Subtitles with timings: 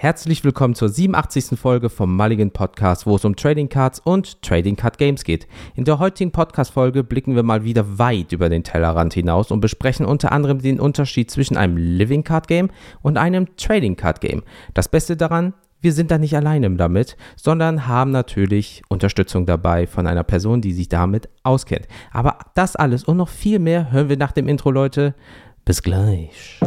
[0.00, 1.58] Herzlich willkommen zur 87.
[1.58, 5.48] Folge vom Mulligan Podcast, wo es um Trading Cards und Trading Card Games geht.
[5.74, 10.06] In der heutigen Podcast-Folge blicken wir mal wieder weit über den Tellerrand hinaus und besprechen
[10.06, 12.70] unter anderem den Unterschied zwischen einem Living Card Game
[13.02, 14.44] und einem Trading Card Game.
[14.72, 20.06] Das Beste daran, wir sind da nicht alleine damit, sondern haben natürlich Unterstützung dabei von
[20.06, 21.88] einer Person, die sich damit auskennt.
[22.12, 25.16] Aber das alles und noch viel mehr hören wir nach dem Intro, Leute.
[25.64, 26.60] Bis gleich.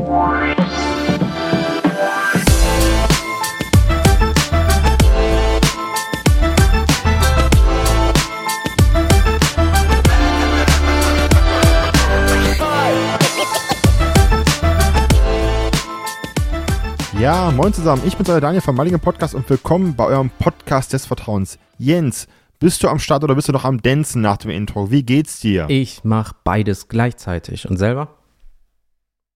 [17.21, 18.01] Ja, moin zusammen.
[18.03, 21.59] Ich bin euer Daniel vom Mulligan Podcast und willkommen bei eurem Podcast des Vertrauens.
[21.77, 24.89] Jens, bist du am Start oder bist du noch am Dancen nach dem Intro?
[24.89, 25.67] Wie geht's dir?
[25.69, 27.69] Ich mache beides gleichzeitig.
[27.69, 28.17] Und selber?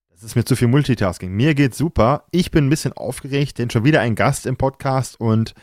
[0.09, 1.31] Das ist mir zu viel Multitasking.
[1.31, 2.23] Mir geht's super.
[2.31, 5.53] Ich bin ein bisschen aufgeregt, denn schon wieder ein Gast im Podcast und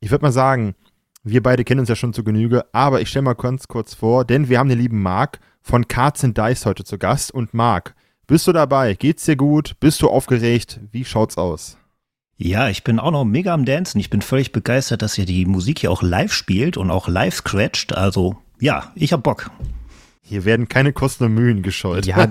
[0.00, 0.74] ich würde mal sagen,
[1.22, 4.24] wir beide kennen uns ja schon zu Genüge, aber ich stelle mal ganz kurz vor,
[4.24, 7.94] denn wir haben den lieben Marc von Cards and Dice heute zu Gast und Marc,
[8.28, 8.92] bist du dabei?
[8.92, 9.76] Geht's dir gut?
[9.80, 10.80] Bist du aufgeregt?
[10.92, 11.78] Wie schaut's aus?
[12.36, 13.98] Ja, ich bin auch noch mega am Dancen.
[13.98, 17.34] Ich bin völlig begeistert, dass ihr die Musik hier auch live spielt und auch live
[17.34, 17.96] scratcht.
[17.96, 19.50] Also, ja, ich hab Bock.
[20.20, 22.04] Hier werden keine Kosten und Mühen gescheut.
[22.04, 22.30] Ja,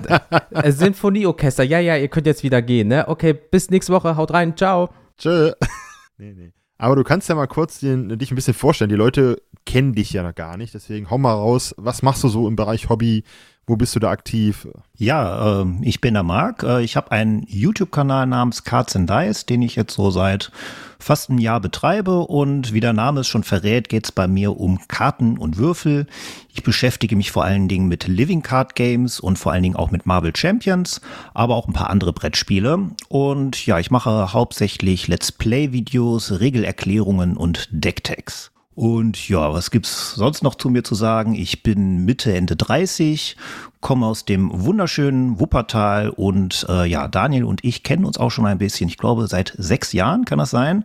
[0.52, 1.64] äh, Sinfonieorchester.
[1.64, 3.08] Ja, ja, ihr könnt jetzt wieder gehen, ne?
[3.08, 4.16] Okay, bis nächste Woche.
[4.16, 4.56] Haut rein.
[4.56, 4.90] Ciao.
[5.18, 5.50] Tschö.
[6.16, 6.52] nee, nee.
[6.78, 8.88] Aber du kannst ja mal kurz den, dich ein bisschen vorstellen.
[8.88, 10.74] Die Leute kennen dich ja noch gar nicht.
[10.74, 11.74] Deswegen hau mal raus.
[11.76, 13.24] Was machst du so im Bereich Hobby?
[13.68, 14.66] Wo bist du da aktiv?
[14.96, 16.62] Ja, äh, ich bin der Marc.
[16.62, 20.50] Äh, ich habe einen YouTube-Kanal namens Cards and Dice, den ich jetzt so seit
[20.98, 22.20] fast einem Jahr betreibe.
[22.20, 26.06] Und wie der Name es schon verrät, geht es bei mir um Karten und Würfel.
[26.48, 29.90] Ich beschäftige mich vor allen Dingen mit Living Card Games und vor allen Dingen auch
[29.90, 31.02] mit Marvel Champions,
[31.34, 32.88] aber auch ein paar andere Brettspiele.
[33.08, 38.50] Und ja, ich mache hauptsächlich Let's Play-Videos, Regelerklärungen und Decktags.
[38.78, 41.34] Und ja, was gibt's sonst noch zu mir zu sagen?
[41.34, 43.36] Ich bin Mitte, Ende 30,
[43.80, 48.46] komme aus dem wunderschönen Wuppertal und äh, ja, Daniel und ich kennen uns auch schon
[48.46, 48.88] ein bisschen.
[48.88, 50.84] Ich glaube, seit sechs Jahren kann das sein.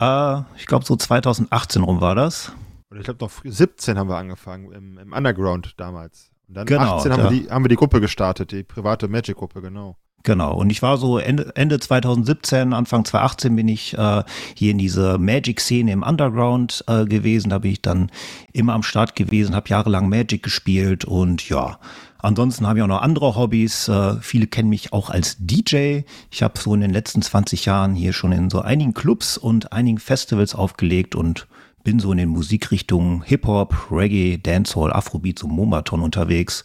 [0.00, 2.52] Äh, ich glaube, so 2018 rum war das.
[2.90, 6.30] Oder ich glaube, noch 17 haben wir angefangen, im, im Underground damals.
[6.48, 9.62] Und dann genau, 18 haben, wir die, haben wir die Gruppe gestartet, die private Magic-Gruppe,
[9.62, 9.96] genau.
[10.24, 14.22] Genau, und ich war so Ende, Ende 2017, Anfang 2018 bin ich äh,
[14.54, 17.50] hier in diese Magic-Szene im Underground äh, gewesen.
[17.50, 18.10] Da bin ich dann
[18.52, 21.78] immer am Start gewesen, habe jahrelang Magic gespielt und ja,
[22.18, 23.88] ansonsten habe ich auch noch andere Hobbys.
[23.88, 26.02] Äh, viele kennen mich auch als DJ.
[26.30, 29.72] Ich habe so in den letzten 20 Jahren hier schon in so einigen Clubs und
[29.72, 31.48] einigen Festivals aufgelegt und
[31.82, 36.62] bin so in den Musikrichtungen Hip-Hop, Reggae, Dancehall, Afrobeat, so Momaton unterwegs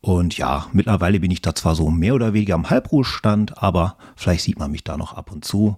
[0.00, 4.44] und ja, mittlerweile bin ich da zwar so mehr oder weniger am Halbruhestand, aber vielleicht
[4.44, 5.76] sieht man mich da noch ab und zu.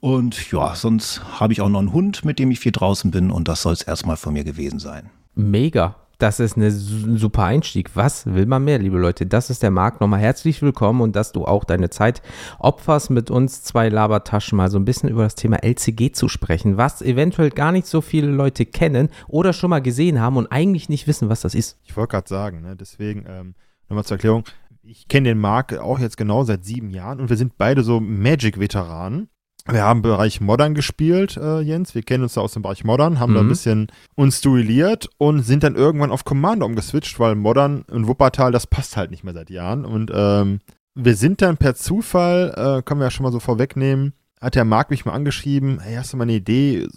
[0.00, 3.30] Und ja, sonst habe ich auch noch einen Hund, mit dem ich viel draußen bin
[3.32, 5.10] und das soll es erstmal von mir gewesen sein.
[5.34, 5.96] Mega.
[6.18, 7.94] Das ist ein super Einstieg.
[7.94, 9.24] Was will man mehr, liebe Leute?
[9.24, 10.00] Das ist der Marc.
[10.00, 12.22] Nochmal herzlich willkommen und dass du auch deine Zeit
[12.58, 16.76] opferst, mit uns zwei Labertaschen mal so ein bisschen über das Thema LCG zu sprechen,
[16.76, 20.88] was eventuell gar nicht so viele Leute kennen oder schon mal gesehen haben und eigentlich
[20.88, 21.78] nicht wissen, was das ist.
[21.84, 22.74] Ich wollte gerade sagen, ne?
[22.74, 23.54] deswegen ähm,
[23.88, 24.42] nochmal zur Erklärung.
[24.82, 28.00] Ich kenne den Marc auch jetzt genau seit sieben Jahren und wir sind beide so
[28.00, 29.28] Magic-Veteranen.
[29.70, 31.94] Wir haben im Bereich Modern gespielt, äh, Jens.
[31.94, 33.34] Wir kennen uns da aus dem Bereich Modern, haben mhm.
[33.34, 33.50] da ein mhm.
[33.50, 38.66] bisschen uns duelliert und sind dann irgendwann auf Commander umgeswitcht, weil Modern in Wuppertal, das
[38.66, 39.84] passt halt nicht mehr seit Jahren.
[39.84, 40.60] Und ähm,
[40.94, 44.64] wir sind dann per Zufall, äh, können wir ja schon mal so vorwegnehmen, hat der
[44.64, 46.88] Marc mich mal angeschrieben, hey, hast du mal eine Idee?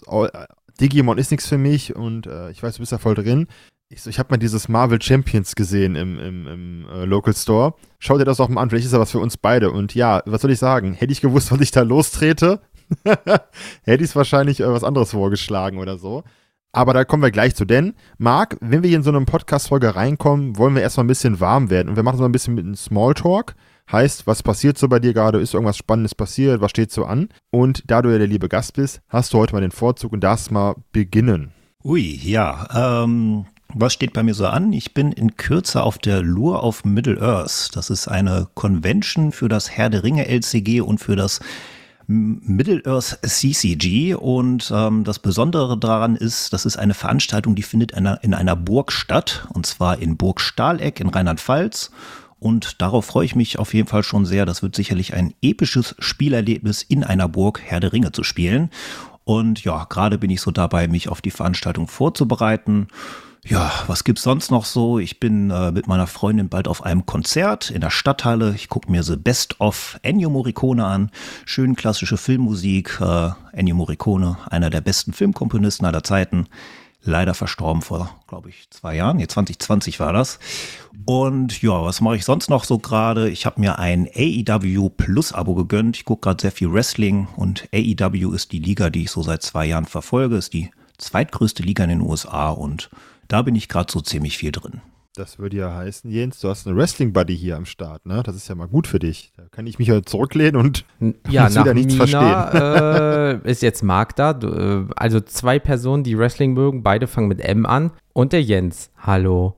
[0.80, 3.48] Digimon ist nichts für mich und äh, ich weiß, du bist da voll drin.
[3.94, 7.74] Ich, so, ich habe mal dieses Marvel Champions gesehen im, im, im äh, Local Store.
[8.00, 9.70] Schau dir das doch mal an, vielleicht ist das was für uns beide.
[9.70, 10.94] Und ja, was soll ich sagen?
[10.94, 12.62] Hätte ich gewusst, was ich da lostrete,
[13.04, 16.24] hätte ich es wahrscheinlich äh, was anderes vorgeschlagen oder so.
[16.72, 17.66] Aber da kommen wir gleich zu.
[17.66, 21.42] Denn, Marc, wenn wir hier in so eine Podcast-Folge reinkommen, wollen wir erstmal ein bisschen
[21.42, 21.90] warm werden.
[21.90, 23.56] Und wir machen so ein bisschen mit einem Smalltalk.
[23.92, 25.42] Heißt, was passiert so bei dir gerade?
[25.42, 26.62] Ist irgendwas Spannendes passiert?
[26.62, 27.28] Was steht so an?
[27.50, 30.22] Und da du ja der liebe Gast bist, hast du heute mal den Vorzug und
[30.22, 31.52] darfst mal beginnen.
[31.84, 33.04] Ui, ja.
[33.04, 34.74] Ähm, was steht bei mir so an?
[34.74, 37.70] Ich bin in Kürze auf der Lure auf Middle-earth.
[37.74, 41.40] Das ist eine Convention für das Herr der Ringe LCG und für das
[42.08, 44.16] Middle-earth CCG.
[44.16, 48.34] Und ähm, das Besondere daran ist, das ist eine Veranstaltung, die findet in einer, in
[48.34, 49.48] einer Burg statt.
[49.54, 51.92] Und zwar in Burg Stahleck in Rheinland-Pfalz.
[52.40, 54.46] Und darauf freue ich mich auf jeden Fall schon sehr.
[54.46, 58.72] Das wird sicherlich ein episches Spielerlebnis in einer Burg Herr der Ringe zu spielen.
[59.24, 62.88] Und ja, gerade bin ich so dabei, mich auf die Veranstaltung vorzubereiten.
[63.44, 65.00] Ja, was gibt's sonst noch so?
[65.00, 68.54] Ich bin äh, mit meiner Freundin bald auf einem Konzert in der Stadthalle.
[68.54, 71.10] Ich gucke mir The Best of Ennio Morricone an.
[71.46, 73.00] Schön klassische Filmmusik.
[73.02, 76.48] Äh, Ennio Morricone, einer der besten Filmkomponisten aller Zeiten.
[77.04, 79.18] Leider verstorben vor, glaube ich, zwei Jahren.
[79.18, 80.38] Nee, 2020 war das.
[81.06, 83.28] Und ja, was mache ich sonst noch so gerade?
[83.28, 85.98] Ich habe mir ein AEW Plus Abo gegönnt.
[85.98, 89.42] Ich gucke gerade sehr viel Wrestling und AEW ist die Liga, die ich so seit
[89.42, 90.36] zwei Jahren verfolge.
[90.36, 92.92] Ist die zweitgrößte Liga in den USA und
[93.32, 94.82] da bin ich gerade so ziemlich viel drin.
[95.16, 98.24] Das würde ja heißen, Jens, du hast einen Wrestling-Buddy hier am Start, ne?
[98.24, 99.34] Das ist ja mal gut für dich.
[99.36, 100.86] Da kann ich mich ja zurücklehnen und
[101.30, 103.42] ja, muss wieder nichts Mina, verstehen.
[103.46, 104.32] Äh, ist jetzt Marc da.
[104.32, 107.92] Äh, also zwei Personen, die Wrestling mögen, beide fangen mit M an.
[108.14, 108.90] Und der Jens.
[108.98, 109.58] Hallo.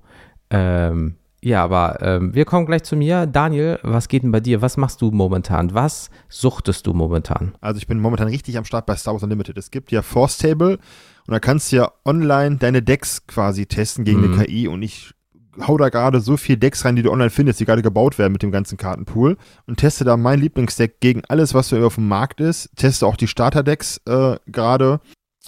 [0.49, 3.25] Ähm, ja, aber ähm, wir kommen gleich zu mir.
[3.27, 4.61] Daniel, was geht denn bei dir?
[4.61, 5.73] Was machst du momentan?
[5.73, 7.55] Was suchtest du momentan?
[7.59, 9.57] Also ich bin momentan richtig am Start bei Star Wars Unlimited.
[9.57, 10.79] Es gibt ja Force Table
[11.27, 14.33] und da kannst du ja online deine Decks quasi testen gegen mhm.
[14.33, 15.13] eine KI und ich
[15.61, 18.33] hau da gerade so viel Decks rein, die du online findest, die gerade gebaut werden
[18.33, 19.37] mit dem ganzen Kartenpool
[19.67, 22.75] und teste da mein Lieblingsdeck gegen alles, was so auf dem Markt ist.
[22.75, 24.99] Teste auch die Starterdecks äh, gerade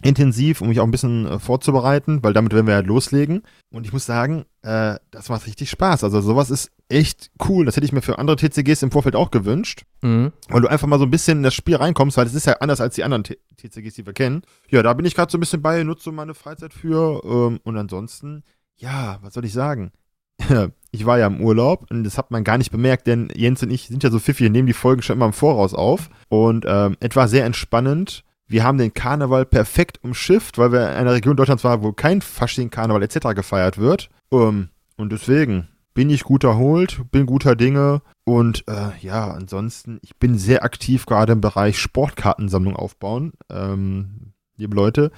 [0.04, 3.44] intensiv, um mich auch ein bisschen äh, vorzubereiten, weil damit werden wir ja loslegen.
[3.72, 6.04] Und ich muss sagen, äh, das macht richtig Spaß.
[6.04, 7.66] Also sowas ist echt cool.
[7.66, 9.84] Das hätte ich mir für andere TCGs im Vorfeld auch gewünscht.
[10.02, 10.34] Mhm.
[10.50, 12.58] Weil du einfach mal so ein bisschen in das Spiel reinkommst, weil es ist ja
[12.60, 14.44] anders als die anderen T TCGs, die wir kennen.
[14.70, 17.22] Ja, da bin ich gerade so ein bisschen bei, nutze meine Freizeit für.
[17.24, 18.44] Ähm, und ansonsten,
[18.76, 19.92] ja, was soll ich sagen?
[20.92, 23.72] ich war ja im Urlaub und das hat man gar nicht bemerkt, denn Jens und
[23.72, 26.10] ich sind ja so pfiffig und nehmen die Folgen schon immer im Voraus auf.
[26.28, 31.14] Und ähm, etwa sehr entspannend wir haben den Karneval perfekt umschifft, weil wir in einer
[31.14, 33.36] Region Deutschlands waren, wo kein Fasching, Karneval etc.
[33.36, 34.10] gefeiert wird.
[34.30, 40.00] Um, ähm, und deswegen bin ich gut erholt, bin guter Dinge und äh, ja, ansonsten,
[40.02, 43.34] ich bin sehr aktiv gerade im Bereich Sportkartensammlung aufbauen.
[43.50, 45.12] Ähm, liebe Leute,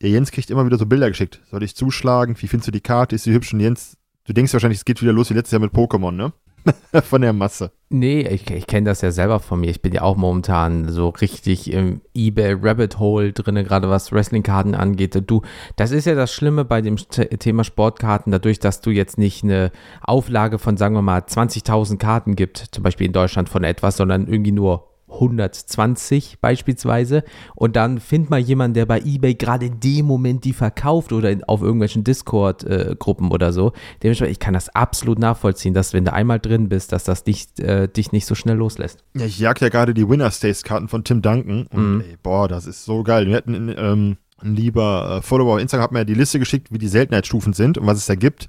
[0.00, 1.40] der Jens kriegt immer wieder so Bilder geschickt.
[1.50, 2.36] Soll ich zuschlagen?
[2.38, 3.14] Wie findest du die Karte?
[3.14, 3.52] Ist sie hübsch?
[3.52, 6.32] Und Jens, du denkst wahrscheinlich, es geht wieder los wie letztes Jahr mit Pokémon, ne?
[7.04, 7.72] von der Masse.
[7.90, 9.70] Nee, ich, ich kenne das ja selber von mir.
[9.70, 14.74] Ich bin ja auch momentan so richtig im eBay Rabbit Hole drin, gerade was Wrestlingkarten
[14.74, 15.16] angeht.
[15.30, 15.42] Du,
[15.76, 19.70] das ist ja das Schlimme bei dem Thema Sportkarten, dadurch, dass du jetzt nicht eine
[20.00, 24.26] Auflage von, sagen wir mal, 20.000 Karten gibt, zum Beispiel in Deutschland von etwas, sondern
[24.26, 27.24] irgendwie nur 120 beispielsweise
[27.54, 31.30] und dann find mal jemanden, der bei eBay gerade in dem Moment die verkauft oder
[31.30, 33.72] in, auf irgendwelchen Discord-Gruppen äh, oder so.
[34.02, 37.60] Dementsprechend, ich kann das absolut nachvollziehen, dass wenn du einmal drin bist, dass das nicht,
[37.60, 39.04] äh, dich nicht so schnell loslässt.
[39.14, 42.00] Ja, ich jag ja gerade die Winner States-Karten von Tim Duncan und mhm.
[42.00, 43.26] ey, boah, das ist so geil.
[43.26, 46.68] Wir hätten ähm, ein lieber äh, Follower auf Instagram hat mir ja die Liste geschickt,
[46.70, 48.48] wie die Seltenheitsstufen sind und was es da gibt.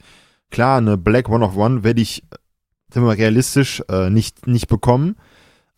[0.52, 2.24] Klar, eine Black One of One werde ich,
[2.92, 5.16] sind wir mal realistisch, äh, nicht, nicht bekommen.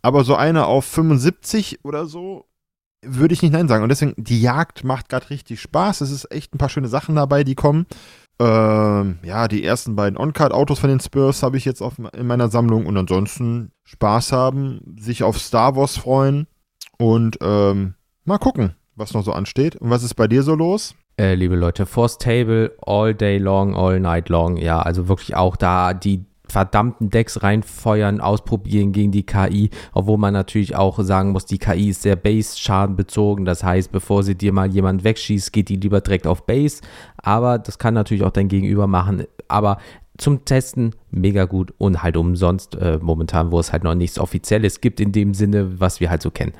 [0.01, 2.45] Aber so eine auf 75 oder so
[3.05, 3.83] würde ich nicht nein sagen.
[3.83, 6.01] Und deswegen, die Jagd macht gerade richtig Spaß.
[6.01, 7.85] Es ist echt ein paar schöne Sachen dabei, die kommen.
[8.39, 12.49] Ähm, ja, die ersten beiden On-Card-Autos von den Spurs habe ich jetzt auf, in meiner
[12.49, 12.85] Sammlung.
[12.85, 16.47] Und ansonsten Spaß haben, sich auf Star Wars freuen
[16.97, 17.95] und ähm,
[18.25, 19.75] mal gucken, was noch so ansteht.
[19.75, 20.95] Und was ist bei dir so los?
[21.19, 24.57] Äh, liebe Leute, Force Table all day long, all night long.
[24.57, 30.33] Ja, also wirklich auch da die verdammten Decks reinfeuern, ausprobieren gegen die KI, obwohl man
[30.33, 32.97] natürlich auch sagen muss, die KI ist sehr Base-Schaden.
[33.45, 36.81] Das heißt, bevor sie dir mal jemand wegschießt, geht die lieber direkt auf Base.
[37.17, 39.23] Aber das kann natürlich auch dein Gegenüber machen.
[39.47, 39.77] Aber
[40.17, 44.81] zum Testen mega gut und halt umsonst äh, momentan, wo es halt noch nichts Offizielles
[44.81, 46.53] gibt in dem Sinne, was wir halt so kennen.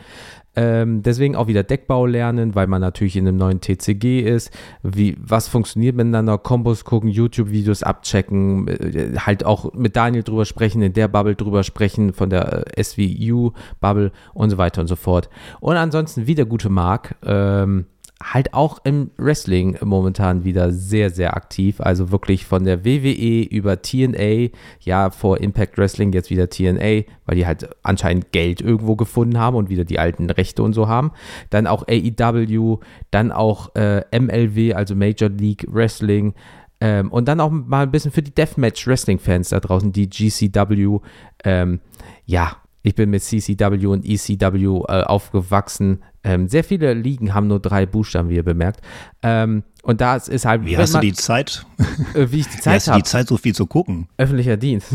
[0.58, 4.52] Ähm, deswegen auch wieder Deckbau lernen, weil man natürlich in einem neuen TCG ist.
[4.82, 6.40] Wie, was funktioniert miteinander?
[6.40, 11.62] Kombos gucken, YouTube-Videos abchecken, äh, halt auch mit Daniel drüber sprechen, in der Bubble drüber
[11.62, 15.30] sprechen, von der äh, SVU-Bubble und so weiter und so fort.
[15.60, 17.16] Und ansonsten wieder gute Mark.
[17.24, 17.86] Ähm,
[18.22, 21.80] halt auch im Wrestling momentan wieder sehr, sehr aktiv.
[21.80, 24.50] Also wirklich von der WWE über TNA,
[24.82, 29.56] ja, vor Impact Wrestling jetzt wieder TNA, weil die halt anscheinend Geld irgendwo gefunden haben
[29.56, 31.12] und wieder die alten Rechte und so haben.
[31.52, 32.80] Dann auch AEW,
[33.12, 36.34] dann auch äh, MLW, also Major League Wrestling.
[36.80, 40.10] Ähm, und dann auch mal ein bisschen für die Deathmatch Wrestling Fans da draußen, die
[40.10, 41.00] GCW.
[41.44, 41.82] Ähm,
[42.26, 46.04] ja, ich bin mit CCW und ECW äh, aufgewachsen.
[46.28, 48.82] Ähm, sehr viele Ligen haben nur drei Buchstaben, wie ihr bemerkt.
[49.24, 50.66] Ähm, und da ist halt.
[50.66, 51.66] Wie hast man, du die Zeit?
[52.14, 53.00] Äh, wie ich die Zeit habe.
[53.00, 54.10] die Zeit, so viel zu gucken?
[54.18, 54.94] Öffentlicher Dienst.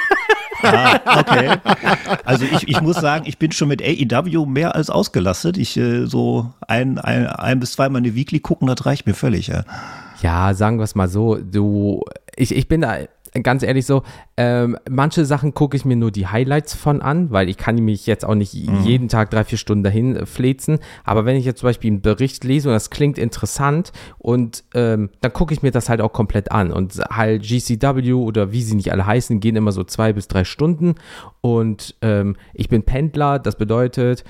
[0.64, 1.56] ah, okay.
[2.24, 5.56] Also ich, ich muss sagen, ich bin schon mit AEW mehr als ausgelastet.
[5.58, 9.46] Ich äh, so ein, ein, ein bis zweimal eine Weekly gucken, das reicht mir völlig.
[9.46, 9.64] Ja,
[10.22, 11.36] ja sagen wir es mal so.
[11.36, 12.02] Du,
[12.34, 12.98] ich, ich bin da
[13.42, 14.02] ganz ehrlich so,
[14.36, 18.06] ähm, manche Sachen gucke ich mir nur die Highlights von an, weil ich kann mich
[18.06, 18.82] jetzt auch nicht mhm.
[18.84, 20.78] jeden Tag drei, vier Stunden dahin äh, flezen.
[21.04, 25.10] Aber wenn ich jetzt zum Beispiel einen Bericht lese und das klingt interessant und ähm,
[25.20, 26.72] dann gucke ich mir das halt auch komplett an.
[26.72, 30.44] Und halt GCW oder wie sie nicht alle heißen, gehen immer so zwei bis drei
[30.44, 30.94] Stunden.
[31.40, 34.24] Und ähm, ich bin Pendler, das bedeutet,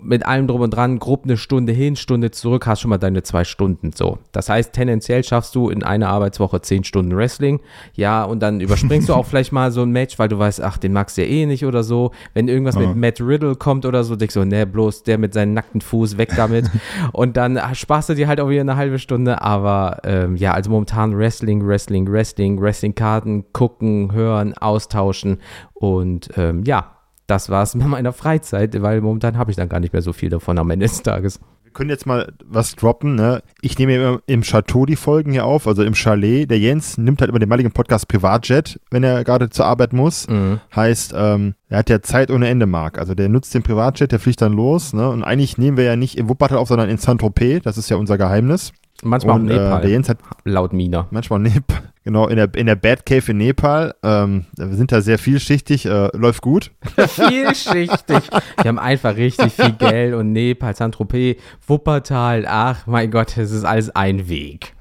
[0.00, 3.24] mit allem drum und dran, grob eine Stunde hin, Stunde zurück, hast schon mal deine
[3.24, 3.90] zwei Stunden.
[3.92, 4.18] So.
[4.30, 7.60] Das heißt, tendenziell schaffst du in einer Arbeitswoche zehn Stunden Wrestling.
[7.94, 10.78] Ja, und dann überspringst du auch vielleicht mal so ein Match, weil du weißt, ach,
[10.78, 12.12] den magst du ja eh nicht oder so.
[12.34, 12.82] Wenn irgendwas ja.
[12.82, 16.18] mit Matt Riddle kommt oder so, denkst du, ne, bloß der mit seinem nackten Fuß,
[16.18, 16.70] weg damit.
[17.12, 19.42] und dann sparst du dir halt auch wieder eine halbe Stunde.
[19.42, 25.38] Aber ähm, ja, also momentan Wrestling, Wrestling, Wrestling, Wrestling-Karten, gucken, hören, austauschen.
[25.74, 26.97] Und ähm, ja,
[27.28, 30.12] das war es mit meiner Freizeit, weil momentan habe ich dann gar nicht mehr so
[30.12, 31.38] viel davon am Ende des Tages.
[31.62, 33.14] Wir können jetzt mal was droppen.
[33.14, 33.42] Ne?
[33.60, 36.50] Ich nehme immer im Chateau die Folgen hier auf, also im Chalet.
[36.50, 40.26] Der Jens nimmt halt immer den maligen Podcast Privatjet, wenn er gerade zur Arbeit muss.
[40.26, 40.60] Mhm.
[40.74, 42.98] Heißt, ähm, er hat ja Zeit ohne Ende, Mark.
[42.98, 44.94] Also der nutzt den Privatjet, der fliegt dann los.
[44.94, 45.06] Ne?
[45.10, 47.62] Und eigentlich nehmen wir ja nicht in Wuppertal auf, sondern in Saint-Tropez.
[47.62, 48.72] Das ist ja unser Geheimnis.
[49.02, 49.78] Manchmal und, auch Nepal.
[49.78, 51.06] Äh, der Jens hat, laut Mina.
[51.10, 51.82] Manchmal Nepal.
[52.04, 53.94] Genau, in der, in der Batcave in Nepal.
[54.02, 56.70] Ähm, wir sind da sehr vielschichtig, äh, läuft gut.
[56.96, 58.30] vielschichtig.
[58.62, 61.36] Wir haben einfach richtig viel Geld und Nepal, Saint-Tropez,
[61.66, 62.46] Wuppertal.
[62.48, 64.72] Ach mein Gott, es ist alles ein Weg.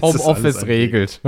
[0.00, 1.20] Homeoffice regelt.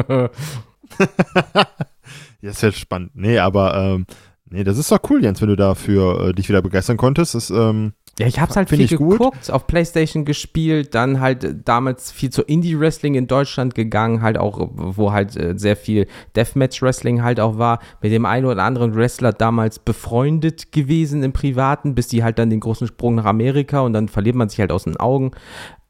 [2.41, 3.11] das wird spannend.
[3.15, 4.07] Nee, aber ähm,
[4.49, 7.35] nee, das ist doch cool, Jens, wenn du dafür äh, dich wieder begeistern konntest.
[7.35, 9.51] Das, ähm, ja, ich hab's halt viel geguckt, gut.
[9.51, 14.71] auf Playstation gespielt, dann halt äh, damals viel zu Indie-Wrestling in Deutschland gegangen, halt auch,
[14.73, 19.33] wo halt äh, sehr viel Deathmatch-Wrestling halt auch war, mit dem einen oder anderen Wrestler
[19.33, 23.93] damals befreundet gewesen im Privaten, bis die halt dann den großen Sprung nach Amerika und
[23.93, 25.33] dann verliert man sich halt aus den Augen.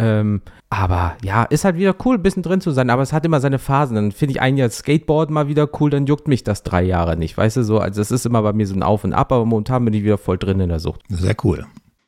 [0.00, 3.25] Ähm, aber ja, ist halt wieder cool, ein bisschen drin zu sein, aber es hat
[3.25, 3.95] immer seine Phasen.
[3.95, 7.16] Dann finde ich ein Jahr Skateboard mal wieder cool, dann juckt mich das drei Jahre
[7.16, 7.78] nicht, weißt du so.
[7.78, 10.02] Also es ist immer bei mir so ein Auf und Ab, aber momentan bin ich
[10.02, 11.02] wieder voll drin in der Sucht.
[11.09, 11.66] Sehr cool.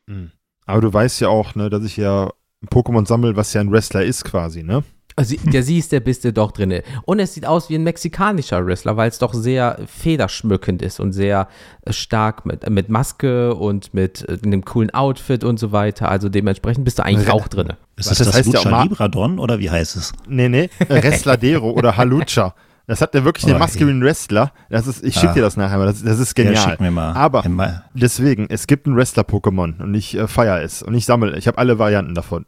[0.08, 0.32] Mhm.
[0.66, 2.30] Aber du weißt ja auch, ne, dass ich ja
[2.66, 4.82] Pokémon sammle, was ja ein Wrestler ist quasi, ne?
[5.16, 6.80] Also, der siehst, der bist du doch drin.
[7.04, 11.10] Und es sieht aus wie ein mexikanischer Wrestler, weil es doch sehr federschmückend ist und
[11.10, 11.48] sehr
[11.82, 16.08] äh, stark mit, mit Maske und mit äh, einem coolen Outfit und so weiter.
[16.08, 17.72] Also dementsprechend bist du eigentlich auch drin.
[17.96, 20.12] Ist das, das, das heißt Lucha ja Libradon oder wie heißt es?
[20.28, 22.54] Nee, nee, Wrestladero oder Halucha.
[22.88, 24.50] Das hat der wirklich oh, den Masculine Wrestler.
[24.70, 25.34] Das ist, ich schicke ah.
[25.34, 25.84] dir das nachher mal.
[25.84, 26.54] Das, das ist genial.
[26.54, 27.12] Ja, schick mir mal.
[27.12, 27.84] Aber mal.
[27.92, 31.36] deswegen, es gibt ein Wrestler-Pokémon und ich äh, feiere es und ich sammle.
[31.36, 32.46] Ich habe alle Varianten davon.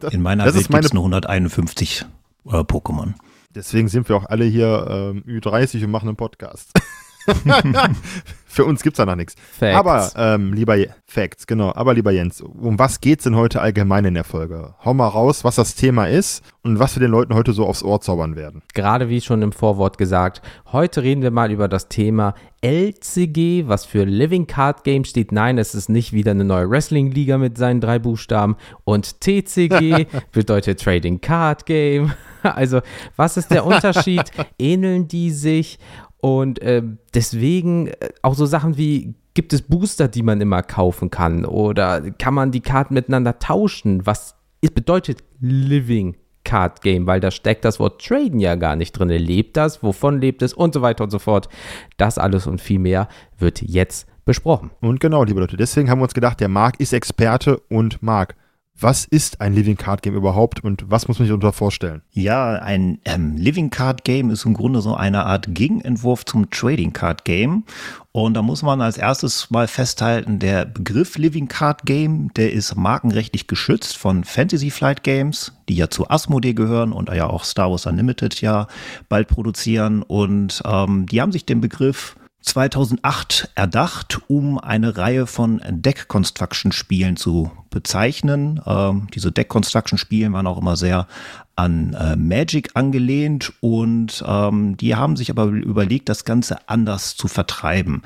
[0.00, 2.06] das, In meiner Welt gibt es nur 151
[2.46, 3.12] äh, Pokémon.
[3.54, 6.72] Deswegen sind wir auch alle hier ähm, Ü30 und machen einen Podcast.
[8.56, 9.34] Für uns gibt es da noch nichts.
[9.60, 11.74] Aber, ähm, lieber Facts, genau.
[11.74, 14.74] Aber lieber Jens, um was geht es denn heute allgemein in der Folge?
[14.82, 17.82] Hau mal raus, was das Thema ist und was wir den Leuten heute so aufs
[17.82, 18.62] Ohr zaubern werden.
[18.72, 20.40] Gerade wie schon im Vorwort gesagt,
[20.72, 25.32] heute reden wir mal über das Thema LCG, was für Living Card Game steht.
[25.32, 28.56] Nein, es ist nicht wieder eine neue Wrestling-Liga mit seinen drei Buchstaben.
[28.84, 32.12] Und TCG bedeutet Trading Card Game.
[32.42, 32.80] Also,
[33.16, 34.30] was ist der Unterschied?
[34.56, 35.80] Ähneln die sich?
[36.26, 36.82] Und äh,
[37.14, 41.44] deswegen äh, auch so Sachen wie, gibt es Booster, die man immer kaufen kann?
[41.44, 44.04] Oder kann man die Karten miteinander tauschen?
[44.06, 44.34] Was
[44.74, 47.06] bedeutet Living Card Game?
[47.06, 49.08] Weil da steckt das Wort Traden ja gar nicht drin.
[49.08, 49.84] Lebt das?
[49.84, 50.52] Wovon lebt es?
[50.52, 51.48] Und so weiter und so fort.
[51.96, 53.06] Das alles und viel mehr
[53.38, 54.72] wird jetzt besprochen.
[54.80, 58.34] Und genau, liebe Leute, deswegen haben wir uns gedacht, der Marc ist Experte und Marc,
[58.78, 62.02] was ist ein Living Card Game überhaupt und was muss man sich darunter vorstellen?
[62.12, 66.92] Ja, ein ähm, Living Card Game ist im Grunde so eine Art Gegenentwurf zum Trading
[66.92, 67.64] Card Game.
[68.12, 72.74] Und da muss man als erstes mal festhalten, der Begriff Living Card Game, der ist
[72.76, 77.70] markenrechtlich geschützt von Fantasy Flight Games, die ja zu Asmodee gehören und ja auch Star
[77.70, 78.68] Wars Unlimited ja
[79.08, 80.02] bald produzieren.
[80.02, 82.16] Und ähm, die haben sich den Begriff
[82.46, 88.60] 2008 erdacht, um eine Reihe von Deck Construction Spielen zu bezeichnen.
[88.64, 91.08] Ähm, diese Deck Construction Spiele waren auch immer sehr
[91.56, 97.28] an äh, Magic angelehnt und ähm, die haben sich aber überlegt, das Ganze anders zu
[97.28, 98.02] vertreiben.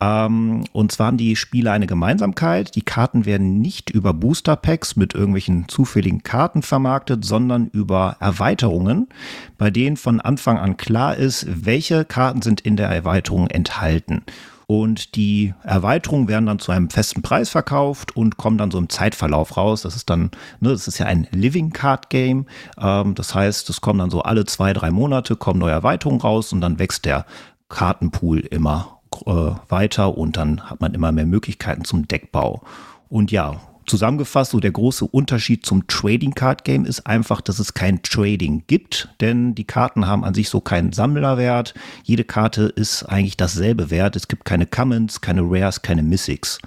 [0.00, 2.74] Ähm, und zwar haben die Spiele eine Gemeinsamkeit.
[2.74, 9.08] Die Karten werden nicht über Booster Packs mit irgendwelchen zufälligen Karten vermarktet, sondern über Erweiterungen,
[9.56, 14.22] bei denen von Anfang an klar ist, welche Karten sind in der Erweiterung enthalten.
[14.70, 18.90] Und die Erweiterungen werden dann zu einem festen Preis verkauft und kommen dann so im
[18.90, 19.80] Zeitverlauf raus.
[19.80, 22.44] Das ist dann, ne, das ist ja ein Living Card Game.
[22.78, 26.52] Ähm, das heißt, es kommen dann so alle zwei, drei Monate kommen neue Erweiterungen raus
[26.52, 27.24] und dann wächst der
[27.70, 32.62] Kartenpool immer äh, weiter und dann hat man immer mehr Möglichkeiten zum Deckbau.
[33.08, 37.74] Und ja, zusammengefasst, so der große Unterschied zum Trading Card Game ist einfach, dass es
[37.74, 41.74] kein Trading gibt, denn die Karten haben an sich so keinen Sammlerwert.
[42.04, 44.16] Jede Karte ist eigentlich dasselbe Wert.
[44.16, 46.58] Es gibt keine Commons, keine Rares, keine Mythics.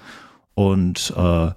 [0.54, 1.50] Und äh,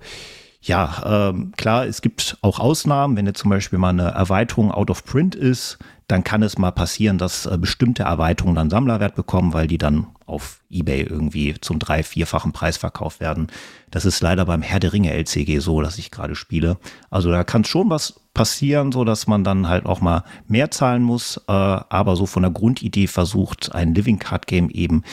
[0.62, 3.18] ja, ähm, klar, es gibt auch Ausnahmen.
[3.18, 5.78] Wenn jetzt zum Beispiel mal eine Erweiterung out of print ist,
[6.08, 10.08] dann kann es mal passieren, dass äh, bestimmte Erweiterungen dann Sammlerwert bekommen, weil die dann
[10.26, 13.48] auf Ebay irgendwie zum drei-, vierfachen Preis verkauft werden.
[13.90, 16.78] Das ist leider beim Herr der Ringe LCG so, dass ich gerade spiele.
[17.10, 21.02] Also da kann schon was passieren, so dass man dann halt auch mal mehr zahlen
[21.02, 25.04] muss, äh, aber so von der Grundidee versucht, ein Living Card Game eben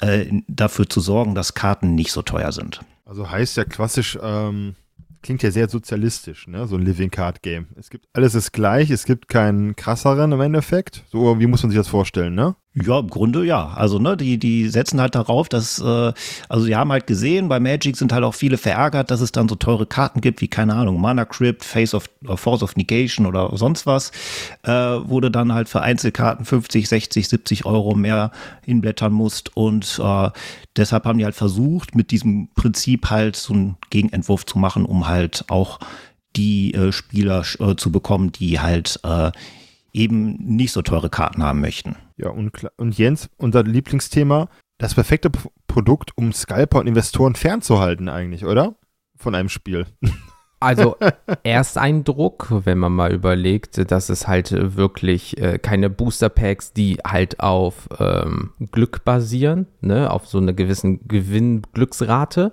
[0.00, 2.80] äh, dafür zu sorgen, dass Karten nicht so teuer sind.
[3.04, 4.76] Also heißt ja klassisch, ähm,
[5.22, 6.66] klingt ja sehr sozialistisch, ne?
[6.66, 7.68] So ein Living Card Game.
[7.76, 11.04] Es gibt alles ist gleich, es gibt keinen krasseren im Endeffekt.
[11.10, 12.56] So, wie muss man sich das vorstellen, ne?
[12.72, 13.72] Ja, im Grunde ja.
[13.74, 16.12] Also, ne, die, die setzen halt darauf, dass, äh,
[16.48, 19.48] also sie haben halt gesehen, bei Magic sind halt auch viele verärgert, dass es dann
[19.48, 23.26] so teure Karten gibt, wie, keine Ahnung, Mana Crypt, Face of, uh, Force of Negation
[23.26, 24.12] oder sonst was,
[24.62, 28.30] äh, wo du dann halt für Einzelkarten 50, 60, 70 Euro mehr
[28.64, 29.56] hinblättern musst.
[29.56, 30.30] Und äh,
[30.76, 35.08] deshalb haben die halt versucht, mit diesem Prinzip halt so einen Gegenentwurf zu machen, um
[35.08, 35.80] halt auch
[36.36, 39.32] die äh, Spieler äh, zu bekommen, die halt äh,
[39.92, 41.96] eben nicht so teure Karten haben möchten.
[42.16, 48.08] Ja, und, und Jens, unser Lieblingsthema, das perfekte P Produkt, um Scalper und Investoren fernzuhalten
[48.08, 48.74] eigentlich, oder?
[49.16, 49.86] Von einem Spiel.
[50.62, 50.96] Also
[51.42, 57.40] Ersteindruck, wenn man mal überlegt, dass es halt wirklich äh, keine Booster Packs, die halt
[57.40, 62.52] auf ähm, Glück basieren, ne, auf so einer gewissen Gewinn-Glücksrate,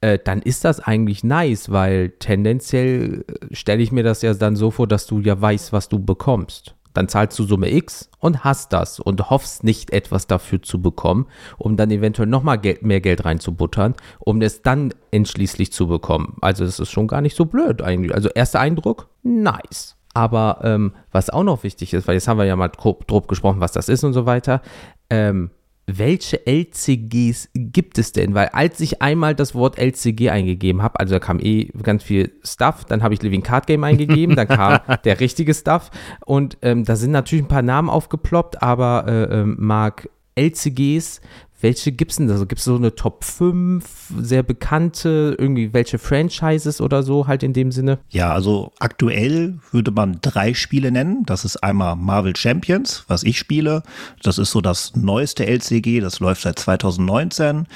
[0.00, 4.56] äh, dann ist das eigentlich nice, weil tendenziell äh, stelle ich mir das ja dann
[4.56, 6.74] so vor, dass du ja weißt, was du bekommst.
[6.92, 11.26] Dann zahlst du Summe X und hast das und hoffst nicht etwas dafür zu bekommen,
[11.56, 16.36] um dann eventuell nochmal Geld, mehr Geld reinzubuttern, um es dann entschließlich zu bekommen.
[16.40, 18.12] Also das ist schon gar nicht so blöd eigentlich.
[18.14, 19.96] Also erster Eindruck, nice.
[20.14, 23.28] Aber ähm, was auch noch wichtig ist, weil jetzt haben wir ja mal grob, grob
[23.28, 24.60] gesprochen, was das ist und so weiter.
[25.08, 25.50] Ähm,
[25.98, 28.34] welche LCGs gibt es denn?
[28.34, 32.32] Weil als ich einmal das Wort LCG eingegeben habe, also da kam eh ganz viel
[32.42, 35.90] Stuff, dann habe ich Living Card Game eingegeben, dann kam der richtige Stuff
[36.24, 41.20] und ähm, da sind natürlich ein paar Namen aufgeploppt, aber äh, äh, Marc, LCGs,
[41.60, 42.34] welche gibt es denn da?
[42.34, 43.84] Also gibt es so eine Top 5,
[44.18, 47.98] sehr bekannte, irgendwie welche Franchises oder so halt in dem Sinne?
[48.08, 51.24] Ja, also aktuell würde man drei Spiele nennen.
[51.26, 53.82] Das ist einmal Marvel Champions, was ich spiele.
[54.22, 57.66] Das ist so das neueste LCG, das läuft seit 2019.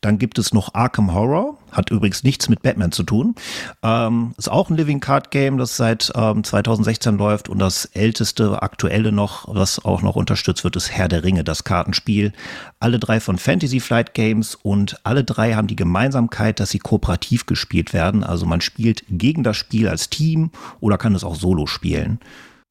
[0.00, 3.34] Dann gibt es noch Arkham Horror, hat übrigens nichts mit Batman zu tun.
[3.82, 8.62] Ähm, ist auch ein Living Card Game, das seit ähm, 2016 läuft und das älteste
[8.62, 12.32] aktuelle noch, was auch noch unterstützt wird, ist Herr der Ringe, das Kartenspiel.
[12.80, 17.46] Alle drei von Fantasy Flight Games und alle drei haben die Gemeinsamkeit, dass sie kooperativ
[17.46, 18.24] gespielt werden.
[18.24, 22.20] Also man spielt gegen das Spiel als Team oder kann es auch solo spielen.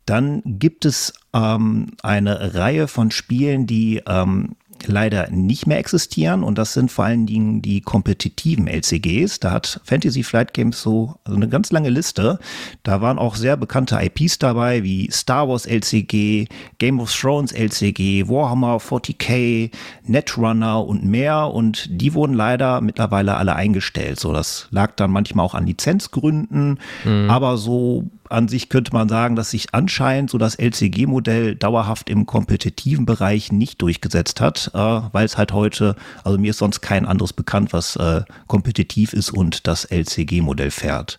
[0.06, 4.56] Dann gibt es ähm, eine Reihe von Spielen, die ähm,
[4.88, 9.40] leider nicht mehr existieren und das sind vor allen Dingen die kompetitiven LCGs.
[9.40, 12.40] Da hat Fantasy Flight Games so also eine ganz lange Liste.
[12.84, 18.28] Da waren auch sehr bekannte IPs dabei, wie Star Wars LCG, Game of Thrones LCG,
[18.28, 19.72] Warhammer 40k,
[20.06, 24.20] Netrunner und mehr und die wurden leider mittlerweile alle eingestellt.
[24.20, 27.30] So, das lag dann manchmal auch an Lizenzgründen, mhm.
[27.30, 32.26] aber so an sich könnte man sagen, dass sich anscheinend so das LCG-Modell dauerhaft im
[32.26, 37.06] kompetitiven Bereich nicht durchgesetzt hat, äh, weil es halt heute, also mir ist sonst kein
[37.06, 41.18] anderes bekannt, was äh, kompetitiv ist und das LCG-Modell fährt.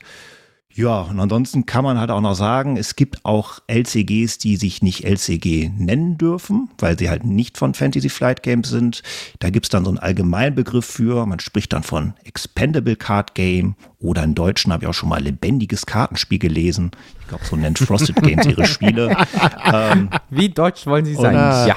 [0.76, 4.82] Ja, und ansonsten kann man halt auch noch sagen, es gibt auch LCGs, die sich
[4.82, 9.04] nicht LCG nennen dürfen, weil sie halt nicht von Fantasy Flight Games sind.
[9.38, 11.26] Da gibt's dann so einen Allgemeinbegriff für.
[11.26, 15.22] Man spricht dann von Expendable Card Game oder in Deutschen habe ich auch schon mal
[15.22, 16.90] lebendiges Kartenspiel gelesen.
[17.20, 19.16] Ich glaube, so nennt Frosted Games ihre Spiele.
[19.72, 21.34] ähm, Wie deutsch wollen Sie sein?
[21.34, 21.76] ja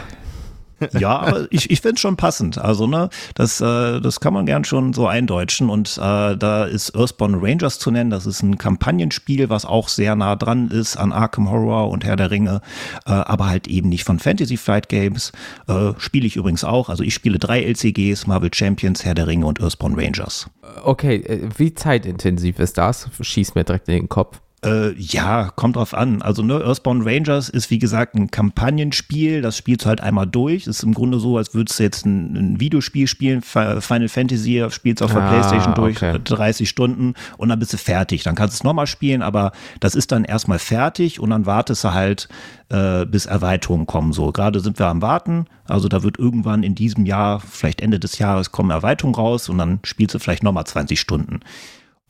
[0.99, 2.57] ja, aber ich, ich finde schon passend.
[2.57, 5.69] Also, ne, das, äh, das kann man gern schon so eindeutschen.
[5.69, 8.09] Und äh, da ist Earthbound Rangers zu nennen.
[8.09, 12.15] Das ist ein Kampagnenspiel, was auch sehr nah dran ist an Arkham Horror und Herr
[12.15, 12.61] der Ringe,
[13.05, 15.31] äh, aber halt eben nicht von Fantasy Flight Games.
[15.67, 16.89] Äh, spiele ich übrigens auch.
[16.89, 20.49] Also ich spiele drei LCGs, Marvel Champions, Herr der Ringe und Earthbound Rangers.
[20.83, 23.09] Okay, äh, wie zeitintensiv ist das?
[23.19, 24.39] Schieß mir direkt in den Kopf.
[24.65, 26.23] Äh, ja, kommt drauf an.
[26.23, 29.43] Also, ne, Earthbound Rangers ist wie gesagt ein Kampagnenspiel.
[29.43, 30.65] Das spielst du halt einmal durch.
[30.65, 33.43] Ist im Grunde so, als würdest du jetzt ein, ein Videospiel spielen.
[33.43, 36.19] Final Fantasy spielst auf der ah, Playstation durch okay.
[36.23, 38.23] 30 Stunden und dann bist du fertig.
[38.23, 41.83] Dann kannst du es nochmal spielen, aber das ist dann erstmal fertig und dann wartest
[41.83, 42.27] du halt,
[42.69, 44.11] äh, bis Erweiterungen kommen.
[44.11, 45.45] So, gerade sind wir am Warten.
[45.65, 49.59] Also, da wird irgendwann in diesem Jahr, vielleicht Ende des Jahres, kommen Erweiterungen raus und
[49.59, 51.41] dann spielst du vielleicht nochmal 20 Stunden.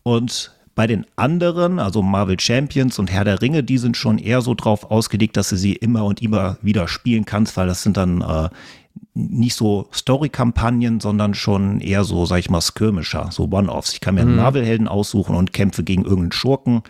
[0.03, 4.41] Und Bei den anderen, also Marvel Champions und Herr der Ringe, die sind schon eher
[4.41, 7.97] so drauf ausgelegt, dass du sie immer und immer wieder spielen kannst, weil das sind
[7.97, 8.49] dann äh,
[9.17, 13.93] nicht so Story-Kampagnen, sondern schon eher so, sag ich mal, Skirmisher, so One-Offs.
[13.93, 14.37] Ich kann mir einen mhm.
[14.37, 16.83] Marvel-Helden aussuchen und kämpfe gegen irgendeinen Schurken.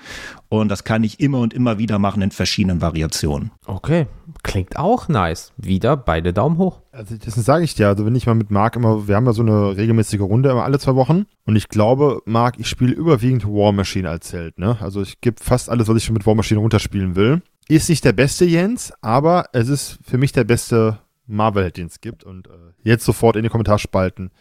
[0.50, 3.52] Und das kann ich immer und immer wieder machen in verschiedenen Variationen.
[3.66, 4.08] Okay,
[4.44, 5.54] klingt auch nice.
[5.58, 6.82] Wieder beide Daumen hoch.
[6.92, 7.88] Also das sage ich dir.
[7.88, 10.64] Also wenn ich mal mit Marc immer, wir haben ja so eine regelmäßige Runde immer
[10.64, 11.26] alle zwei Wochen.
[11.46, 14.58] Und ich glaube, Marc, ich spiele überwiegend War Machine als Held.
[14.60, 14.78] Ne?
[14.82, 17.42] Also ich gebe fast alles, was ich schon mit War Machine runterspielen will.
[17.70, 22.02] Ist nicht der beste Jens, aber es ist für mich der beste Marvel, den es
[22.02, 22.24] gibt.
[22.24, 24.32] Und äh, jetzt sofort in die Kommentarspalten.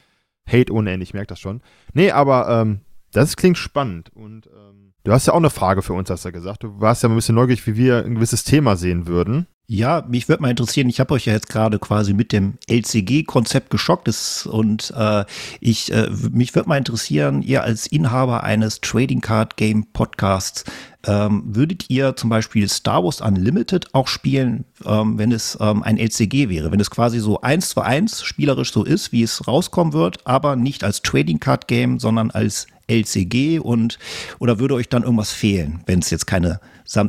[0.49, 1.61] Hate ohne Ende, ich merke das schon.
[1.93, 2.81] Nee, aber ähm,
[3.13, 4.11] das klingt spannend.
[4.15, 6.63] Und ähm, du hast ja auch eine Frage für uns, hast du gesagt.
[6.63, 9.47] Du warst ja ein bisschen neugierig, wie wir ein gewisses Thema sehen würden.
[9.69, 13.71] Ja, mich würde mal interessieren, ich habe euch ja jetzt gerade quasi mit dem LCG-Konzept
[13.71, 15.25] geschockt ist und äh,
[15.59, 20.65] ich äh, mich würde mal interessieren, ihr als Inhaber eines Trading Card Game Podcasts,
[21.07, 25.99] ähm, würdet ihr zum Beispiel Star Wars Unlimited auch spielen, ähm, wenn es ähm, ein
[25.99, 29.93] LCG wäre, wenn es quasi so eins zu eins spielerisch so ist, wie es rauskommen
[29.93, 33.99] wird, aber nicht als Trading Card Game, sondern als LCG und
[34.39, 36.61] oder würde euch dann irgendwas fehlen, wenn es jetzt keine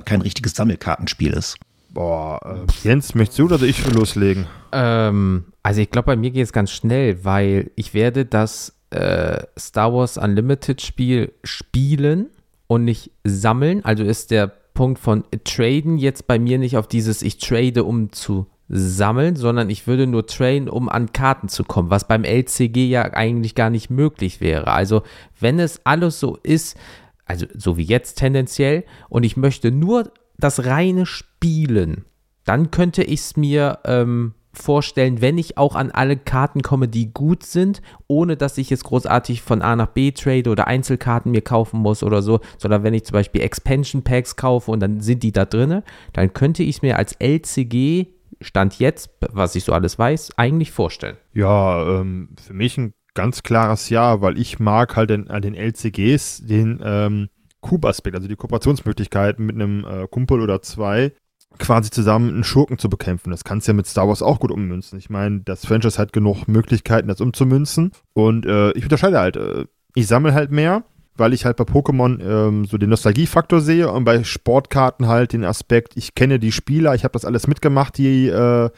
[0.06, 1.58] kein richtiges Sammelkartenspiel ist?
[1.90, 4.46] Boah, äh, Jens, möchtest du oder soll ich loslegen?
[4.72, 9.40] Ähm, also ich glaube, bei mir geht es ganz schnell, weil ich werde das äh,
[9.58, 12.28] Star Wars Unlimited Spiel spielen
[12.68, 13.84] und nicht sammeln.
[13.84, 18.12] Also ist der Punkt von Traden jetzt bei mir nicht auf dieses Ich trade, um
[18.12, 22.88] zu sammeln, sondern ich würde nur traden, um an Karten zu kommen, was beim LCG
[22.88, 24.68] ja eigentlich gar nicht möglich wäre.
[24.68, 25.04] Also
[25.40, 26.78] wenn es alles so ist,
[27.26, 32.06] also so wie jetzt tendenziell, und ich möchte nur das reine Spielen,
[32.44, 37.14] dann könnte ich es mir ähm, vorstellen, wenn ich auch an alle Karten komme, die
[37.14, 41.42] gut sind, ohne dass ich jetzt großartig von A nach B trade oder Einzelkarten mir
[41.42, 45.24] kaufen muss oder so, sondern wenn ich zum Beispiel Expansion Packs kaufe und dann sind
[45.24, 48.08] die da drin, dann könnte ich es mir als LCG
[48.42, 51.18] Stand jetzt, was ich so alles weiß, eigentlich vorstellen.
[51.34, 55.56] Ja, ähm, für mich ein ganz klares Ja, weil ich mag halt den, an den
[55.56, 57.30] LCGs den ähm,
[57.62, 61.14] Cube-Aspekt, also die Kooperationsmöglichkeiten mit einem äh, Kumpel oder zwei,
[61.58, 63.32] quasi zusammen einen Schurken zu bekämpfen.
[63.32, 64.98] Das kannst du ja mit Star Wars auch gut ummünzen.
[65.00, 67.92] Ich meine, das Franchise hat genug Möglichkeiten, das umzumünzen.
[68.14, 69.66] Und äh, ich unterscheide halt, äh,
[69.96, 70.84] ich sammle halt mehr,
[71.16, 75.44] weil ich halt bei Pokémon ähm, so den Nostalgiefaktor sehe und bei Sportkarten halt den
[75.44, 78.70] Aspekt, ich kenne die Spieler, ich habe das alles mitgemacht, die äh,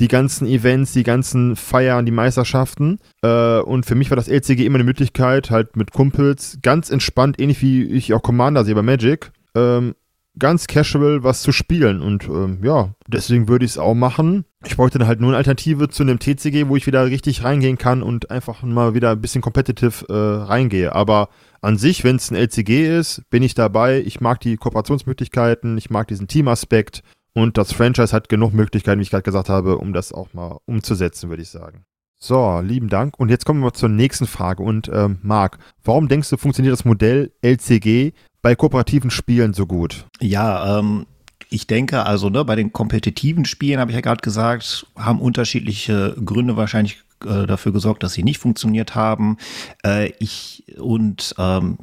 [0.00, 2.98] die ganzen Events, die ganzen Feiern, die Meisterschaften.
[3.22, 7.40] Äh, und für mich war das LCG immer eine Möglichkeit, halt mit Kumpels ganz entspannt,
[7.40, 9.94] ähnlich wie ich auch Commander sehe bei Magic, ähm,
[10.38, 12.00] ganz casual was zu spielen.
[12.02, 14.44] Und ähm, ja, deswegen würde ich es auch machen.
[14.66, 17.78] Ich bräuchte dann halt nur eine Alternative zu einem TCG, wo ich wieder richtig reingehen
[17.78, 20.94] kann und einfach mal wieder ein bisschen competitive äh, reingehe.
[20.94, 21.28] Aber
[21.60, 24.00] an sich, wenn es ein LCG ist, bin ich dabei.
[24.00, 29.02] Ich mag die Kooperationsmöglichkeiten, ich mag diesen Teamaspekt und das Franchise hat genug Möglichkeiten, wie
[29.02, 31.84] ich gerade gesagt habe, um das auch mal umzusetzen, würde ich sagen.
[32.18, 33.18] So, lieben Dank.
[33.18, 34.62] Und jetzt kommen wir zur nächsten Frage.
[34.62, 38.12] Und ähm, Marc, warum denkst du, funktioniert das Modell LCG
[38.44, 40.04] bei kooperativen Spielen so gut?
[40.20, 41.06] Ja, ähm,
[41.48, 46.14] ich denke also, ne, bei den kompetitiven Spielen, habe ich ja gerade gesagt, haben unterschiedliche
[46.22, 49.38] Gründe wahrscheinlich äh, dafür gesorgt, dass sie nicht funktioniert haben.
[49.82, 51.78] Äh, ich und ähm,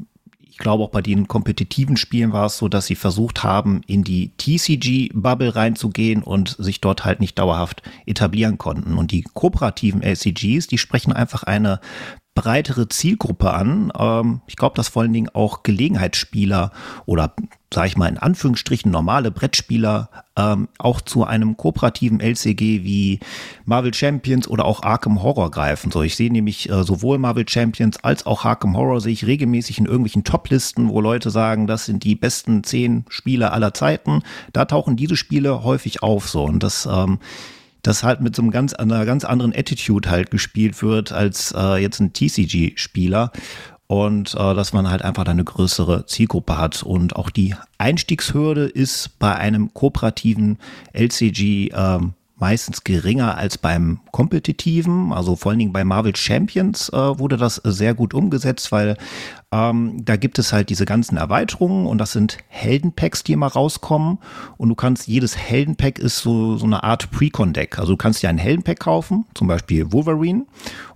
[0.61, 4.31] glaube, auch bei den kompetitiven Spielen war es so, dass sie versucht haben, in die
[4.37, 8.97] TCG-Bubble reinzugehen und sich dort halt nicht dauerhaft etablieren konnten.
[8.97, 11.81] Und die kooperativen LCGs, die sprechen einfach eine
[12.33, 13.91] breitere Zielgruppe an.
[13.97, 16.71] Ähm, ich glaube, dass vor allen Dingen auch Gelegenheitsspieler
[17.05, 17.33] oder
[17.73, 23.19] sage ich mal in Anführungsstrichen normale Brettspieler ähm, auch zu einem kooperativen LCG wie
[23.65, 25.91] Marvel Champions oder auch Arkham Horror greifen.
[25.91, 29.79] So, ich sehe nämlich äh, sowohl Marvel Champions als auch Arkham Horror sehe ich regelmäßig
[29.79, 34.23] in irgendwelchen Toplisten, wo Leute sagen, das sind die besten zehn Spiele aller Zeiten.
[34.53, 37.19] Da tauchen diese Spiele häufig auf so und das ähm,
[37.81, 41.81] das halt mit so einem ganz, einer ganz anderen Attitude halt gespielt wird als äh,
[41.81, 43.31] jetzt ein TCG-Spieler
[43.87, 46.81] und äh, dass man halt einfach eine größere Zielgruppe hat.
[46.83, 50.59] Und auch die Einstiegshürde ist bei einem kooperativen
[50.93, 55.13] LCG ähm, meistens geringer als beim kompetitiven.
[55.13, 58.97] Also vor allen Dingen bei Marvel Champions äh, wurde das sehr gut umgesetzt, weil
[59.51, 64.17] ähm, da gibt es halt diese ganzen Erweiterungen und das sind Heldenpacks, die immer rauskommen.
[64.57, 67.77] Und du kannst, jedes Heldenpack ist so, so eine Art Precon-Deck.
[67.77, 70.47] Also du kannst dir ein Heldenpack kaufen, zum Beispiel Wolverine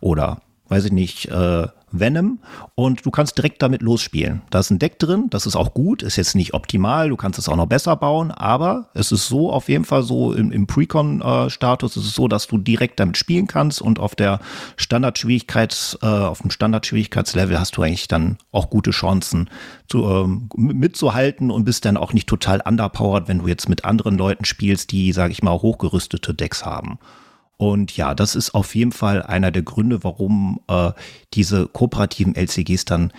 [0.02, 1.68] oder weiß ich nicht, äh,
[2.00, 2.40] Venom
[2.76, 4.42] und du kannst direkt damit losspielen.
[4.50, 7.40] Da ist ein Deck drin, das ist auch gut, ist jetzt nicht optimal, du kannst
[7.40, 10.68] es auch noch besser bauen, aber es ist so auf jeden Fall so im, im
[10.68, 14.40] Precon-Status ist es so, dass du direkt damit spielen kannst und auf der
[14.78, 19.50] Standardschwierigkeits, äh, auf dem Standardschwierigkeitslevel hast du eigentlich dann auch gute Chancen
[19.88, 24.18] zu, ähm, mitzuhalten und bist dann auch nicht total underpowered, wenn du jetzt mit anderen
[24.18, 27.00] Leuten spielst, die, sage ich mal, hochgerüstete Decks haben.
[27.58, 30.92] Und ja, das ist auf jeden Fall einer der Gründe, warum äh,
[31.34, 33.14] diese kooperativen LCGs dann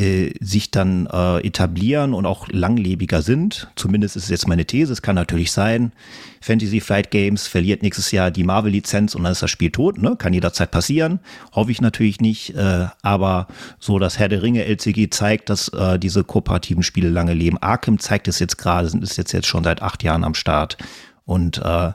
[0.00, 3.68] äh, sich dann äh, etablieren und auch langlebiger sind.
[3.76, 4.92] Zumindest ist es jetzt meine These.
[4.92, 5.92] Es kann natürlich sein,
[6.40, 9.98] Fantasy Flight Games verliert nächstes Jahr die Marvel-Lizenz und dann ist das Spiel tot.
[9.98, 10.16] Ne?
[10.16, 11.20] Kann jederzeit passieren.
[11.52, 12.56] Hoffe ich natürlich nicht.
[12.56, 13.46] Äh, aber
[13.78, 17.58] so das Herr der Ringe LCG zeigt, dass äh, diese kooperativen Spiele lange leben.
[17.58, 20.78] Arkham zeigt es jetzt gerade, ist jetzt, jetzt schon seit acht Jahren am Start.
[21.26, 21.92] Und äh,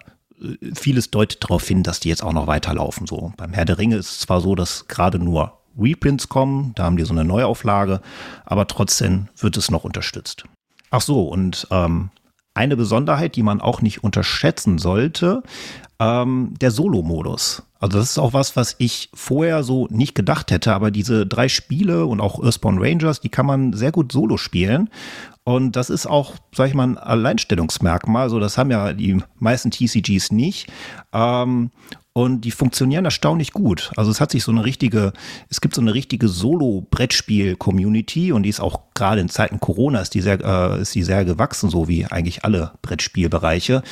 [0.74, 3.08] vieles deutet darauf hin, dass die jetzt auch noch weiterlaufen.
[3.08, 6.84] So beim Herr der Ringe ist es zwar so, dass gerade nur Reprints kommen, da
[6.84, 8.02] haben die so eine Neuauflage,
[8.46, 10.46] aber trotzdem wird es noch unterstützt.
[10.90, 12.10] Ach so, und ähm,
[12.56, 15.44] eine Besonderheit, die man auch nicht unterschätzen sollte,
[16.00, 17.64] ähm, der Solo-Modus.
[17.80, 21.50] Also das ist auch was, was ich vorher so nicht gedacht hätte, aber diese drei
[21.50, 24.90] Spiele und auch Earthbound Rangers, die kann man sehr gut solo spielen.
[25.44, 28.24] Und das ist auch, sag ich mal, ein Alleinstellungsmerkmal.
[28.24, 30.68] Also das haben ja die meisten TCGs nicht.
[31.14, 31.70] Ähm,
[32.18, 33.92] und die funktionieren erstaunlich gut.
[33.98, 35.12] Also es hat sich so eine richtige,
[35.50, 40.14] es gibt so eine richtige Solo-Brettspiel-Community und die ist auch gerade in Zeiten Corona ist
[40.14, 43.84] die sehr, äh, ist die sehr gewachsen, so wie eigentlich alle Brettspielbereiche.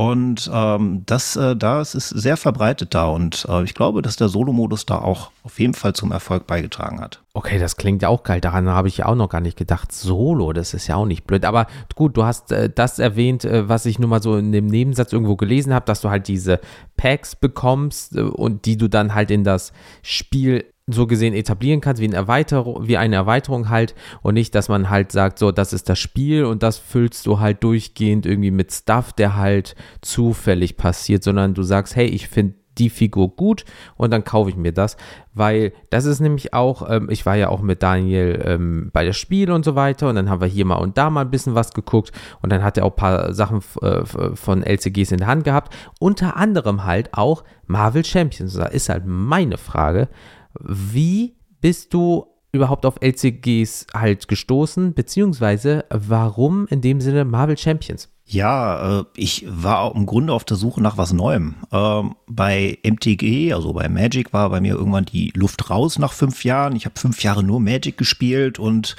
[0.00, 4.30] Und ähm, das, äh, das ist sehr verbreitet da und äh, ich glaube, dass der
[4.30, 7.20] Solo-Modus da auch auf jeden Fall zum Erfolg beigetragen hat.
[7.34, 8.40] Okay, das klingt ja auch geil.
[8.40, 9.92] Daran habe ich ja auch noch gar nicht gedacht.
[9.92, 11.44] Solo, das ist ja auch nicht blöd.
[11.44, 14.68] Aber gut, du hast äh, das erwähnt, äh, was ich nur mal so in dem
[14.68, 16.60] Nebensatz irgendwo gelesen habe, dass du halt diese
[16.96, 22.00] Packs bekommst äh, und die du dann halt in das Spiel so gesehen etablieren kannst,
[22.00, 25.72] wie, eine Erweiterung, wie eine Erweiterung halt und nicht, dass man halt sagt, so, das
[25.72, 30.76] ist das Spiel und das füllst du halt durchgehend irgendwie mit Stuff, der halt zufällig
[30.76, 33.64] passiert, sondern du sagst, hey, ich finde die Figur gut
[33.96, 34.96] und dann kaufe ich mir das,
[35.34, 39.12] weil das ist nämlich auch, ähm, ich war ja auch mit Daniel ähm, bei der
[39.12, 41.54] Spiel und so weiter und dann haben wir hier mal und da mal ein bisschen
[41.54, 42.10] was geguckt
[42.42, 45.74] und dann hat er auch ein paar Sachen äh, von LCGs in der Hand gehabt,
[45.98, 48.54] unter anderem halt auch Marvel Champions.
[48.54, 50.08] Da ist halt meine Frage,
[50.58, 58.08] wie bist du überhaupt auf LCGs halt gestoßen, beziehungsweise warum in dem Sinne Marvel Champions?
[58.26, 61.56] Ja, äh, ich war im Grunde auf der Suche nach was Neuem.
[61.72, 66.44] Ähm, bei MTG, also bei Magic, war bei mir irgendwann die Luft raus nach fünf
[66.44, 66.76] Jahren.
[66.76, 68.94] Ich habe fünf Jahre nur Magic gespielt und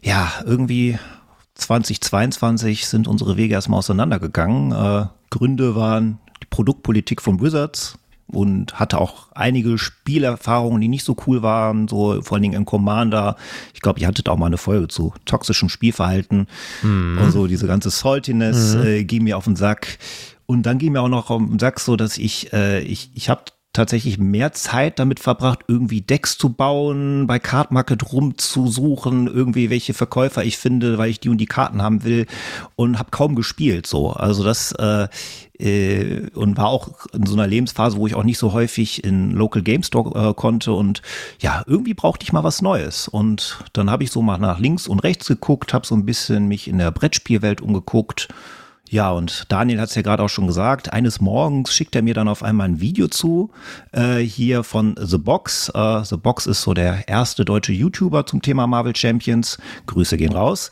[0.00, 0.98] ja, irgendwie
[1.56, 4.72] 2022 sind unsere Wege erstmal auseinandergegangen.
[4.72, 11.16] Äh, Gründe waren die Produktpolitik von Wizards, und hatte auch einige Spielerfahrungen, die nicht so
[11.26, 13.36] cool waren, so vor allen Dingen in Commander.
[13.74, 16.46] Ich glaube, ihr hattet auch mal eine Folge zu toxischem Spielverhalten
[16.82, 17.18] mhm.
[17.22, 18.82] und so diese ganze Saltiness mhm.
[18.84, 19.98] äh, ging mir auf den Sack.
[20.46, 23.28] Und dann ging mir auch noch auf den Sack so, dass ich, äh, ich, ich
[23.28, 29.68] habe tatsächlich mehr Zeit damit verbracht, irgendwie Decks zu bauen, bei Card Market rumzusuchen, irgendwie
[29.68, 32.26] welche Verkäufer ich finde, weil ich die und die Karten haben will
[32.76, 34.12] und habe kaum gespielt so.
[34.12, 35.08] Also das äh,
[35.58, 39.30] äh, und war auch in so einer Lebensphase, wo ich auch nicht so häufig in
[39.30, 40.72] Local Game Store äh, konnte.
[40.72, 41.02] Und
[41.40, 43.08] ja, irgendwie brauchte ich mal was Neues.
[43.08, 46.46] Und dann habe ich so mal nach links und rechts geguckt, habe so ein bisschen
[46.48, 48.28] mich in der Brettspielwelt umgeguckt
[48.94, 52.14] ja, und Daniel hat es ja gerade auch schon gesagt, eines Morgens schickt er mir
[52.14, 53.50] dann auf einmal ein Video zu,
[53.90, 55.68] äh, hier von The Box.
[55.74, 59.58] Äh, The Box ist so der erste deutsche YouTuber zum Thema Marvel Champions.
[59.86, 60.70] Grüße gehen raus.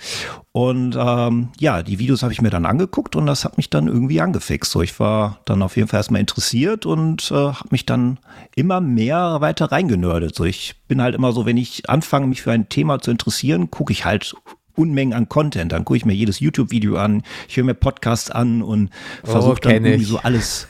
[0.52, 3.88] Und ähm, ja, die Videos habe ich mir dann angeguckt und das hat mich dann
[3.88, 4.70] irgendwie angefixt.
[4.70, 8.20] So, ich war dann auf jeden Fall erstmal interessiert und äh, habe mich dann
[8.54, 10.37] immer mehr weiter reingenördet.
[10.37, 13.72] So, ich bin halt immer so, wenn ich anfange, mich für ein Thema zu interessieren,
[13.72, 14.37] gucke ich halt
[14.74, 15.72] Unmengen an Content.
[15.72, 18.90] Dann gucke ich mir jedes YouTube-Video an, ich höre mir Podcasts an und
[19.24, 20.08] versuche oh, dann irgendwie ich.
[20.08, 20.68] so alles.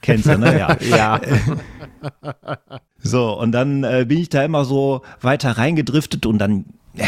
[0.00, 0.58] Kennst du, ne?
[0.58, 0.76] Ja.
[0.90, 1.20] ja.
[2.98, 7.06] so, und dann äh, bin ich da immer so weiter reingedriftet und dann äh,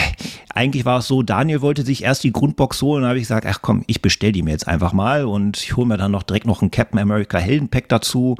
[0.55, 3.47] eigentlich war es so, Daniel wollte sich erst die Grundbox holen, dann habe ich gesagt,
[3.47, 6.23] ach komm, ich bestell die mir jetzt einfach mal und ich hole mir dann noch
[6.23, 8.37] direkt noch ein Captain America Heldenpack dazu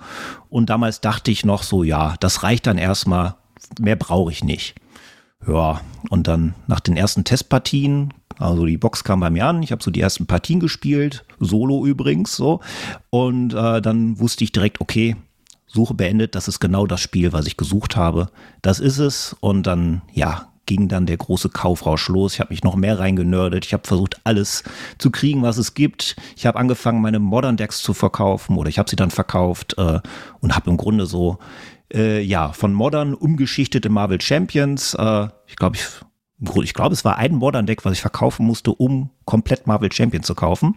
[0.49, 3.35] und damals dachte ich noch so, ja, das reicht dann erstmal,
[3.79, 4.75] mehr brauche ich nicht.
[5.47, 9.73] Ja, und dann nach den ersten Testpartien, also die Box kam bei mir an, ich
[9.73, 12.61] habe so die ersten Partien gespielt, solo übrigens so,
[13.11, 15.17] und äh, dann wusste ich direkt, okay,
[15.67, 18.29] Suche beendet, das ist genau das Spiel, was ich gesucht habe.
[18.63, 22.35] Das ist es und dann, ja, ging dann der große Kaufrausch los.
[22.35, 23.65] Ich habe mich noch mehr reingenördet.
[23.65, 24.65] Ich habe versucht, alles
[24.99, 26.17] zu kriegen, was es gibt.
[26.37, 30.01] Ich habe angefangen, meine Modern Decks zu verkaufen oder ich habe sie dann verkauft äh,
[30.41, 31.39] und habe im Grunde so
[31.93, 34.95] äh, ja, von Modern umgeschichtete Marvel Champions.
[34.95, 39.11] Äh, ich glaube, ich, ich glaube, es war ein Modern-Deck, was ich verkaufen musste, um
[39.25, 40.77] komplett Marvel Champions zu kaufen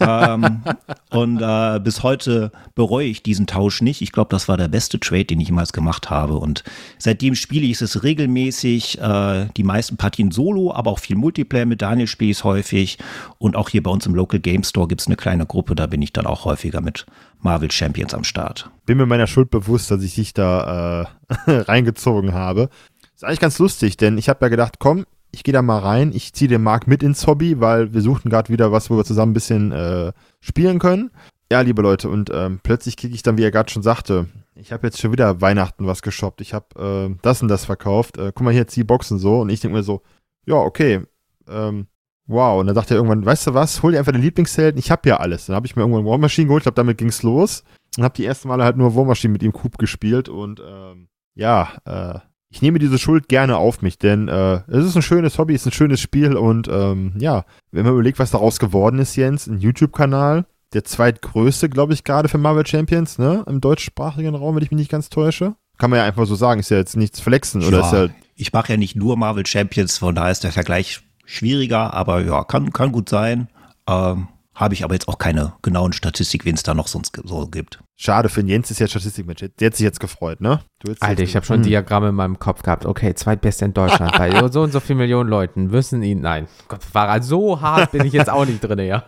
[0.00, 0.62] ähm,
[1.10, 4.02] und äh, bis heute bereue ich diesen Tausch nicht.
[4.02, 6.34] Ich glaube, das war der beste Trade, den ich jemals gemacht habe.
[6.34, 6.64] Und
[6.98, 9.00] seitdem spiele ich es regelmäßig.
[9.00, 11.66] Äh, die meisten Partien solo, aber auch viel Multiplayer.
[11.66, 12.98] Mit Daniel spiele ich es häufig.
[13.38, 15.74] Und auch hier bei uns im Local Game Store gibt es eine kleine Gruppe.
[15.74, 17.06] Da bin ich dann auch häufiger mit
[17.40, 18.70] Marvel Champions am Start.
[18.86, 21.08] Bin mir meiner Schuld bewusst, dass ich dich da
[21.46, 22.70] äh, reingezogen habe.
[23.14, 26.12] Ist eigentlich ganz lustig, denn ich habe ja gedacht, komm, ich gehe da mal rein,
[26.14, 29.04] ich ziehe den Marc mit ins Hobby, weil wir suchten gerade wieder was, wo wir
[29.04, 31.10] zusammen ein bisschen äh, spielen können.
[31.50, 34.72] Ja, liebe Leute, und ähm, plötzlich kriege ich dann, wie er gerade schon sagte, ich
[34.72, 38.32] habe jetzt schon wieder Weihnachten was geshoppt, ich habe äh, das und das verkauft, äh,
[38.34, 39.40] guck mal hier die Boxen so.
[39.40, 40.02] Und ich denke mir so,
[40.46, 41.02] ja, okay,
[41.48, 41.86] ähm,
[42.26, 42.60] wow.
[42.60, 45.08] Und dann sagt er irgendwann, weißt du was, hol dir einfach den Lieblingshelden, ich habe
[45.08, 45.46] ja alles.
[45.46, 47.64] Dann habe ich mir irgendwann War Machine geholt, ich glaube, damit ging's los.
[47.96, 50.28] Und habe die ersten Male halt nur War Machine mit ihm Coop gespielt.
[50.28, 52.18] Und ähm, ja, äh,
[52.50, 55.62] ich nehme diese Schuld gerne auf mich, denn äh, es ist ein schönes Hobby, es
[55.62, 59.46] ist ein schönes Spiel und ähm, ja, wenn man überlegt, was daraus geworden ist, Jens,
[59.46, 64.62] ein YouTube-Kanal, der zweitgrößte, glaube ich, gerade für Marvel Champions, ne, im deutschsprachigen Raum, wenn
[64.62, 65.54] ich mich nicht ganz täusche.
[65.78, 68.08] Kann man ja einfach so sagen, ist ja jetzt nichts flexen, oder ja, ist ja.
[68.34, 72.44] Ich mache ja nicht nur Marvel Champions, von daher ist der Vergleich schwieriger, aber ja,
[72.44, 73.48] kann, kann gut sein.
[73.86, 74.28] Ähm,
[74.58, 77.78] habe ich aber jetzt auch keine genauen Statistik, wen es da noch sonst so gibt.
[77.94, 79.44] Schade, für den Jens ist ja Statistikmensch.
[79.60, 80.60] Der hat sich jetzt gefreut, ne?
[80.98, 81.62] Alter, ich habe schon hm.
[81.62, 82.84] Diagramme in meinem Kopf gehabt.
[82.84, 84.12] Okay, zweitbester in Deutschland.
[84.18, 86.20] bei so und so viele Millionen Leuten müssen ihn.
[86.20, 89.04] Nein, Gott, war so hart bin ich jetzt auch nicht drin, ja.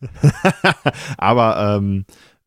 [1.16, 2.04] aber ähm,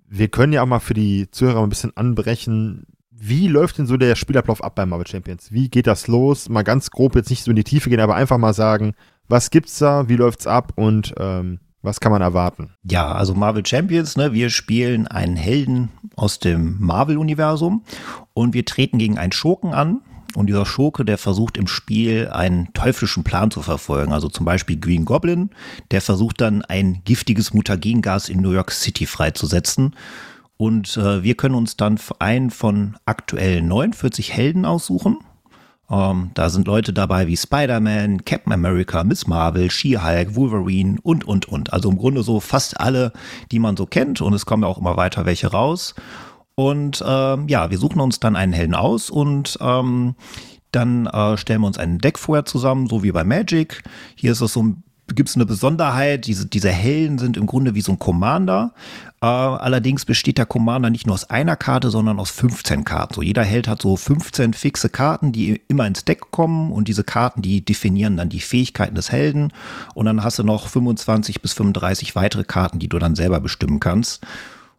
[0.07, 2.85] wir können ja auch mal für die Zuhörer ein bisschen anbrechen.
[3.11, 5.51] Wie läuft denn so der Spielablauf ab bei Marvel Champions?
[5.51, 6.47] Wie geht das los?
[6.47, 8.93] Mal ganz grob jetzt nicht so in die Tiefe gehen, aber einfach mal sagen,
[9.27, 10.07] was gibt's da?
[10.07, 10.73] Wie läuft's ab?
[10.75, 12.71] Und ähm, was kann man erwarten?
[12.83, 17.83] Ja, also Marvel Champions, ne, wir spielen einen Helden aus dem Marvel-Universum
[18.33, 20.01] und wir treten gegen einen Schurken an.
[20.35, 24.11] Und dieser Schurke, der versucht im Spiel einen teuflischen Plan zu verfolgen.
[24.11, 25.49] Also zum Beispiel Green Goblin,
[25.91, 29.95] der versucht dann ein giftiges Mutagengas in New York City freizusetzen.
[30.57, 35.19] Und äh, wir können uns dann einen von aktuell 49 Helden aussuchen.
[35.87, 41.25] Um, ähm, da sind Leute dabei wie Spider-Man, Captain America, Miss Marvel, She-Hulk, Wolverine und,
[41.25, 41.73] und, und.
[41.73, 43.13] Also im Grunde so fast alle,
[43.51, 44.19] die man so kennt.
[44.21, 45.93] Und es kommen auch immer weiter welche raus.
[46.55, 50.15] Und ähm, ja, wir suchen uns dann einen Helden aus und ähm,
[50.71, 53.83] dann äh, stellen wir uns ein Deck vorher zusammen, so wie bei Magic.
[54.15, 56.25] Hier ist es so ein gibt es eine Besonderheit.
[56.25, 58.73] Diese, diese Helden sind im Grunde wie so ein Commander.
[59.21, 63.13] Äh, allerdings besteht der Commander nicht nur aus einer Karte, sondern aus 15 Karten.
[63.13, 67.03] So jeder Held hat so 15 fixe Karten, die immer ins Deck kommen und diese
[67.03, 69.51] Karten, die definieren dann die Fähigkeiten des Helden.
[69.93, 73.79] Und dann hast du noch 25 bis 35 weitere Karten, die du dann selber bestimmen
[73.79, 74.25] kannst.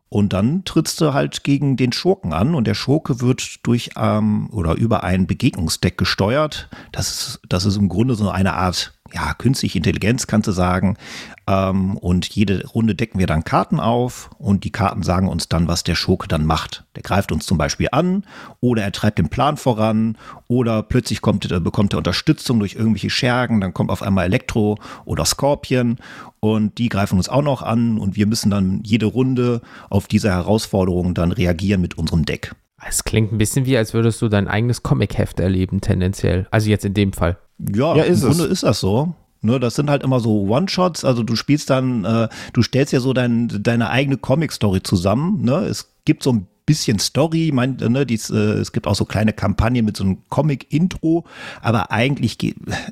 [0.08, 4.48] Und dann trittst du halt gegen den Schurken an und der Schurke wird durch ähm,
[4.52, 6.68] oder über ein Begegnungsdeck gesteuert.
[6.92, 10.98] Das ist, das ist im Grunde so eine Art ja, künstliche Intelligenz kannst du sagen.
[11.46, 15.68] Ähm, und jede Runde decken wir dann Karten auf und die Karten sagen uns dann,
[15.68, 16.84] was der Schurke dann macht.
[16.96, 18.24] Der greift uns zum Beispiel an
[18.60, 23.08] oder er treibt den Plan voran oder plötzlich kommt, äh, bekommt er Unterstützung durch irgendwelche
[23.08, 25.96] Schergen, dann kommt auf einmal Elektro oder Scorpion
[26.40, 30.30] und die greifen uns auch noch an und wir müssen dann jede Runde auf diese
[30.30, 32.54] Herausforderungen dann reagieren mit unserem Deck.
[32.84, 36.46] Es klingt ein bisschen wie, als würdest du dein eigenes Comic-Heft erleben, tendenziell.
[36.50, 37.38] Also jetzt in dem Fall.
[37.58, 39.14] Ja, ja ist im Grunde ist das so.
[39.42, 43.00] Ne, das sind halt immer so One-Shots, also du spielst dann, äh, du stellst ja
[43.00, 45.42] so dein, deine eigene Comic-Story zusammen.
[45.42, 45.58] Ne?
[45.58, 49.32] Es gibt so ein bisschen Story, mein, ne, dies, äh, es gibt auch so kleine
[49.32, 51.24] Kampagnen mit so einem Comic-Intro,
[51.62, 52.36] aber eigentlich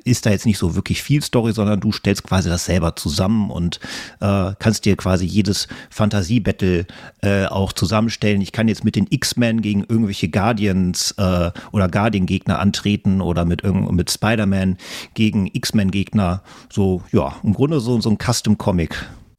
[0.04, 3.50] ist da jetzt nicht so wirklich viel Story, sondern du stellst quasi das selber zusammen
[3.50, 3.80] und
[4.20, 6.86] äh, kannst dir quasi jedes Fantasie-Battle
[7.22, 8.40] äh, auch zusammenstellen.
[8.40, 13.64] Ich kann jetzt mit den X-Men gegen irgendwelche Guardians äh, oder Guardian-Gegner antreten oder mit,
[13.64, 14.78] mit Spider-Man
[15.14, 16.42] gegen X-Men-Gegner.
[16.70, 18.94] So, ja, im Grunde so, so ein Custom-Comic.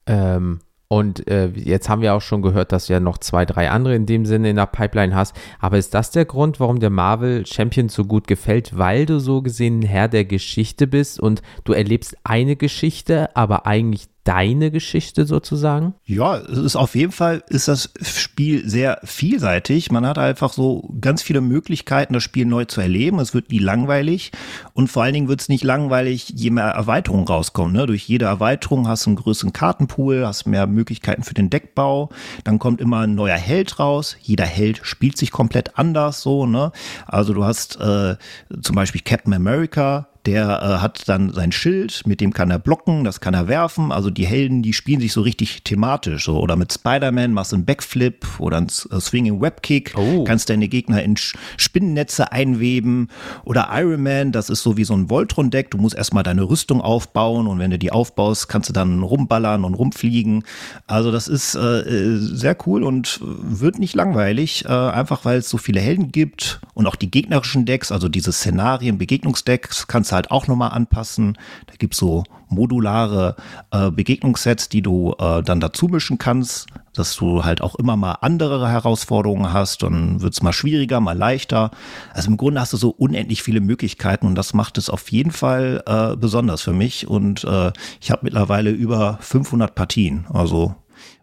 [0.08, 3.70] Ähm, und äh, jetzt haben wir auch schon gehört, dass du ja noch zwei, drei
[3.72, 5.36] andere in dem Sinne in der Pipeline hast.
[5.60, 8.78] Aber ist das der Grund, warum der Marvel Champion so gut gefällt?
[8.78, 14.08] Weil du so gesehen Herr der Geschichte bist und du erlebst eine Geschichte, aber eigentlich
[14.26, 15.94] deine Geschichte sozusagen?
[16.04, 19.92] Ja, es ist auf jeden Fall ist das Spiel sehr vielseitig.
[19.92, 23.20] Man hat einfach so ganz viele Möglichkeiten, das Spiel neu zu erleben.
[23.20, 24.32] Es wird nie langweilig
[24.74, 27.74] und vor allen Dingen wird es nicht langweilig, je mehr Erweiterungen rauskommen.
[27.74, 27.86] Ne?
[27.86, 32.10] Durch jede Erweiterung hast du einen größeren Kartenpool, hast mehr Möglichkeiten für den Deckbau.
[32.44, 34.18] Dann kommt immer ein neuer Held raus.
[34.22, 36.48] Jeder Held spielt sich komplett anders so.
[36.48, 36.72] Ne?
[37.06, 38.16] Also du hast äh,
[38.62, 43.04] zum Beispiel Captain America, der äh, hat dann sein Schild, mit dem kann er blocken,
[43.04, 43.92] das kann er werfen.
[43.92, 46.26] Also die Helden, die spielen sich so richtig thematisch.
[46.26, 46.40] So.
[46.40, 50.24] Oder mit Spider-Man machst du einen Backflip oder einen äh, Swinging Webkick, oh.
[50.24, 53.10] kannst deine Gegner in Spinnennetze einweben.
[53.44, 55.72] Oder Iron Man, das ist so wie so ein Voltron-Deck.
[55.72, 59.64] Du musst erstmal deine Rüstung aufbauen und wenn du die aufbaust, kannst du dann rumballern
[59.64, 60.44] und rumfliegen.
[60.88, 65.50] Also das ist äh, äh sehr cool und wird nicht langweilig, äh, einfach weil es
[65.50, 70.15] so viele Helden gibt und auch die gegnerischen Decks, also diese Szenarien, Begegnungsdecks, kannst du
[70.16, 71.38] halt auch nochmal anpassen.
[71.68, 73.36] Da gibt's so modulare
[73.72, 78.18] äh, Begegnungssets, die du äh, dann dazu mischen kannst, dass du halt auch immer mal
[78.22, 79.84] andere Herausforderungen hast.
[79.84, 81.72] Dann wird's mal schwieriger, mal leichter.
[82.14, 85.32] Also im Grunde hast du so unendlich viele Möglichkeiten und das macht es auf jeden
[85.32, 87.08] Fall äh, besonders für mich.
[87.08, 90.26] Und äh, ich habe mittlerweile über 500 Partien.
[90.32, 90.76] Also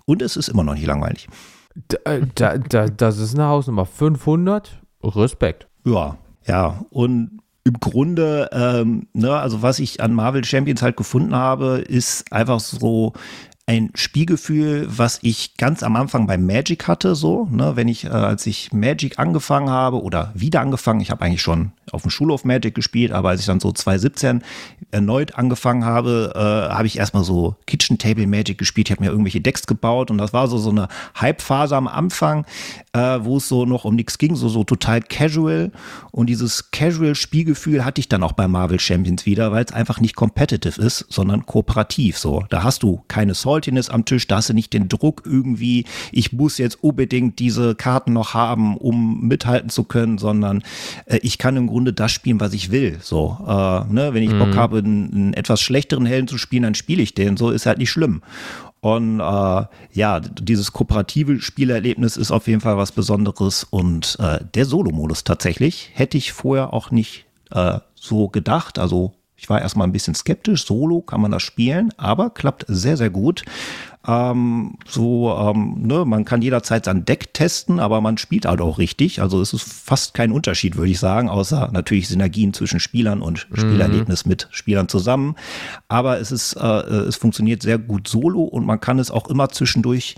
[0.04, 1.28] und es ist immer noch nicht langweilig.
[1.88, 3.86] Da, äh, da, da, das ist eine Hausnummer.
[3.86, 4.78] 500?
[5.02, 5.68] Respekt.
[5.84, 6.84] Ja, ja.
[6.90, 12.32] Und im Grunde, ähm, ne, also was ich an Marvel Champions halt gefunden habe, ist
[12.32, 13.12] einfach so
[13.66, 18.08] ein Spielgefühl, was ich ganz am Anfang bei Magic hatte, so, ne, wenn ich, äh,
[18.08, 22.44] als ich Magic angefangen habe oder wieder angefangen, ich habe eigentlich schon auf dem Schulhof
[22.44, 24.42] Magic gespielt, aber als ich dann so 2017
[24.90, 29.10] erneut angefangen habe, äh, habe ich erstmal so Kitchen Table Magic gespielt, ich habe mir
[29.10, 30.88] irgendwelche Decks gebaut und das war so so eine
[31.20, 32.44] Hype-Phase am Anfang,
[32.94, 35.72] äh, wo es so noch um nichts ging, so, so total casual
[36.10, 40.14] und dieses Casual-Spielgefühl hatte ich dann auch bei Marvel Champions wieder, weil es einfach nicht
[40.14, 42.44] competitive ist, sondern kooperativ, so.
[42.50, 46.32] Da hast du keine Saltiness am Tisch, da hast du nicht den Druck irgendwie, ich
[46.32, 50.62] muss jetzt unbedingt diese Karten noch haben, um mithalten zu können, sondern
[51.06, 52.98] äh, ich kann im Grunde das spielen, was ich will.
[53.00, 54.10] So, äh, ne?
[54.12, 54.38] wenn ich mhm.
[54.38, 57.38] Bock habe, einen, einen, etwas schlechteren Helden zu spielen, dann spiele ich den.
[57.38, 58.22] So ist halt nicht schlimm.
[58.82, 63.62] Und äh, ja, dieses kooperative Spielerlebnis ist auf jeden Fall was Besonderes.
[63.62, 68.80] Und äh, der Solo-Modus tatsächlich hätte ich vorher auch nicht äh, so gedacht.
[68.80, 70.66] Also ich war erstmal ein bisschen skeptisch.
[70.66, 73.44] Solo kann man das spielen, aber klappt sehr, sehr gut.
[74.06, 78.78] Ähm, so, ähm, ne, man kann jederzeit sein Deck testen, aber man spielt halt auch
[78.78, 79.20] richtig.
[79.20, 83.48] Also es ist fast kein Unterschied, würde ich sagen, außer natürlich Synergien zwischen Spielern und
[83.50, 83.56] mhm.
[83.56, 84.30] Spielerlebnis mhm.
[84.30, 85.36] mit Spielern zusammen.
[85.88, 89.50] Aber es ist, äh, es funktioniert sehr gut solo und man kann es auch immer
[89.50, 90.16] zwischendurch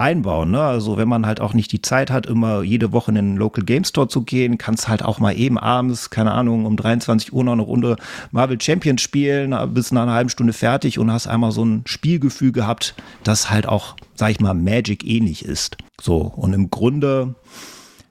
[0.00, 0.50] einbauen.
[0.50, 0.60] Ne?
[0.60, 3.64] Also wenn man halt auch nicht die Zeit hat, immer jede Woche in den Local
[3.64, 7.44] Game Store zu gehen, kannst halt auch mal eben abends, keine Ahnung, um 23 Uhr
[7.44, 7.96] noch eine Runde
[8.30, 12.52] Marvel Champions spielen, bis nach einer halben Stunde fertig und hast einmal so ein Spielgefühl
[12.52, 15.76] gehabt, das halt auch, sag ich mal, Magic ähnlich ist.
[16.00, 17.34] So, und im Grunde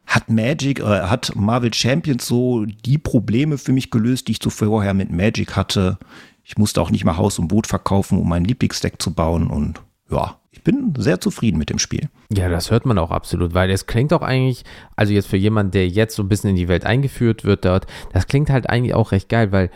[0.06, 4.94] hat Magic, äh, hat Marvel Champions so die Probleme für mich gelöst, die ich zuvor
[4.94, 5.98] mit Magic hatte.
[6.44, 9.82] Ich musste auch nicht mal Haus und Boot verkaufen, um mein Lieblingsdeck zu bauen und
[10.10, 12.10] ja, ich bin sehr zufrieden mit dem Spiel.
[12.34, 14.66] Ja, das hört man auch absolut, weil es klingt auch eigentlich,
[14.98, 17.88] also jetzt für jemanden, der jetzt so ein bisschen in die Welt eingeführt wird dort,
[18.12, 19.72] das klingt halt eigentlich auch recht geil, weil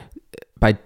[0.60, 0.78] bei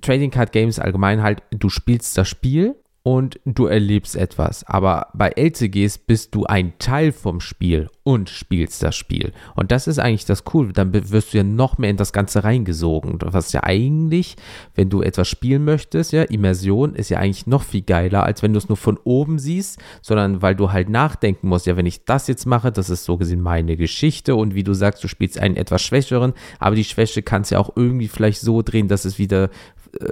[0.00, 2.74] Trading Card Games allgemein halt, du spielst das Spiel
[3.06, 4.64] und du erlebst etwas.
[4.64, 9.32] Aber bei LCGs bist du ein Teil vom Spiel und spielst das Spiel.
[9.54, 10.72] Und das ist eigentlich das Coole.
[10.72, 13.18] Dann wirst du ja noch mehr in das Ganze reingesogen.
[13.20, 14.36] Was ja eigentlich,
[14.74, 18.54] wenn du etwas spielen möchtest, ja, Immersion ist ja eigentlich noch viel geiler, als wenn
[18.54, 22.06] du es nur von oben siehst, sondern weil du halt nachdenken musst, ja, wenn ich
[22.06, 25.38] das jetzt mache, das ist so gesehen meine Geschichte und wie du sagst, du spielst
[25.38, 29.18] einen etwas schwächeren, aber die Schwäche kannst ja auch irgendwie vielleicht so drehen, dass es
[29.18, 29.50] wieder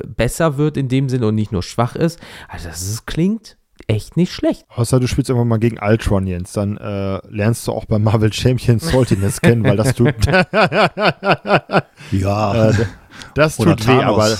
[0.06, 2.20] besser wird in dem Sinne und nicht nur schwach ist.
[2.48, 3.56] Also das ist, klingt
[3.86, 4.64] echt nicht schlecht.
[4.68, 8.32] Außer du spielst irgendwann mal gegen Ultron, Jens, dann äh, lernst du auch bei Marvel
[8.32, 10.14] Champions Saltiness kennen, weil das tut.
[12.12, 12.70] ja.
[12.70, 12.74] Äh,
[13.34, 14.36] das tut weh, aber.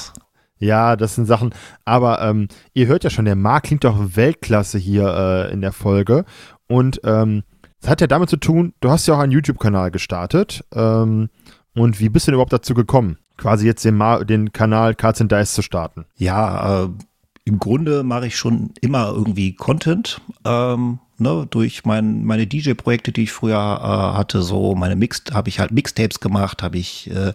[0.59, 1.53] Ja, das sind Sachen.
[1.85, 5.73] Aber ähm, ihr hört ja schon, der Marc klingt doch Weltklasse hier äh, in der
[5.73, 6.25] Folge.
[6.69, 7.43] Und ähm,
[7.81, 10.65] das hat ja damit zu tun, du hast ja auch einen YouTube-Kanal gestartet.
[10.73, 11.31] Ähm,
[11.75, 13.19] und wie bist du denn überhaupt dazu gekommen?
[13.43, 16.05] Quasi jetzt den, den Kanal Cards and Dice zu starten?
[16.17, 16.89] Ja, äh,
[17.45, 20.21] im Grunde mache ich schon immer irgendwie Content.
[20.45, 25.49] Ähm, ne, durch mein, meine DJ-Projekte, die ich früher äh, hatte, so meine Mix, habe
[25.49, 27.33] ich halt Mixtapes gemacht, habe ich äh,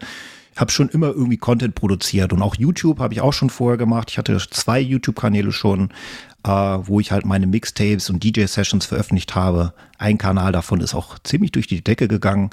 [0.56, 4.10] habe schon immer irgendwie Content produziert und auch YouTube habe ich auch schon vorher gemacht.
[4.10, 5.90] Ich hatte zwei YouTube-Kanäle schon,
[6.44, 9.74] äh, wo ich halt meine Mixtapes und DJ-Sessions veröffentlicht habe.
[10.00, 12.50] Ein Kanal davon ist auch ziemlich durch die Decke gegangen.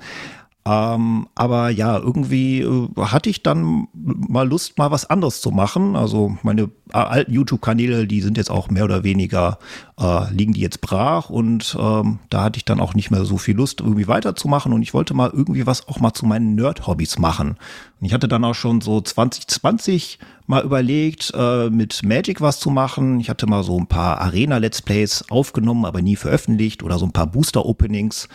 [0.67, 5.95] Ähm, aber ja, irgendwie äh, hatte ich dann mal Lust, mal was anderes zu machen.
[5.95, 9.59] Also meine äh, alten YouTube-Kanäle, die sind jetzt auch mehr oder weniger,
[10.01, 13.37] äh, liegen die jetzt brach und ähm, da hatte ich dann auch nicht mehr so
[13.37, 17.19] viel Lust, irgendwie weiterzumachen und ich wollte mal irgendwie was auch mal zu meinen Nerd-Hobbys
[17.19, 17.59] machen.
[18.01, 22.71] Und ich hatte dann auch schon so 2020 mal überlegt, äh, mit Magic was zu
[22.71, 23.21] machen.
[23.21, 27.13] Ich hatte mal so ein paar Arena-Let's Plays aufgenommen, aber nie veröffentlicht oder so ein
[27.13, 28.29] paar Booster-Openings.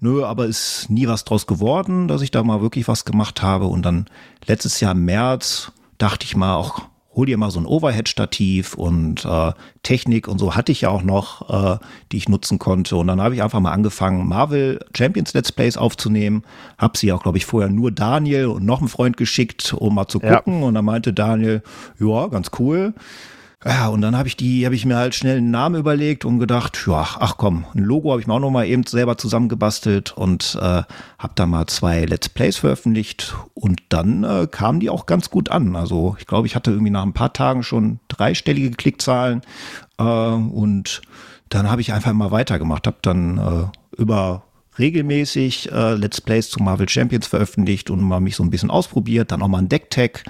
[0.00, 3.66] Nö, aber ist nie was draus geworden, dass ich da mal wirklich was gemacht habe.
[3.66, 4.06] Und dann
[4.46, 6.82] letztes Jahr im März dachte ich mal auch,
[7.14, 11.02] hol dir mal so ein Overhead-Stativ und äh, Technik und so hatte ich ja auch
[11.02, 11.78] noch, äh,
[12.12, 12.96] die ich nutzen konnte.
[12.96, 16.44] Und dann habe ich einfach mal angefangen, Marvel Champions Let's Plays aufzunehmen.
[16.78, 20.08] Hab sie auch, glaube ich, vorher nur Daniel und noch einen Freund geschickt, um mal
[20.08, 20.60] zu gucken.
[20.60, 20.66] Ja.
[20.68, 21.62] Und dann meinte Daniel,
[21.98, 22.94] ja, ganz cool.
[23.62, 26.38] Ja, und dann habe ich die, habe ich mir halt schnell einen Namen überlegt und
[26.38, 30.12] gedacht, ja, ach komm, ein Logo habe ich mir auch noch mal eben selber zusammengebastelt
[30.12, 30.82] und äh,
[31.18, 35.50] habe da mal zwei Let's Plays veröffentlicht und dann äh, kamen die auch ganz gut
[35.50, 35.76] an.
[35.76, 39.42] Also ich glaube, ich hatte irgendwie nach ein paar Tagen schon dreistellige Klickzahlen
[39.98, 41.02] äh, und
[41.50, 44.44] dann habe ich einfach mal weitergemacht, habe dann äh, über
[44.78, 49.32] regelmäßig äh, Let's Plays zu Marvel Champions veröffentlicht und mal mich so ein bisschen ausprobiert,
[49.32, 50.24] dann auch mal ein Deck-Tag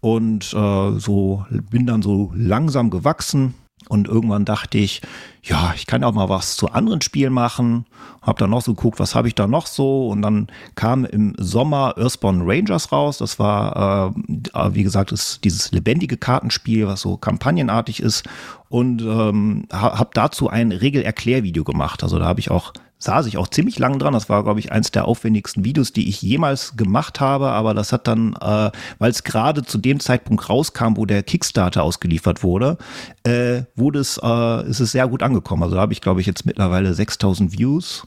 [0.00, 3.54] und äh, so bin dann so langsam gewachsen
[3.88, 5.00] und irgendwann dachte ich,
[5.42, 7.86] ja, ich kann auch mal was zu anderen Spielen machen.
[8.20, 11.34] Hab dann noch so geguckt, was habe ich da noch so und dann kam im
[11.38, 13.18] Sommer Earthbound Rangers raus.
[13.18, 18.24] Das war, äh, wie gesagt, ist dieses lebendige Kartenspiel, was so kampagnenartig ist
[18.68, 22.02] und ähm, habe dazu ein Regelerklärvideo gemacht.
[22.02, 24.12] Also da habe ich auch saß ich auch ziemlich lang dran.
[24.12, 27.50] Das war, glaube ich, eins der aufwendigsten Videos, die ich jemals gemacht habe.
[27.50, 31.82] Aber das hat dann, äh, weil es gerade zu dem Zeitpunkt rauskam, wo der Kickstarter
[31.82, 32.76] ausgeliefert wurde,
[33.24, 35.62] äh, wurde es, äh, ist es sehr gut angekommen.
[35.62, 38.04] Also da habe ich, glaube ich, jetzt mittlerweile 6000 Views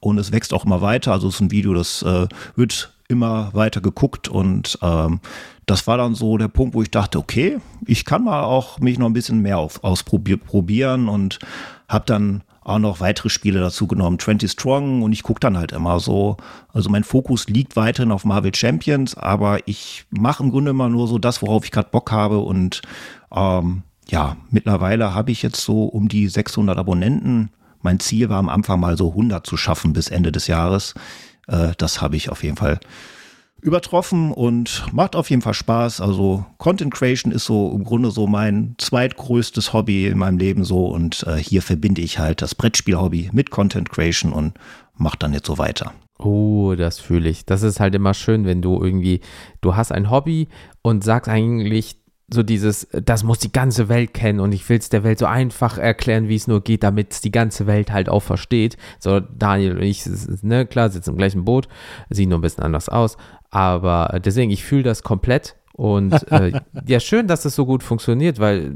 [0.00, 1.12] und es wächst auch immer weiter.
[1.12, 5.20] Also es ist ein Video, das äh, wird immer weiter geguckt und ähm,
[5.66, 8.98] das war dann so der Punkt, wo ich dachte, okay, ich kann mal auch mich
[8.98, 11.38] noch ein bisschen mehr auf, ausprobieren und
[11.88, 15.72] habe dann auch noch weitere Spiele dazu genommen, 20 Strong und ich gucke dann halt
[15.72, 16.38] immer so.
[16.72, 21.06] Also mein Fokus liegt weiterhin auf Marvel Champions, aber ich mache im Grunde immer nur
[21.06, 22.82] so das, worauf ich gerade Bock habe und
[23.34, 27.50] ähm, ja, mittlerweile habe ich jetzt so um die 600 Abonnenten.
[27.82, 30.94] Mein Ziel war am Anfang mal so 100 zu schaffen bis Ende des Jahres.
[31.46, 32.80] Äh, das habe ich auf jeden Fall
[33.64, 36.02] übertroffen und macht auf jeden Fall Spaß.
[36.02, 40.86] Also Content Creation ist so im Grunde so mein zweitgrößtes Hobby in meinem Leben so
[40.86, 44.52] und äh, hier verbinde ich halt das Brettspiel-Hobby mit Content Creation und
[44.96, 45.92] mache dann jetzt so weiter.
[46.18, 47.46] Oh, das fühle ich.
[47.46, 49.20] Das ist halt immer schön, wenn du irgendwie,
[49.62, 50.48] du hast ein Hobby
[50.82, 51.96] und sagst eigentlich,
[52.32, 55.26] so dieses, das muss die ganze Welt kennen und ich will es der Welt so
[55.26, 58.76] einfach erklären, wie es nur geht, damit es die ganze Welt halt auch versteht.
[58.98, 60.04] So, Daniel und ich,
[60.42, 61.68] ne, klar, sitzen im gleichen Boot,
[62.08, 63.16] sieht nur ein bisschen anders aus,
[63.54, 68.40] aber deswegen, ich fühle das komplett und äh, ja, schön, dass das so gut funktioniert,
[68.40, 68.74] weil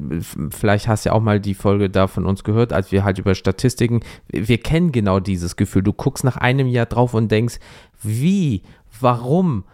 [0.50, 3.18] vielleicht hast du ja auch mal die Folge da von uns gehört, als wir halt
[3.18, 5.82] über Statistiken, wir kennen genau dieses Gefühl.
[5.82, 7.58] Du guckst nach einem Jahr drauf und denkst,
[8.02, 8.62] wie,
[9.00, 9.64] warum?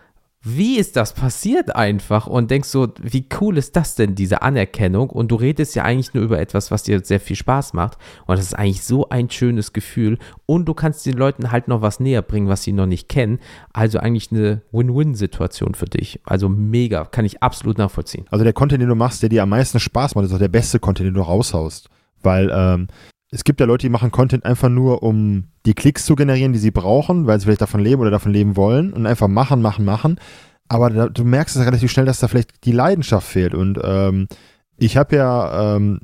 [0.47, 5.09] Wie ist das passiert einfach und denkst so, wie cool ist das denn, diese Anerkennung?
[5.09, 7.97] Und du redest ja eigentlich nur über etwas, was dir sehr viel Spaß macht.
[8.26, 10.18] Und das ist eigentlich so ein schönes Gefühl.
[10.45, 13.38] Und du kannst den Leuten halt noch was näher bringen, was sie noch nicht kennen.
[13.72, 16.20] Also eigentlich eine Win-Win-Situation für dich.
[16.24, 18.26] Also mega, kann ich absolut nachvollziehen.
[18.30, 20.49] Also der Content, den du machst, der dir am meisten Spaß macht, ist auch der
[20.49, 21.88] beste Content, den du raushaust.
[22.22, 22.88] Weil ähm,
[23.35, 26.61] es gibt ja Leute, die machen Content einfach nur, um die Klicks zu generieren, die
[26.61, 29.85] sie brauchen, weil sie vielleicht davon leben oder davon leben wollen und einfach machen, machen,
[29.85, 30.20] machen.
[30.68, 33.53] Aber da, du merkst es relativ schnell, dass da vielleicht die Leidenschaft fehlt.
[33.53, 34.28] Und ähm,
[34.76, 35.99] ich habe ja ähm,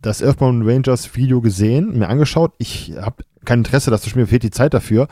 [0.00, 2.54] das Earthbound Rangers Video gesehen, mir angeschaut.
[2.58, 5.08] Ich habe kein Interesse, das zu spielen, mir fehlt die Zeit dafür.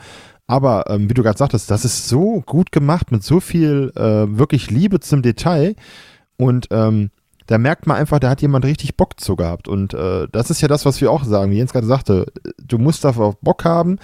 [0.47, 4.37] Aber ähm, wie du gerade sagtest, das ist so gut gemacht mit so viel äh,
[4.37, 5.75] wirklich Liebe zum Detail.
[6.37, 7.11] Und ähm,
[7.47, 9.67] da merkt man einfach, da hat jemand richtig Bock zu gehabt.
[9.67, 12.27] Und äh, das ist ja das, was wir auch sagen, wie Jens gerade sagte,
[12.63, 13.97] du musst dafür Bock haben,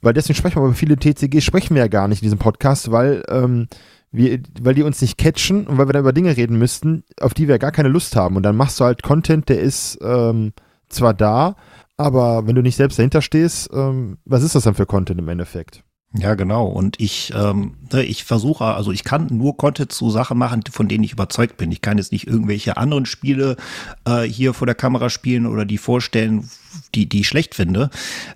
[0.00, 2.90] weil deswegen sprechen wir über viele TCG, sprechen wir ja gar nicht in diesem Podcast,
[2.90, 3.68] weil, ähm,
[4.10, 7.34] wir, weil die uns nicht catchen und weil wir dann über Dinge reden müssten, auf
[7.34, 8.36] die wir gar keine Lust haben.
[8.36, 10.52] Und dann machst du halt Content, der ist ähm,
[10.88, 11.56] zwar da,
[11.96, 15.28] aber wenn du nicht selbst dahinter stehst, ähm, was ist das dann für Content im
[15.28, 15.82] Endeffekt?
[16.14, 16.66] Ja, genau.
[16.66, 20.88] Und ich, ähm, ne, ich versuche, also ich kann nur Content zu Sachen machen, von
[20.88, 21.70] denen ich überzeugt bin.
[21.70, 23.56] Ich kann jetzt nicht irgendwelche anderen Spiele
[24.06, 26.48] äh, hier vor der Kamera spielen oder die vorstellen,
[26.94, 27.90] die, die ich schlecht finde.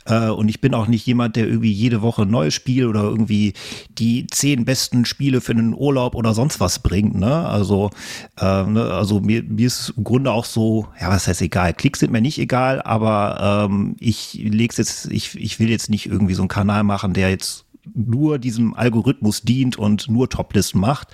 [0.06, 3.02] Äh, und ich bin auch nicht jemand, der irgendwie jede Woche ein neues Spiel oder
[3.02, 3.54] irgendwie
[3.98, 7.14] die zehn besten Spiele für einen Urlaub oder sonst was bringt.
[7.14, 7.46] Ne?
[7.46, 7.90] Also,
[8.38, 8.92] äh, ne?
[8.92, 11.74] also mir, mir ist im Grunde auch so, ja, was heißt egal.
[11.74, 16.06] Klicks sind mir nicht egal, aber ähm, ich leg's jetzt, ich, ich will jetzt nicht
[16.06, 21.08] irgendwie so einen Kanal machen, der jetzt nur diesem Algorithmus dient und nur Toplisten macht,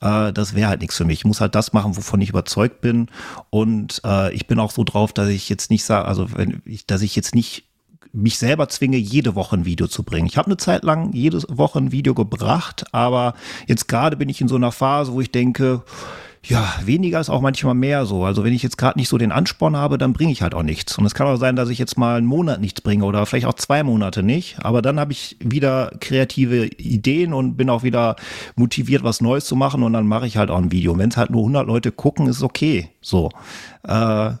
[0.00, 1.20] äh, das wäre halt nichts für mich.
[1.20, 3.08] Ich muss halt das machen, wovon ich überzeugt bin.
[3.50, 6.86] Und äh, ich bin auch so drauf, dass ich jetzt nicht sage, also wenn ich,
[6.86, 7.64] dass ich jetzt nicht
[8.12, 10.26] mich selber zwinge, jede Woche ein Video zu bringen.
[10.26, 13.34] Ich habe eine Zeit lang jede Woche ein Video gebracht, aber
[13.66, 15.82] jetzt gerade bin ich in so einer Phase, wo ich denke,
[16.44, 18.24] ja, weniger ist auch manchmal mehr so.
[18.24, 20.64] Also wenn ich jetzt gerade nicht so den Ansporn habe, dann bringe ich halt auch
[20.64, 20.98] nichts.
[20.98, 23.46] Und es kann auch sein, dass ich jetzt mal einen Monat nichts bringe oder vielleicht
[23.46, 24.56] auch zwei Monate nicht.
[24.64, 28.16] Aber dann habe ich wieder kreative Ideen und bin auch wieder
[28.56, 29.84] motiviert, was Neues zu machen.
[29.84, 30.92] Und dann mache ich halt auch ein Video.
[30.92, 32.88] Und wenn es halt nur 100 Leute gucken, ist okay.
[33.00, 33.30] So.
[33.86, 34.32] Äh,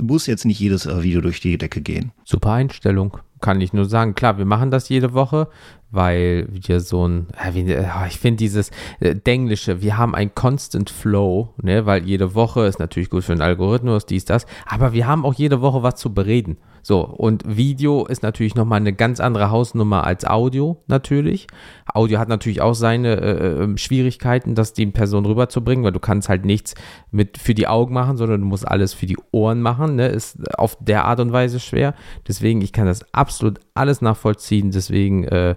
[0.00, 2.12] muss jetzt nicht jedes äh, Video durch die Decke gehen.
[2.24, 4.14] Super Einstellung kann ich nur sagen.
[4.14, 5.48] Klar, wir machen das jede Woche,
[5.90, 7.28] weil wir so ein,
[8.08, 8.70] ich finde dieses
[9.00, 13.34] äh, Denglische, wir haben ein Constant Flow, ne, weil jede Woche ist natürlich gut für
[13.34, 16.58] den Algorithmus, dies, das, aber wir haben auch jede Woche was zu bereden.
[16.82, 21.46] So, und Video ist natürlich nochmal eine ganz andere Hausnummer als Audio, natürlich.
[21.92, 26.28] Audio hat natürlich auch seine äh, ähm, Schwierigkeiten, das die Person rüberzubringen, weil du kannst
[26.28, 26.74] halt nichts
[27.10, 30.08] mit für die Augen machen, sondern du musst alles für die Ohren machen, ne?
[30.08, 31.94] Ist auf der Art und Weise schwer.
[32.26, 35.54] Deswegen, ich kann das absolut alles nachvollziehen, deswegen, äh,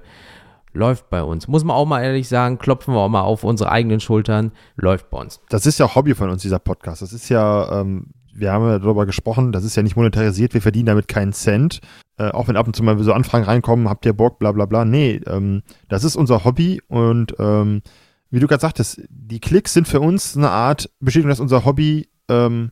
[0.74, 1.47] läuft bei uns.
[1.47, 5.09] Muss man auch mal ehrlich sagen, klopfen wir auch mal auf unsere eigenen Schultern, läuft
[5.09, 5.41] bei uns.
[5.49, 7.01] Das ist ja Hobby von uns, dieser Podcast.
[7.01, 10.61] Das ist ja, ähm, wir haben ja darüber gesprochen, das ist ja nicht monetarisiert, wir
[10.61, 11.82] verdienen damit keinen Cent.
[12.17, 14.65] Äh, auch wenn ab und zu mal so Anfragen reinkommen, habt ihr Bock, bla bla
[14.65, 14.86] bla.
[14.86, 17.82] Nee, ähm, das ist unser Hobby und ähm,
[18.30, 22.07] wie du gerade sagtest, die Klicks sind für uns eine Art Bestätigung, dass unser Hobby
[22.30, 22.72] ähm,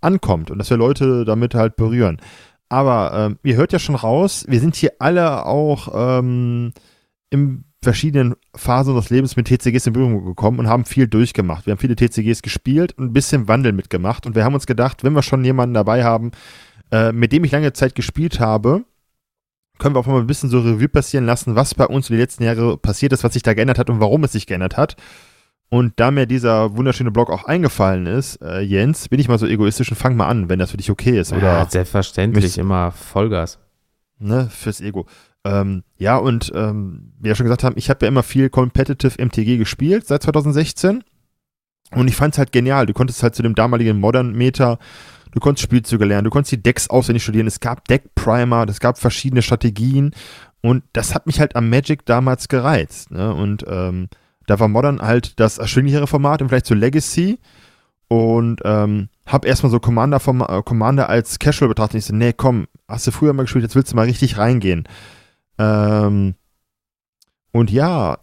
[0.00, 2.18] ankommt und dass wir Leute damit halt berühren.
[2.68, 6.72] Aber ähm, ihr hört ja schon raus, wir sind hier alle auch ähm,
[7.30, 11.66] im verschiedenen Phasen unseres Lebens mit TCGs in Berührung gekommen und haben viel durchgemacht.
[11.66, 14.26] Wir haben viele TCGs gespielt und ein bisschen Wandel mitgemacht.
[14.26, 16.32] Und wir haben uns gedacht, wenn wir schon jemanden dabei haben,
[16.90, 18.84] äh, mit dem ich lange Zeit gespielt habe,
[19.78, 22.20] können wir auch mal ein bisschen so Revue passieren lassen, was bei uns in den
[22.20, 24.96] letzten Jahren passiert ist, was sich da geändert hat und warum es sich geändert hat.
[25.70, 29.46] Und da mir dieser wunderschöne Blog auch eingefallen ist, äh, Jens, bin ich mal so
[29.46, 31.32] egoistisch und fang mal an, wenn das für dich okay ist.
[31.32, 33.58] Oder ja, selbstverständlich, immer Vollgas.
[34.18, 35.06] Ne, fürs Ego.
[35.44, 39.22] Ähm, ja, und ähm, wie wir schon gesagt haben, ich habe ja immer viel Competitive
[39.22, 41.04] MTG gespielt seit 2016.
[41.92, 42.86] Und ich fand es halt genial.
[42.86, 44.78] Du konntest halt zu dem damaligen Modern Meta,
[45.32, 47.46] du konntest Spielzüge lernen, du konntest die Decks auswendig studieren.
[47.46, 50.14] Es gab Deck Primer, es gab verschiedene Strategien.
[50.60, 53.10] Und das hat mich halt am Magic damals gereizt.
[53.10, 53.32] Ne?
[53.32, 54.08] Und ähm,
[54.48, 57.38] da war Modern halt das erschwinglichere Format im Vergleich zu Legacy.
[58.08, 61.98] Und ähm, hab erstmal so Commander, vom, äh, Commander als Casual betrachtet.
[61.98, 64.88] Ich so, nee, komm, hast du früher mal gespielt, jetzt willst du mal richtig reingehen.
[65.58, 66.34] Ähm,
[67.52, 68.18] und ja,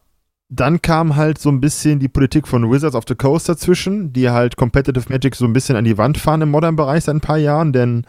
[0.49, 4.31] dann kam halt so ein bisschen die Politik von Wizards of the Coast dazwischen, die
[4.31, 7.37] halt Competitive Magic so ein bisschen an die Wand fahren im Modern-Bereich seit ein paar
[7.37, 8.07] Jahren, denn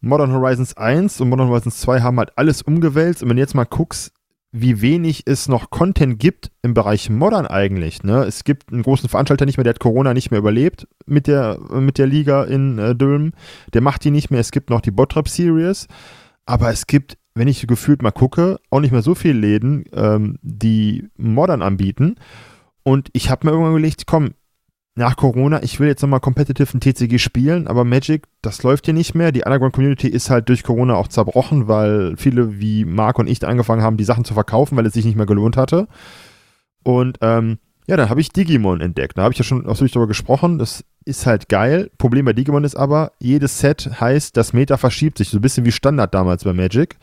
[0.00, 3.22] Modern Horizons 1 und Modern Horizons 2 haben halt alles umgewälzt.
[3.22, 4.12] Und wenn du jetzt mal guckst,
[4.50, 8.02] wie wenig es noch Content gibt im Bereich Modern eigentlich.
[8.02, 8.24] Ne?
[8.24, 11.58] Es gibt einen großen Veranstalter nicht mehr, der hat Corona nicht mehr überlebt mit der,
[11.70, 13.32] mit der Liga in äh, Dülmen.
[13.74, 14.40] Der macht die nicht mehr.
[14.40, 15.86] Es gibt noch die Bottrop Series.
[16.46, 20.38] Aber es gibt wenn ich gefühlt mal gucke, auch nicht mehr so viele Läden, ähm,
[20.42, 22.16] die Modern anbieten.
[22.82, 24.30] Und ich habe mir irgendwann überlegt, komm,
[24.98, 28.94] nach Corona, ich will jetzt nochmal competitive ein TCG spielen, aber Magic, das läuft hier
[28.94, 29.32] nicht mehr.
[29.32, 33.46] Die Underground Community ist halt durch Corona auch zerbrochen, weil viele wie Marc und ich
[33.46, 35.88] angefangen haben, die Sachen zu verkaufen, weil es sich nicht mehr gelohnt hatte.
[36.82, 39.16] Und ähm, ja, dann habe ich Digimon entdeckt.
[39.16, 40.58] Da habe ich ja schon ausführlich darüber gesprochen.
[40.58, 41.90] Das ist halt geil.
[41.96, 45.30] Problem bei Digimon ist aber, jedes Set heißt, das Meta verschiebt sich.
[45.30, 46.98] So ein bisschen wie Standard damals bei Magic.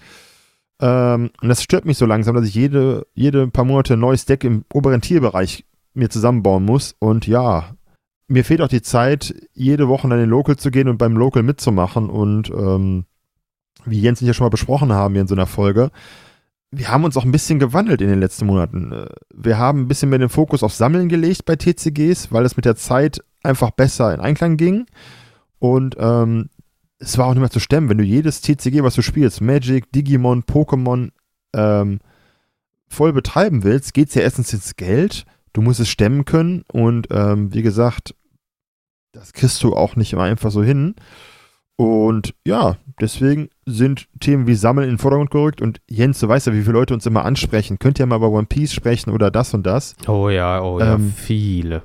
[0.80, 4.26] Ähm, und das stört mich so langsam, dass ich jede, jede paar Monate ein neues
[4.26, 5.66] Deck im oberen Tierbereich
[5.96, 6.96] mir zusammenbauen muss.
[7.00, 7.76] Und ja,
[8.28, 11.44] mir fehlt auch die Zeit, jede Woche an den Local zu gehen und beim Local
[11.44, 12.10] mitzumachen.
[12.10, 13.06] Und ähm,
[13.86, 15.92] wie Jens und ich ja schon mal besprochen haben hier in so einer Folge,
[16.72, 19.08] wir haben uns auch ein bisschen gewandelt in den letzten Monaten.
[19.34, 22.66] Wir haben ein bisschen mehr den Fokus auf Sammeln gelegt bei TCGs, weil es mit
[22.66, 24.86] der Zeit einfach besser in Einklang ging.
[25.60, 26.50] Und ähm,
[27.00, 29.92] es war auch nicht mehr zu stemmen, wenn du jedes TCG, was du spielst, Magic,
[29.92, 31.12] Digimon, Pokémon,
[31.54, 32.00] ähm,
[32.88, 35.26] voll betreiben willst, geht es ja erstens ins Geld.
[35.56, 38.14] Du musst es stemmen können und ähm, wie gesagt,
[39.14, 40.96] das kriegst du auch nicht immer einfach so hin.
[41.78, 46.48] Und ja, deswegen sind Themen wie Sammeln in den Vordergrund gerückt und Jens, du weißt
[46.48, 47.80] ja, wie viele Leute uns immer ansprechen.
[47.80, 49.96] Könnt ihr mal über One Piece sprechen oder das und das?
[50.08, 51.84] Oh ja, oh ja, ähm, viele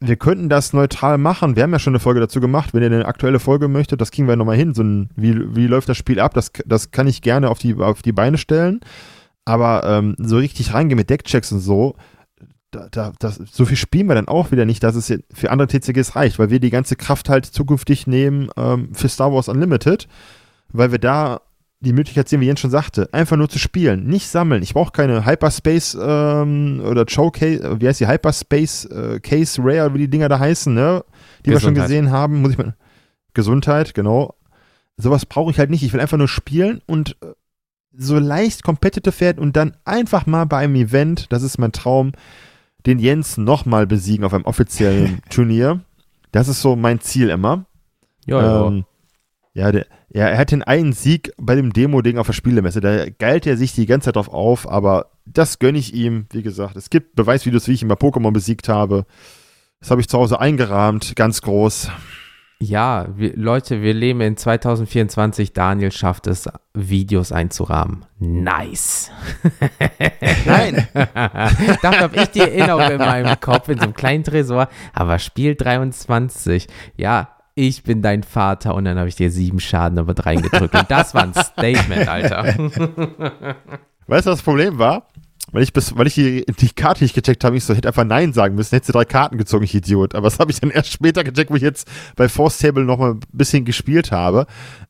[0.00, 1.56] wir könnten das neutral machen.
[1.56, 2.74] Wir haben ja schon eine Folge dazu gemacht.
[2.74, 4.74] Wenn ihr eine aktuelle Folge möchtet, das kriegen wir nochmal hin.
[4.74, 6.34] So ein, wie, wie läuft das Spiel ab?
[6.34, 8.80] Das, das kann ich gerne auf die, auf die Beine stellen.
[9.46, 11.94] Aber ähm, so richtig reingehen mit Deckchecks und so,
[12.70, 15.68] da, da, das, so viel spielen wir dann auch wieder nicht, dass es für andere
[15.68, 20.08] TCGs reicht, weil wir die ganze Kraft halt zukünftig nehmen ähm, für Star Wars Unlimited,
[20.72, 21.40] weil wir da
[21.80, 24.62] die Möglichkeit sehen, wie Jens schon sagte, einfach nur zu spielen, nicht sammeln.
[24.62, 29.92] Ich brauche keine Hyperspace ähm, oder Showcase, äh, wie heißt die Hyperspace äh, Case Rare,
[29.94, 31.04] wie die Dinger da heißen, ne?
[31.44, 31.52] Die Gesundheit.
[31.52, 32.40] wir schon gesehen haben.
[32.40, 32.74] Muss ich mal.
[33.34, 34.34] Gesundheit, genau.
[34.96, 35.82] Sowas brauche ich halt nicht.
[35.82, 37.26] Ich will einfach nur spielen und äh,
[37.92, 42.12] so leicht competitive werden und dann einfach mal bei einem Event, das ist mein Traum,
[42.86, 45.80] den Jens nochmal besiegen auf einem offiziellen Turnier.
[46.32, 47.66] Das ist so mein Ziel immer.
[48.26, 48.84] Ja, ähm,
[49.54, 52.80] ja, der, ja, er hat den einen Sieg bei dem Demo-Ding auf der Spielemesse.
[52.80, 56.26] Da geilt er sich die ganze Zeit drauf auf, aber das gönne ich ihm.
[56.30, 59.06] Wie gesagt, es gibt Beweisvideos, wie ich ihn bei Pokémon besiegt habe.
[59.80, 61.90] Das habe ich zu Hause eingerahmt, ganz groß.
[62.58, 65.52] Ja, wir, Leute, wir leben in 2024.
[65.52, 68.06] Daniel schafft es, Videos einzurahmen.
[68.18, 69.10] Nice.
[70.46, 70.88] Nein.
[70.94, 74.68] Dafür habe ich die Erinnerung in meinem Kopf in so einem kleinen Tresor.
[74.94, 76.66] Aber Spiel 23.
[76.96, 80.74] Ja, ich bin dein Vater und dann habe ich dir sieben Schaden damit reingedrückt.
[80.74, 82.44] Und das war ein Statement, Alter.
[84.06, 85.08] Weißt du, was das Problem war?
[85.52, 88.04] Weil ich, bis, weil ich die, die Karte nicht gecheckt habe, ich so, hätte einfach
[88.04, 90.14] Nein sagen müssen, hätte sie drei Karten gezogen, ich Idiot.
[90.14, 92.98] Aber das habe ich dann erst später gecheckt, wo ich jetzt bei Force Table noch
[92.98, 94.46] mal ein bisschen gespielt habe.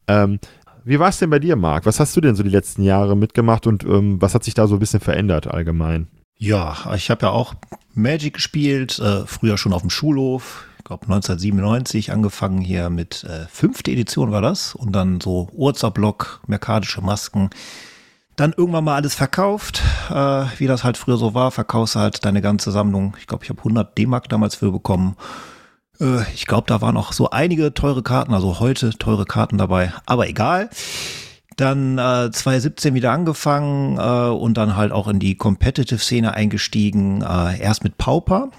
[0.09, 0.39] Ähm,
[0.85, 1.85] wie war es denn bei dir, Marc?
[1.85, 4.67] Was hast du denn so die letzten Jahre mitgemacht und ähm, was hat sich da
[4.67, 6.07] so ein bisschen verändert allgemein?
[6.39, 7.55] Ja, ich habe ja auch
[7.95, 10.67] Magic gespielt, äh, früher schon auf dem Schulhof.
[10.79, 16.43] Ich glaube 1997 angefangen hier mit äh, fünfte Edition war das und dann so Urzerblock,
[16.47, 17.51] merkadische Masken.
[18.37, 21.51] Dann irgendwann mal alles verkauft, äh, wie das halt früher so war.
[21.51, 23.17] Verkaufst halt deine ganze Sammlung.
[23.19, 25.17] Ich glaube, ich habe 100 D-Mark damals für bekommen.
[26.01, 29.93] Äh, ich glaube, da waren auch so einige teure Karten, also heute teure Karten dabei.
[30.05, 30.69] Aber egal.
[31.57, 37.23] Dann äh, 2017 wieder angefangen äh, und dann halt auch in die Competitive-Szene eingestiegen.
[37.23, 38.51] Äh, erst mit Pauper.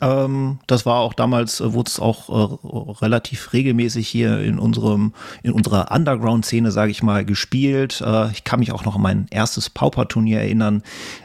[0.00, 5.12] Ähm, das war auch damals, äh, wurde es auch äh, relativ regelmäßig hier in unserem,
[5.42, 8.02] in unserer Underground-Szene, sage ich mal, gespielt.
[8.04, 10.82] Äh, ich kann mich auch noch an mein erstes Pauper-Turnier erinnern.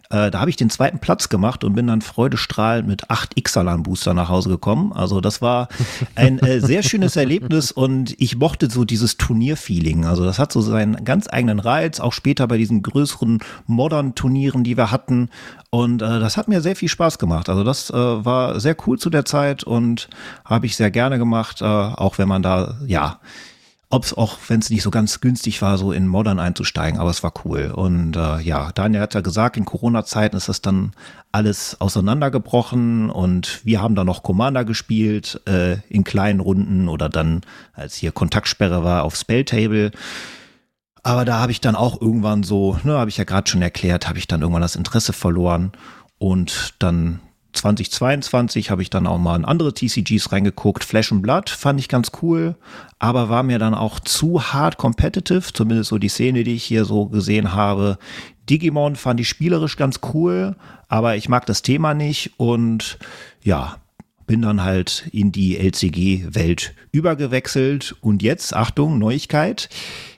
[0.09, 4.13] Äh, da habe ich den zweiten Platz gemacht und bin dann freudestrahlend mit acht Ixalan-Booster
[4.13, 4.93] nach Hause gekommen.
[4.93, 5.67] Also das war
[6.15, 10.05] ein äh, sehr schönes Erlebnis und ich mochte so dieses Turnier-Feeling.
[10.05, 14.77] Also das hat so seinen ganz eigenen Reiz, auch später bei diesen größeren Modern-Turnieren, die
[14.77, 15.29] wir hatten.
[15.69, 17.49] Und äh, das hat mir sehr viel Spaß gemacht.
[17.49, 20.09] Also das äh, war sehr cool zu der Zeit und
[20.43, 23.19] habe ich sehr gerne gemacht, äh, auch wenn man da, ja,
[23.95, 27.09] ob es auch, wenn es nicht so ganz günstig war, so in Modern einzusteigen, aber
[27.09, 27.71] es war cool.
[27.73, 30.91] Und äh, ja, Daniel hat ja gesagt, in Corona-Zeiten ist das dann
[31.31, 37.41] alles auseinandergebrochen und wir haben dann noch Commander gespielt äh, in kleinen Runden oder dann,
[37.71, 39.91] als hier Kontaktsperre war, auf Spelltable.
[41.01, 44.09] Aber da habe ich dann auch irgendwann so, ne, habe ich ja gerade schon erklärt,
[44.09, 45.71] habe ich dann irgendwann das Interesse verloren
[46.17, 47.21] und dann
[47.55, 50.83] 2022 habe ich dann auch mal in andere TCGs reingeguckt.
[50.83, 52.55] Flash and Blood fand ich ganz cool,
[52.99, 56.85] aber war mir dann auch zu hart competitive, zumindest so die Szene, die ich hier
[56.85, 57.97] so gesehen habe.
[58.49, 60.55] Digimon fand ich spielerisch ganz cool,
[60.87, 62.99] aber ich mag das Thema nicht und
[63.41, 63.77] ja,
[64.27, 69.69] bin dann halt in die LCG-Welt übergewechselt und jetzt, Achtung, Neuigkeit.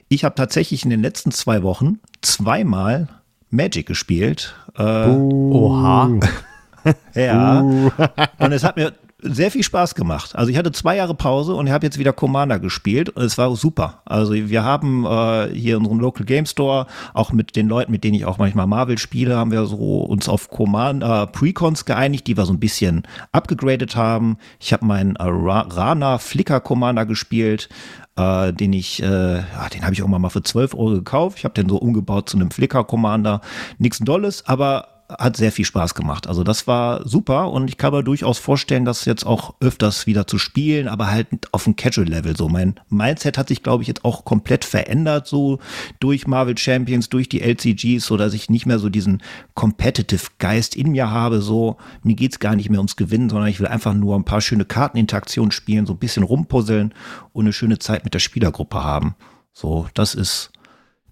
[0.09, 3.09] Ich habe tatsächlich in den letzten zwei Wochen zweimal
[3.49, 4.55] Magic gespielt.
[4.77, 6.19] Äh, Oha.
[7.13, 7.61] ja.
[7.61, 7.91] Uh.
[8.39, 10.35] Und es hat mir sehr viel Spaß gemacht.
[10.35, 13.37] Also ich hatte zwei Jahre Pause und ich habe jetzt wieder Commander gespielt und es
[13.37, 14.01] war super.
[14.05, 18.03] Also wir haben äh, hier in unserem Local Game Store auch mit den Leuten, mit
[18.03, 22.27] denen ich auch manchmal Marvel spiele, haben wir so uns auf Commander äh, Precons geeinigt,
[22.27, 24.37] die wir so ein bisschen abgegradet haben.
[24.59, 27.69] Ich habe meinen äh, Rana Flicker Commander gespielt,
[28.17, 31.39] äh, den ich, äh, ja, den habe ich auch mal für 12 Euro gekauft.
[31.39, 33.41] Ich habe den so umgebaut zu einem Flicker Commander.
[33.79, 36.27] Nichts Dolles, aber hat sehr viel Spaß gemacht.
[36.27, 40.27] Also das war super und ich kann mir durchaus vorstellen, das jetzt auch öfters wieder
[40.27, 42.35] zu spielen, aber halt auf dem Casual-Level.
[42.35, 45.59] So mein Mindset hat sich, glaube ich, jetzt auch komplett verändert, so
[46.01, 50.75] durch Marvel Champions, durch die LCGs, so dass ich nicht mehr so diesen Competitive Geist
[50.75, 51.41] in mir habe.
[51.41, 54.41] So mir geht's gar nicht mehr ums Gewinnen, sondern ich will einfach nur ein paar
[54.41, 56.93] schöne Karteninteraktionen spielen, so ein bisschen rumpuzzeln
[57.31, 59.15] und eine schöne Zeit mit der Spielergruppe haben.
[59.53, 60.51] So, das ist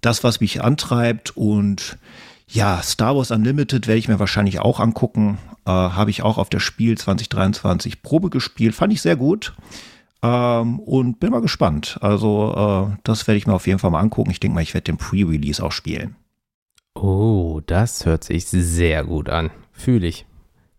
[0.02, 1.98] das, was mich antreibt und
[2.48, 5.38] ja, Star Wars Unlimited werde ich mir wahrscheinlich auch angucken.
[5.66, 8.74] Äh, Habe ich auch auf der Spiel 2023 Probe gespielt.
[8.74, 9.54] Fand ich sehr gut.
[10.22, 11.98] Ähm, und bin mal gespannt.
[12.00, 14.30] Also, äh, das werde ich mir auf jeden Fall mal angucken.
[14.30, 16.16] Ich denke mal, ich werde den Pre-Release auch spielen.
[16.94, 19.50] Oh, das hört sich sehr gut an.
[19.72, 20.24] Fühle ich.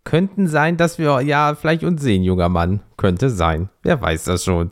[0.03, 2.81] Könnten sein, dass wir ja vielleicht uns sehen, junger Mann.
[2.95, 3.69] Könnte sein.
[3.83, 4.71] Wer weiß das schon.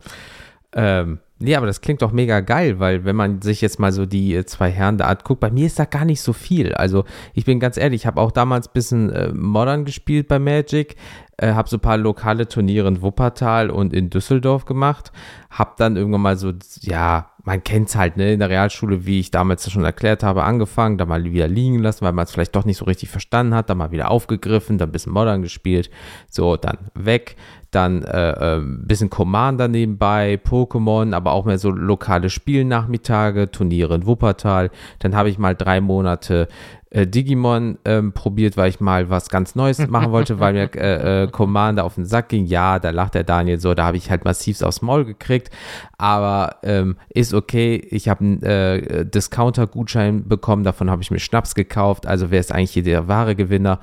[0.74, 4.06] Ähm, Nee, aber das klingt doch mega geil, weil wenn man sich jetzt mal so
[4.06, 6.74] die äh, zwei Herren da anguckt, bei mir ist da gar nicht so viel.
[6.74, 10.40] Also ich bin ganz ehrlich, ich habe auch damals ein bisschen äh, Modern gespielt bei
[10.40, 10.96] Magic,
[11.36, 15.12] äh, habe so ein paar lokale Turniere in Wuppertal und in Düsseldorf gemacht,
[15.50, 19.20] habe dann irgendwann mal so, ja, man kennt es halt, ne, in der Realschule, wie
[19.20, 22.56] ich damals schon erklärt habe, angefangen, da mal wieder liegen lassen, weil man es vielleicht
[22.56, 25.90] doch nicht so richtig verstanden hat, dann mal wieder aufgegriffen, dann ein bisschen Modern gespielt,
[26.30, 27.36] so, dann weg,
[27.76, 33.96] dann äh, ein äh, bisschen Commander nebenbei, Pokémon, aber auch mehr so lokale Spielnachmittage, Turniere
[33.96, 34.72] in Wuppertal.
[35.00, 36.48] Dann habe ich mal drei Monate
[36.96, 41.24] äh, Digimon ähm, probiert, weil ich mal was ganz Neues machen wollte, weil mir äh,
[41.24, 42.46] äh, Commander auf den Sack ging.
[42.46, 45.50] Ja, da lacht der Daniel so, da habe ich halt massiv aufs Maul gekriegt,
[45.98, 47.76] aber ähm, ist okay.
[47.90, 52.54] Ich habe einen äh, Discounter-Gutschein bekommen, davon habe ich mir Schnaps gekauft, also wer ist
[52.54, 53.80] eigentlich hier der wahre Gewinner?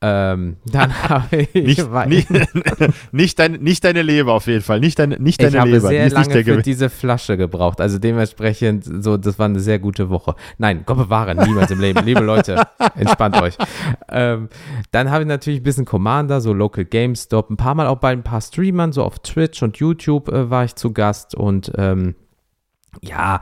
[0.00, 1.54] Ähm, dann habe ich.
[1.54, 2.28] Nicht, nicht,
[3.12, 5.88] nicht, dein, nicht deine Leber auf jeden Fall, nicht, dein, nicht deine ich habe Leber.
[5.88, 6.62] sehr Die nicht lange für Gewinn.
[6.62, 10.34] diese Flasche gebraucht, also dementsprechend, so, das war eine sehr gute Woche.
[10.58, 12.04] Nein, Gott bewahre, niemals im Leben.
[12.04, 12.62] Liebe Leute,
[12.96, 13.56] entspannt euch.
[14.10, 14.48] Ähm,
[14.90, 18.10] dann habe ich natürlich ein bisschen Commander, so Local GameStop, ein paar Mal auch bei
[18.10, 22.14] ein paar Streamern, so auf Twitch und YouTube äh, war ich zu Gast und ähm,
[23.02, 23.40] ja,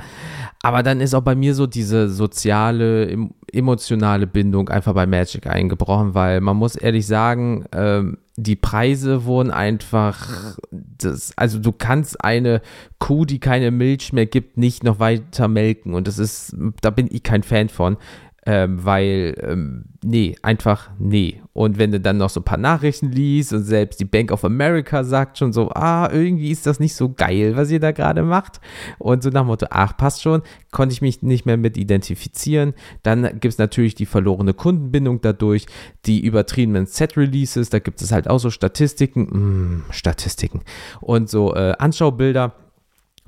[0.62, 5.46] aber dann ist auch bei mir so diese soziale, em emotionale Bindung einfach bei Magic
[5.46, 12.24] eingebrochen, weil man muss ehrlich sagen, ähm, die Preise wurden einfach, das, also du kannst
[12.24, 12.62] eine
[12.98, 17.08] Kuh, die keine Milch mehr gibt, nicht noch weiter melken und das ist, da bin
[17.10, 17.98] ich kein Fan von.
[18.44, 21.40] Ähm, weil, ähm, nee, einfach nee.
[21.52, 24.44] Und wenn du dann noch so ein paar Nachrichten liest und selbst die Bank of
[24.44, 28.24] America sagt schon so, ah, irgendwie ist das nicht so geil, was ihr da gerade
[28.24, 28.60] macht.
[28.98, 32.74] Und so nach dem Motto, ach, passt schon, konnte ich mich nicht mehr mit identifizieren.
[33.04, 35.66] Dann gibt es natürlich die verlorene Kundenbindung dadurch,
[36.06, 40.62] die übertriebenen Set-Releases, da gibt es halt auch so Statistiken, mm, Statistiken
[41.00, 42.54] und so äh, Anschaubilder.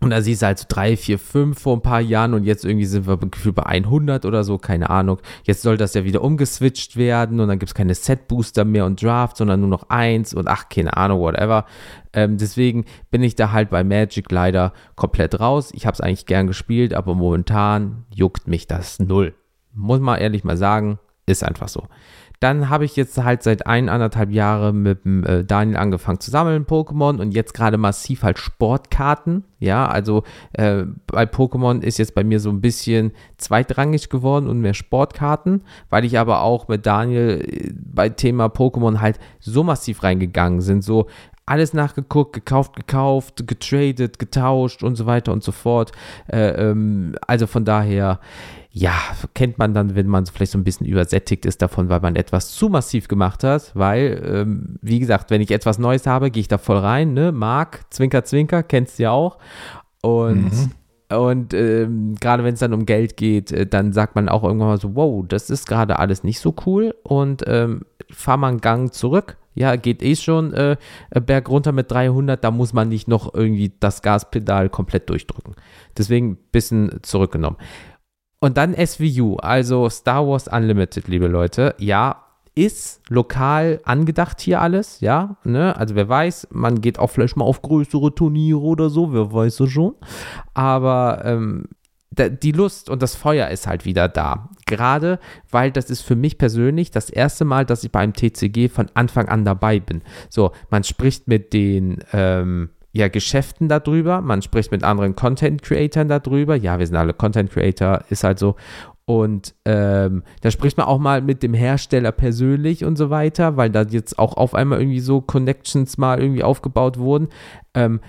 [0.01, 2.65] Und da siehst du halt so 3, 4, 5 vor ein paar Jahren und jetzt
[2.65, 5.19] irgendwie sind wir gefühlt bei 100 oder so, keine Ahnung.
[5.45, 9.03] Jetzt soll das ja wieder umgeswitcht werden und dann gibt es keine Set-Booster mehr und
[9.03, 11.65] Draft, sondern nur noch eins und ach, keine Ahnung, whatever.
[12.13, 15.71] Ähm, deswegen bin ich da halt bei Magic leider komplett raus.
[15.73, 19.35] Ich habe es eigentlich gern gespielt, aber momentan juckt mich das null.
[19.73, 21.85] Muss man ehrlich mal sagen, ist einfach so.
[22.41, 26.67] Dann habe ich jetzt halt seit eineinhalb Jahren mit dem äh, Daniel angefangen zu sammeln,
[26.67, 29.45] Pokémon, und jetzt gerade massiv halt Sportkarten.
[29.59, 34.61] Ja, also äh, bei Pokémon ist jetzt bei mir so ein bisschen zweitrangig geworden und
[34.61, 40.03] mehr Sportkarten, weil ich aber auch mit Daniel äh, bei Thema Pokémon halt so massiv
[40.03, 40.85] reingegangen sind.
[40.85, 41.07] So,
[41.47, 45.93] alles nachgeguckt, gekauft, gekauft, getradet, getauscht und so weiter und so fort.
[46.27, 48.19] Äh, ähm, also von daher,
[48.71, 48.95] ja,
[49.35, 52.53] kennt man dann, wenn man vielleicht so ein bisschen übersättigt ist davon, weil man etwas
[52.55, 56.49] zu massiv gemacht hat, weil, ähm, wie gesagt, wenn ich etwas Neues habe, gehe ich
[56.49, 57.31] da voll rein, ne?
[57.31, 59.39] Mark, Zwinker, Zwinker, kennst du ja auch.
[60.01, 60.71] Und Mhm.
[61.17, 64.69] und ähm, gerade wenn es dann um Geld geht, äh, dann sagt man auch irgendwann
[64.69, 68.61] mal so, wow, das ist gerade alles nicht so cool und ähm, fahr mal einen
[68.61, 69.37] Gang zurück.
[69.55, 70.77] Ja, geht eh schon äh,
[71.11, 75.55] Berg runter mit 300, da muss man nicht noch irgendwie das Gaspedal komplett durchdrücken.
[75.97, 77.57] Deswegen ein bisschen zurückgenommen.
[78.41, 81.75] Und dann SVU, also Star Wars Unlimited, liebe Leute.
[81.79, 82.25] Ja,
[82.55, 85.77] ist lokal angedacht hier alles, ja, ne?
[85.77, 89.61] Also wer weiß, man geht auch vielleicht mal auf größere Turniere oder so, wer weiß
[89.61, 89.95] es schon.
[90.53, 91.65] Aber ähm,
[92.17, 94.51] die Lust und das Feuer ist halt wieder da.
[94.67, 95.19] Gerade
[95.51, 99.29] weil das ist für mich persönlich das erste Mal, dass ich beim TCG von Anfang
[99.29, 100.03] an dabei bin.
[100.31, 106.55] So, man spricht mit den ähm, ja, Geschäften darüber, man spricht mit anderen Content-Creatern darüber.
[106.55, 108.55] Ja, wir sind alle Content-Creator, ist halt so.
[109.07, 113.69] Und ähm, da spricht man auch mal mit dem Hersteller persönlich und so weiter, weil
[113.69, 117.29] da jetzt auch auf einmal irgendwie so Connections mal irgendwie aufgebaut wurden.
[117.75, 118.01] Ähm,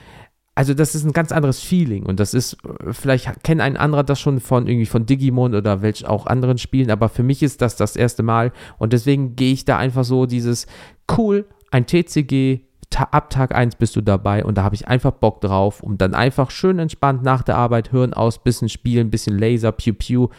[0.55, 2.57] also das ist ein ganz anderes Feeling und das ist,
[2.91, 6.89] vielleicht kennt ein anderer das schon von irgendwie von Digimon oder welch auch anderen Spielen,
[6.89, 10.25] aber für mich ist das das erste Mal und deswegen gehe ich da einfach so
[10.25, 10.65] dieses,
[11.17, 12.61] cool, ein TCG,
[13.11, 16.13] ab Tag 1 bist du dabei und da habe ich einfach Bock drauf, um dann
[16.13, 20.29] einfach schön entspannt nach der Arbeit, Hirn aus, bisschen spielen, bisschen Laser, Pew Pew,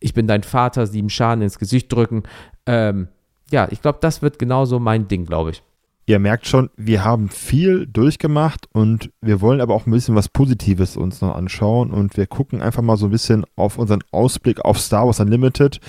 [0.00, 2.24] ich bin dein Vater, sieben Schaden ins Gesicht drücken.
[2.66, 3.06] Ähm,
[3.52, 5.62] ja, ich glaube, das wird genauso mein Ding, glaube ich.
[6.04, 10.28] Ihr merkt schon, wir haben viel durchgemacht und wir wollen aber auch ein bisschen was
[10.28, 14.64] Positives uns noch anschauen und wir gucken einfach mal so ein bisschen auf unseren Ausblick
[14.64, 15.80] auf Star Wars Unlimited,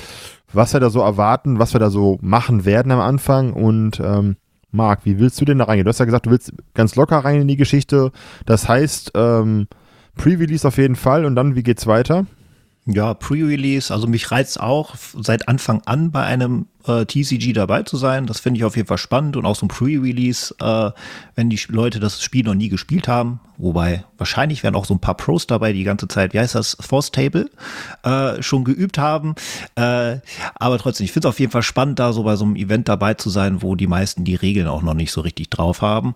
[0.52, 4.36] was wir da so erwarten, was wir da so machen werden am Anfang und ähm,
[4.74, 5.86] Marc, wie willst du denn da reingehen?
[5.86, 8.12] Du hast ja gesagt, du willst ganz locker rein in die Geschichte.
[8.46, 9.68] Das heißt, ähm,
[10.16, 12.26] Pre-Release auf jeden Fall und dann, wie geht's weiter?
[12.86, 17.96] Ja, Pre-Release, also mich reizt auch seit Anfang an bei einem äh, TCG dabei zu
[17.96, 18.26] sein.
[18.28, 20.92] Das finde ich auf jeden Fall spannend und auch so ein Pre-Release, äh,
[21.36, 23.40] wenn die Leute das Spiel noch nie gespielt haben.
[23.58, 26.56] Wobei wahrscheinlich wären auch so ein paar Pros dabei, die die ganze Zeit, wie heißt
[26.56, 27.50] das, Force Table
[28.04, 29.36] äh, schon geübt haben.
[29.76, 30.18] Äh,
[30.56, 32.90] aber trotzdem, ich finde es auf jeden Fall spannend, da so bei so einem Event
[32.90, 36.16] dabei zu sein, wo die meisten die Regeln auch noch nicht so richtig drauf haben.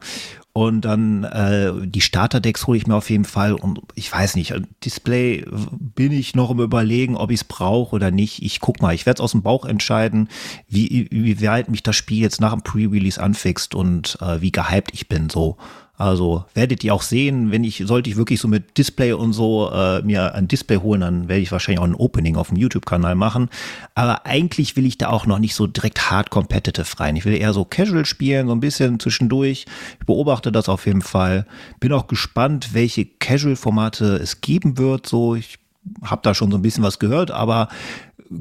[0.58, 3.54] Und dann äh, die Starterdecks hole ich mir auf jeden Fall.
[3.54, 8.10] Und ich weiß nicht, Display bin ich noch im Überlegen, ob ich es brauche oder
[8.10, 8.42] nicht.
[8.42, 10.30] Ich guck mal, ich werde es aus dem Bauch entscheiden,
[10.68, 14.96] wie, wie weit mich das Spiel jetzt nach dem Pre-Release anfixt und äh, wie gehypt
[14.96, 15.30] ich bin.
[15.30, 15.58] So.
[15.98, 19.72] Also werdet ihr auch sehen, wenn ich, sollte ich wirklich so mit Display und so
[19.72, 23.16] äh, mir ein Display holen, dann werde ich wahrscheinlich auch ein Opening auf dem YouTube-Kanal
[23.16, 23.50] machen.
[23.96, 27.16] Aber eigentlich will ich da auch noch nicht so direkt hard competitive rein.
[27.16, 29.66] Ich will eher so casual spielen, so ein bisschen zwischendurch.
[30.00, 31.48] Ich beobachte das auf jeden Fall.
[31.80, 35.08] Bin auch gespannt, welche Casual-Formate es geben wird.
[35.08, 35.58] So, ich
[36.04, 37.70] habe da schon so ein bisschen was gehört, aber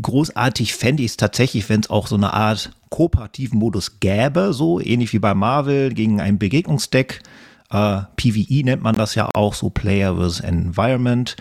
[0.02, 4.78] großartig fände ich es tatsächlich, wenn es auch so eine Art kooperativen Modus gäbe, so
[4.78, 7.22] ähnlich wie bei Marvel gegen ein Begegnungsdeck.
[7.70, 10.40] Äh, PvE nennt man das ja auch, so Player vs.
[10.40, 11.36] Environment,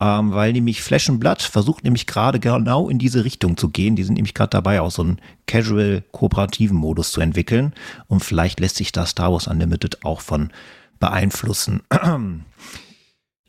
[0.00, 3.96] ähm, weil nämlich Flash and Blood versucht nämlich gerade genau in diese Richtung zu gehen.
[3.96, 7.74] Die sind nämlich gerade dabei, auch so einen casual kooperativen Modus zu entwickeln.
[8.08, 10.50] Und vielleicht lässt sich da Star Wars Unlimited auch von
[10.98, 11.82] beeinflussen.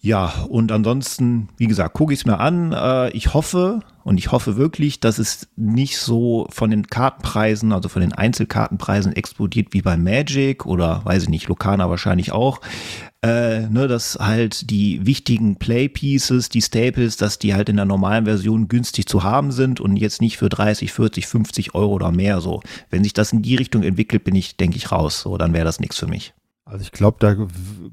[0.04, 2.74] Ja, und ansonsten, wie gesagt, gucke ich es mir an.
[2.74, 7.88] Äh, ich hoffe und ich hoffe wirklich, dass es nicht so von den Kartenpreisen, also
[7.88, 12.62] von den Einzelkartenpreisen explodiert wie bei Magic oder weiß ich nicht, Lokana wahrscheinlich auch.
[13.22, 18.26] Äh, ne, dass halt die wichtigen Play-Pieces, die Staples, dass die halt in der normalen
[18.26, 22.42] Version günstig zu haben sind und jetzt nicht für 30, 40, 50 Euro oder mehr
[22.42, 22.62] so.
[22.90, 25.22] Wenn sich das in die Richtung entwickelt, bin ich, denke ich, raus.
[25.22, 26.34] So, dann wäre das nichts für mich.
[26.72, 27.36] Also ich glaube, da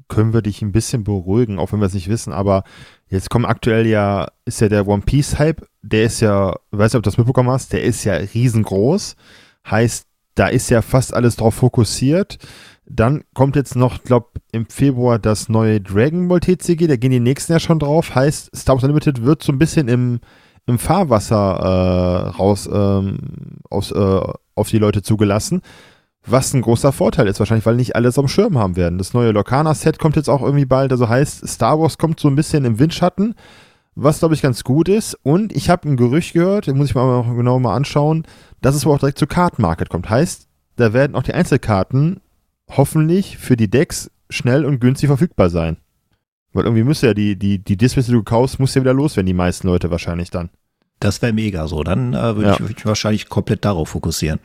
[0.07, 2.63] können wir dich ein bisschen beruhigen, auch wenn wir es nicht wissen, aber
[3.09, 6.97] jetzt kommt aktuell ja, ist ja der One Piece Hype, der ist ja, weiß nicht,
[6.97, 9.17] ob du das mitbekommen hast, der ist ja riesengroß.
[9.69, 12.37] Heißt, da ist ja fast alles drauf fokussiert.
[12.85, 17.19] Dann kommt jetzt noch, glaube im Februar das neue Dragon Ball TCG, da gehen die
[17.19, 18.15] nächsten ja schon drauf.
[18.15, 20.21] Heißt, Star Wars Unlimited wird so ein bisschen im,
[20.67, 23.17] im Fahrwasser äh, raus ähm,
[23.69, 24.21] aus, äh,
[24.55, 25.61] auf die Leute zugelassen.
[26.25, 28.97] Was ein großer Vorteil ist wahrscheinlich, weil nicht alles am Schirm haben werden.
[28.97, 30.91] Das neue Lorcaner-Set kommt jetzt auch irgendwie bald.
[30.91, 33.35] Also heißt, Star Wars kommt so ein bisschen im Windschatten,
[33.95, 35.17] was glaube ich ganz gut ist.
[35.23, 38.25] Und ich habe ein Gerücht gehört, den muss ich mir aber noch genau mal anschauen,
[38.61, 40.09] dass es wohl auch direkt zu Kartenmarket kommt.
[40.09, 42.19] Heißt, da werden auch die Einzelkarten
[42.69, 45.77] hoffentlich für die Decks schnell und günstig verfügbar sein.
[46.53, 49.27] Weil irgendwie müsste ja die, die, die Displays, die du kaufst, muss ja wieder loswerden,
[49.27, 50.49] die meisten Leute wahrscheinlich dann.
[50.99, 51.83] Das wäre mega so.
[51.83, 52.53] Dann äh, würde ja.
[52.53, 54.39] ich mich wahrscheinlich komplett darauf fokussieren.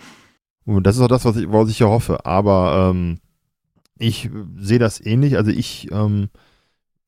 [0.67, 2.25] Und das ist auch das, was ich, was ich ja hoffe.
[2.25, 3.19] Aber ähm,
[3.99, 5.37] ich sehe das ähnlich.
[5.37, 6.29] Also ich ähm,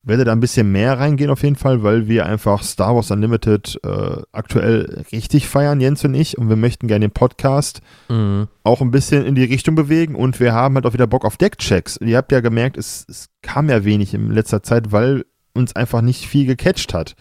[0.03, 3.79] werde da ein bisschen mehr reingehen auf jeden Fall, weil wir einfach Star Wars Unlimited
[3.83, 6.37] äh, aktuell richtig feiern, Jens und ich.
[6.37, 8.47] Und wir möchten gerne den Podcast mhm.
[8.63, 10.15] auch ein bisschen in die Richtung bewegen.
[10.15, 11.97] Und wir haben halt auch wieder Bock auf Deckchecks.
[11.97, 16.01] Ihr habt ja gemerkt, es, es kam ja wenig in letzter Zeit, weil uns einfach
[16.01, 17.15] nicht viel gecatcht hat.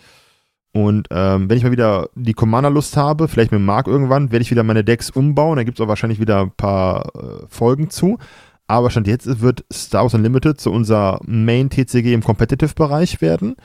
[0.77, 4.51] Und ähm, wenn ich mal wieder die Commander-Lust habe, vielleicht mit Mark irgendwann, werde ich
[4.51, 5.57] wieder meine Decks umbauen.
[5.57, 8.19] Da gibt es auch wahrscheinlich wieder ein paar äh, Folgen zu.
[8.67, 13.57] Aber Stand jetzt wird Star Wars Unlimited zu unser Main-TCG im Competitive-Bereich werden.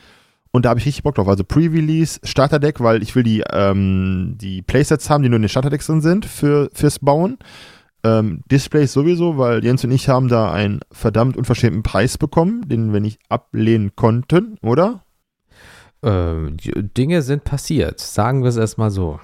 [0.51, 1.27] Und da habe ich richtig Bock drauf.
[1.27, 5.49] Also Pre-Release, Starterdeck, weil ich will die, ähm, die Playsets haben, die nur in den
[5.49, 7.39] Starterdecks drin sind für, fürs Bauen.
[8.05, 12.93] Ähm, Displays sowieso, weil Jens und ich haben da einen verdammt unverschämten Preis bekommen, den
[12.93, 15.03] wir nicht ablehnen konnten, oder?
[16.01, 16.51] Äh,
[16.97, 19.19] Dinge sind passiert, sagen wir es erstmal so.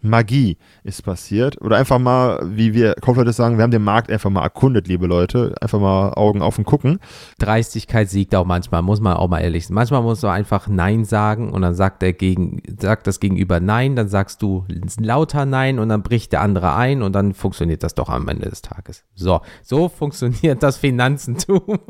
[0.00, 1.60] Magie ist passiert.
[1.60, 5.06] Oder einfach mal, wie wir Kaufleute sagen, wir haben den Markt einfach mal erkundet, liebe
[5.06, 5.54] Leute.
[5.60, 7.00] Einfach mal Augen auf und gucken.
[7.38, 9.74] Dreistigkeit siegt auch manchmal, muss man auch mal ehrlich sein.
[9.74, 13.96] Manchmal muss man einfach Nein sagen und dann sagt der gegen, sagt das Gegenüber Nein,
[13.96, 14.64] dann sagst du
[15.00, 18.48] lauter Nein und dann bricht der andere ein und dann funktioniert das doch am Ende
[18.48, 19.04] des Tages.
[19.14, 21.80] So, so funktioniert das Finanzentum.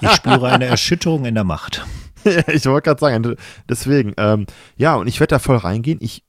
[0.00, 1.86] ich spüre eine Erschütterung in der Macht.
[2.48, 3.36] ich wollte gerade sagen,
[3.68, 4.46] deswegen, ähm,
[4.76, 5.98] ja, und ich werde da voll reingehen.
[6.00, 6.24] Ich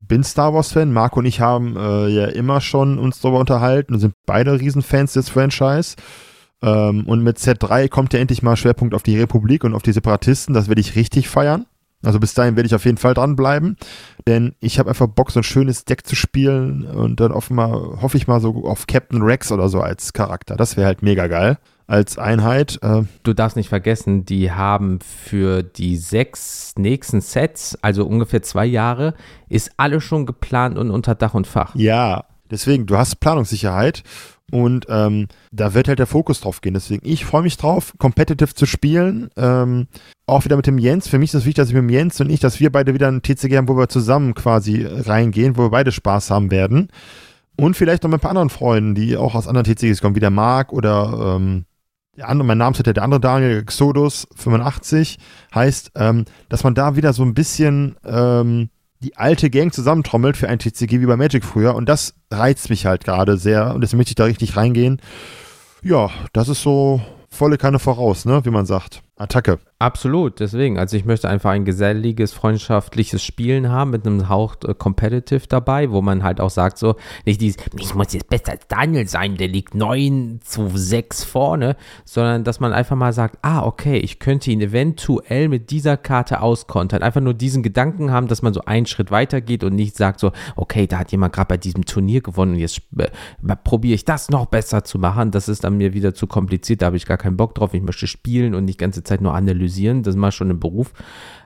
[0.00, 0.92] bin Star Wars-Fan.
[0.92, 5.12] Marco und ich haben äh, ja immer schon uns darüber unterhalten und sind beide Riesenfans
[5.14, 5.96] des Franchise.
[6.62, 9.92] Ähm, und mit Z3 kommt ja endlich mal Schwerpunkt auf die Republik und auf die
[9.92, 10.54] Separatisten.
[10.54, 11.66] Das werde ich richtig feiern.
[12.04, 13.76] Also bis dahin werde ich auf jeden Fall dranbleiben,
[14.26, 18.16] denn ich habe einfach Bock, so ein schönes Deck zu spielen und dann offenbar hoffe
[18.16, 20.56] ich mal so auf Captain Rex oder so als Charakter.
[20.56, 22.78] Das wäre halt mega geil als Einheit.
[22.82, 23.02] Äh.
[23.22, 29.14] Du darfst nicht vergessen, die haben für die sechs nächsten Sets, also ungefähr zwei Jahre,
[29.48, 31.74] ist alles schon geplant und unter Dach und Fach.
[31.74, 34.02] Ja, deswegen, du hast Planungssicherheit
[34.50, 36.74] und ähm, da wird halt der Fokus drauf gehen.
[36.74, 39.30] Deswegen, ich freue mich drauf, competitive zu spielen.
[39.36, 39.86] Ähm,
[40.26, 41.08] auch wieder mit dem Jens.
[41.08, 42.94] Für mich ist es wichtig, dass ich mit dem Jens und ich, dass wir beide
[42.94, 46.88] wieder ein TCG haben, wo wir zusammen quasi reingehen, wo wir beide Spaß haben werden.
[47.56, 50.20] Und vielleicht noch mit ein paar anderen Freunden, die auch aus anderen TCGs kommen, wie
[50.20, 51.64] der Marc oder ähm,
[52.16, 55.18] der andere, mein Namensvetter, der andere Daniel, Xodus 85,
[55.54, 58.68] heißt, ähm, dass man da wieder so ein bisschen ähm,
[59.00, 62.86] die alte Gang zusammentrommelt für ein TCG wie bei Magic früher und das reizt mich
[62.86, 65.00] halt gerade sehr und deswegen möchte ich da richtig reingehen.
[65.82, 69.02] Ja, das ist so volle Kanne voraus, ne, wie man sagt.
[69.16, 69.58] Attacke.
[69.78, 70.78] Absolut, deswegen.
[70.78, 75.90] Also ich möchte einfach ein geselliges, freundschaftliches Spielen haben mit einem Hauch äh, Competitive dabei,
[75.90, 76.94] wo man halt auch sagt so,
[77.26, 81.76] nicht dieses, ich muss jetzt besser als Daniel sein, der liegt 9 zu 6 vorne,
[82.04, 86.40] sondern dass man einfach mal sagt, ah, okay, ich könnte ihn eventuell mit dieser Karte
[86.40, 87.02] auskontern.
[87.02, 90.20] Einfach nur diesen Gedanken haben, dass man so einen Schritt weiter geht und nicht sagt
[90.20, 93.08] so, okay, da hat jemand gerade bei diesem Turnier gewonnen und jetzt äh,
[93.64, 95.32] probiere ich das noch besser zu machen.
[95.32, 97.74] Das ist dann mir wieder zu kompliziert, da habe ich gar keinen Bock drauf.
[97.74, 100.60] Ich möchte spielen und nicht die ganze Zeit nur analysieren das mache ich schon im
[100.60, 100.92] Beruf.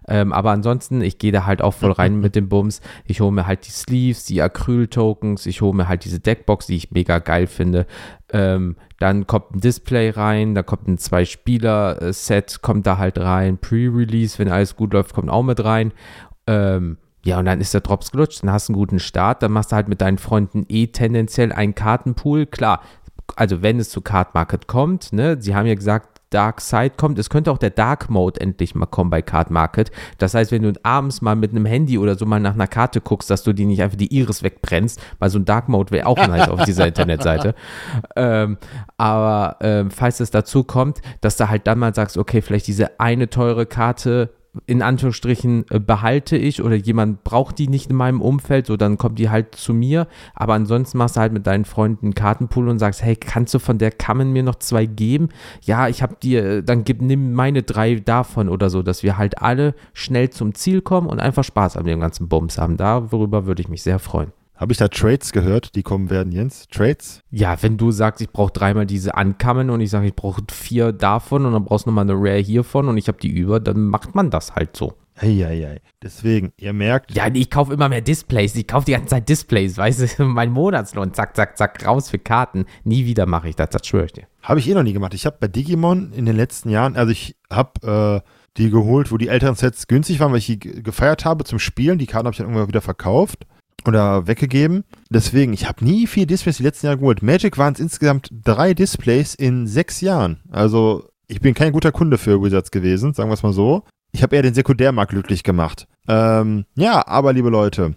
[0.08, 2.80] Ähm, aber ansonsten, ich gehe da halt auch voll rein mit dem Bums.
[3.06, 6.76] Ich hole mir halt die Sleeves, die Acryl-Tokens, ich hole mir halt diese Deckbox, die
[6.76, 7.86] ich mega geil finde.
[8.32, 13.58] Ähm, dann kommt ein Display rein, da kommt ein Zwei-Spieler-Set, kommt da halt rein.
[13.58, 15.92] Pre-Release, wenn alles gut läuft, kommt auch mit rein.
[16.46, 19.50] Ähm, ja, und dann ist der Drops gelutscht, dann hast du einen guten Start, dann
[19.50, 22.46] machst du halt mit deinen Freunden eh tendenziell einen Kartenpool.
[22.46, 22.80] Klar,
[23.34, 27.18] also wenn es zu Card Market kommt, ne, sie haben ja gesagt, Dark Side kommt.
[27.18, 29.90] Es könnte auch der Dark Mode endlich mal kommen bei Card Market.
[30.18, 33.00] Das heißt, wenn du abends mal mit einem Handy oder so mal nach einer Karte
[33.00, 36.06] guckst, dass du die nicht einfach die Iris wegbrennst, weil so ein Dark Mode wäre
[36.06, 37.54] auch nice auf dieser Internetseite.
[38.16, 38.58] Ähm,
[38.96, 42.98] aber ähm, falls es dazu kommt, dass du halt dann mal sagst, okay, vielleicht diese
[42.98, 44.35] eine teure Karte
[44.66, 48.98] in Anführungsstrichen äh, behalte ich oder jemand braucht die nicht in meinem Umfeld, so dann
[48.98, 50.06] kommt die halt zu mir.
[50.34, 53.58] Aber ansonsten machst du halt mit deinen Freunden einen Kartenpool und sagst, hey, kannst du
[53.58, 55.28] von der Kammen mir noch zwei geben?
[55.62, 59.18] Ja, ich habe dir, äh, dann gib, nimm meine drei davon oder so, dass wir
[59.18, 62.76] halt alle schnell zum Ziel kommen und einfach Spaß an dem ganzen Bums haben.
[62.76, 64.32] Darüber würde ich mich sehr freuen.
[64.56, 66.66] Habe ich da Trades gehört, die kommen werden, Jens?
[66.68, 67.20] Trades?
[67.30, 70.92] Ja, wenn du sagst, ich brauche dreimal diese Ankamen und ich sage, ich brauche vier
[70.92, 73.84] davon und dann brauchst du nochmal eine Rare hiervon und ich habe die über, dann
[73.88, 74.94] macht man das halt so.
[75.18, 75.80] Eieiei.
[76.02, 77.14] Deswegen, ihr merkt.
[77.14, 78.54] Ja, ich kaufe immer mehr Displays.
[78.54, 82.18] Ich kaufe die ganze Zeit Displays, weißt du, mein Monatslohn, zack, zack, zack, raus für
[82.18, 82.64] Karten.
[82.84, 84.26] Nie wieder mache ich das, das schwöre ich dir.
[84.42, 85.14] Habe ich eh noch nie gemacht.
[85.14, 89.18] Ich habe bei Digimon in den letzten Jahren, also ich habe äh, die geholt, wo
[89.18, 91.98] die älteren Sets günstig waren, weil ich die gefeiert habe zum Spielen.
[91.98, 93.46] Die Karten habe ich dann irgendwann wieder verkauft
[93.86, 94.84] oder weggegeben.
[95.10, 97.22] Deswegen, ich habe nie vier Displays die letzten Jahre geholt.
[97.22, 100.40] Magic waren es insgesamt drei Displays in sechs Jahren.
[100.50, 103.82] Also ich bin kein guter Kunde für Wizards gewesen, sagen wir es mal so.
[104.12, 105.86] Ich habe eher den Sekundärmarkt glücklich gemacht.
[106.08, 107.96] Ähm, ja, aber liebe Leute,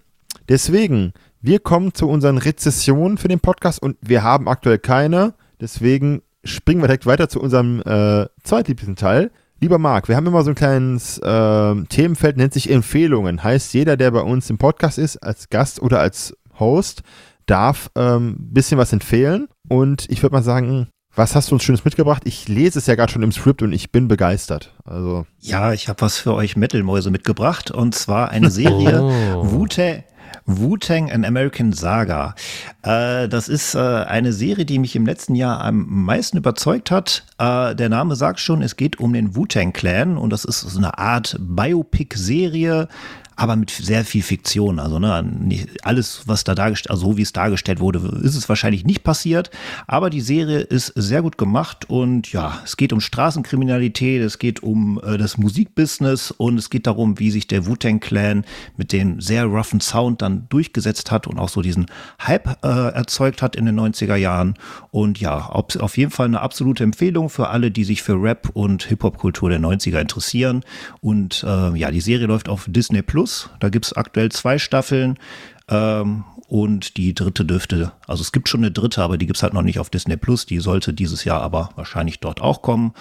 [0.50, 5.36] deswegen, wir kommen zu unseren Rezessionen für den Podcast und wir haben aktuell keine.
[5.62, 9.32] Deswegen springen wir direkt weiter zu unserem äh, zweitliebsten Teil.
[9.62, 13.44] Lieber Marc, wir haben immer so ein kleines äh, Themenfeld, nennt sich Empfehlungen.
[13.44, 17.04] Heißt, jeder, der bei uns im Podcast ist, als Gast oder als Host,
[17.46, 19.50] darf ein ähm, bisschen was empfehlen.
[19.68, 22.24] Und ich würde mal sagen, was hast du uns Schönes mitgebracht?
[22.26, 24.74] Ich lese es ja gerade schon im Skript und ich bin begeistert.
[24.86, 25.26] Also.
[25.40, 29.02] Ja, ich habe was für euch Metalmäuse mitgebracht und zwar eine Serie
[29.36, 29.52] oh.
[29.52, 30.06] Wute
[30.46, 32.36] Wu-Tang An American Saga.
[32.82, 37.26] Äh, das ist äh, eine Serie, die mich im letzten Jahr am meisten überzeugt hat.
[37.38, 40.78] Äh, der Name sagt schon, es geht um den Wu-Tang Clan und das ist so
[40.78, 42.88] eine Art Biopic-Serie
[43.40, 44.80] aber mit sehr viel Fiktion.
[44.80, 48.84] Also ne, alles, was da dargestellt, also so wie es dargestellt wurde, ist es wahrscheinlich
[48.84, 49.50] nicht passiert.
[49.88, 54.62] Aber die Serie ist sehr gut gemacht und ja, es geht um Straßenkriminalität, es geht
[54.62, 58.44] um äh, das Musikbusiness und es geht darum, wie sich der Wu-Tang Clan
[58.76, 61.86] mit dem sehr roughen Sound dann durchgesetzt hat und auch so diesen
[62.22, 64.56] Hype äh, erzeugt hat in den 90er Jahren.
[64.92, 68.84] Und ja, auf jeden Fall eine absolute Empfehlung für alle, die sich für Rap und
[68.84, 70.64] Hip-Hop-Kultur der 90er interessieren.
[71.00, 73.50] Und äh, ja, die Serie läuft auf Disney Plus Plus.
[73.60, 75.18] Da gibt es aktuell zwei Staffeln.
[75.70, 79.44] Ähm, und die dritte dürfte, also es gibt schon eine dritte, aber die gibt es
[79.44, 80.48] halt noch nicht auf Disney Plus.
[80.48, 82.94] Die sollte dieses Jahr aber wahrscheinlich dort auch kommen.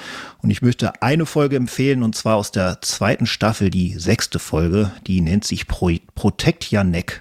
[0.43, 4.93] Und ich möchte eine Folge empfehlen, und zwar aus der zweiten Staffel, die sechste Folge.
[5.07, 7.21] Die nennt sich Pro Protect Neck.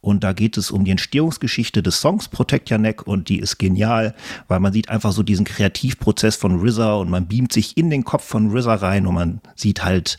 [0.00, 3.58] Und da geht es um die Entstehungsgeschichte des Songs Protect Your Neck und die ist
[3.58, 4.14] genial,
[4.48, 8.04] weil man sieht einfach so diesen Kreativprozess von RZA und man beamt sich in den
[8.04, 10.16] Kopf von RZA rein und man sieht halt,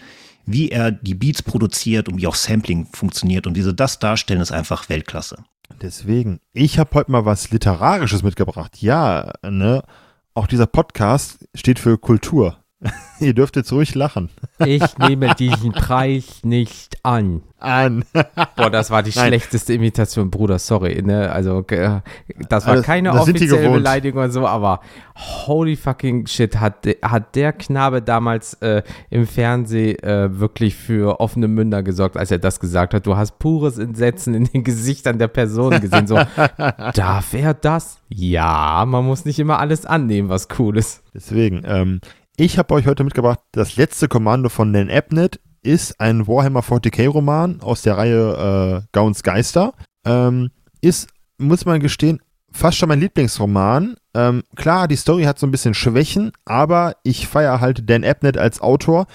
[0.51, 3.45] wie er die Beats produziert und wie auch Sampling funktioniert.
[3.45, 5.43] Und wie sie das darstellen, ist einfach Weltklasse.
[5.81, 8.81] Deswegen, ich habe heute mal was Literarisches mitgebracht.
[8.81, 9.83] Ja, ne?
[10.33, 12.57] Auch dieser Podcast steht für Kultur.
[13.19, 14.29] Ihr dürft jetzt ruhig lachen.
[14.65, 17.41] Ich nehme diesen Preis nicht an.
[17.59, 18.05] An.
[18.55, 19.27] Boah, das war die Nein.
[19.27, 21.01] schlechteste Imitation, Bruder, sorry.
[21.01, 21.29] Ne?
[21.29, 21.65] Also,
[22.47, 24.79] das war keine das offizielle Beleidigung und so, aber
[25.17, 31.49] holy fucking shit, hat, hat der Knabe damals äh, im Fernsehen äh, wirklich für offene
[31.49, 33.05] Münder gesorgt, als er das gesagt hat.
[33.05, 36.07] Du hast pures Entsetzen in den Gesichtern der Person gesehen.
[36.07, 36.15] So,
[36.93, 37.99] darf er das?
[38.07, 41.03] Ja, man muss nicht immer alles annehmen, was cool ist.
[41.13, 41.99] Deswegen, ähm,
[42.39, 47.09] ich habe euch heute mitgebracht, das letzte Kommando von Dan Abnett ist ein Warhammer 40k
[47.09, 49.73] Roman aus der Reihe äh, Gauns Geister.
[50.05, 53.97] Ähm, ist, muss man gestehen, fast schon mein Lieblingsroman.
[54.13, 58.37] Ähm, klar, die Story hat so ein bisschen Schwächen, aber ich feiere halt Dan Abnett
[58.37, 59.07] als Autor,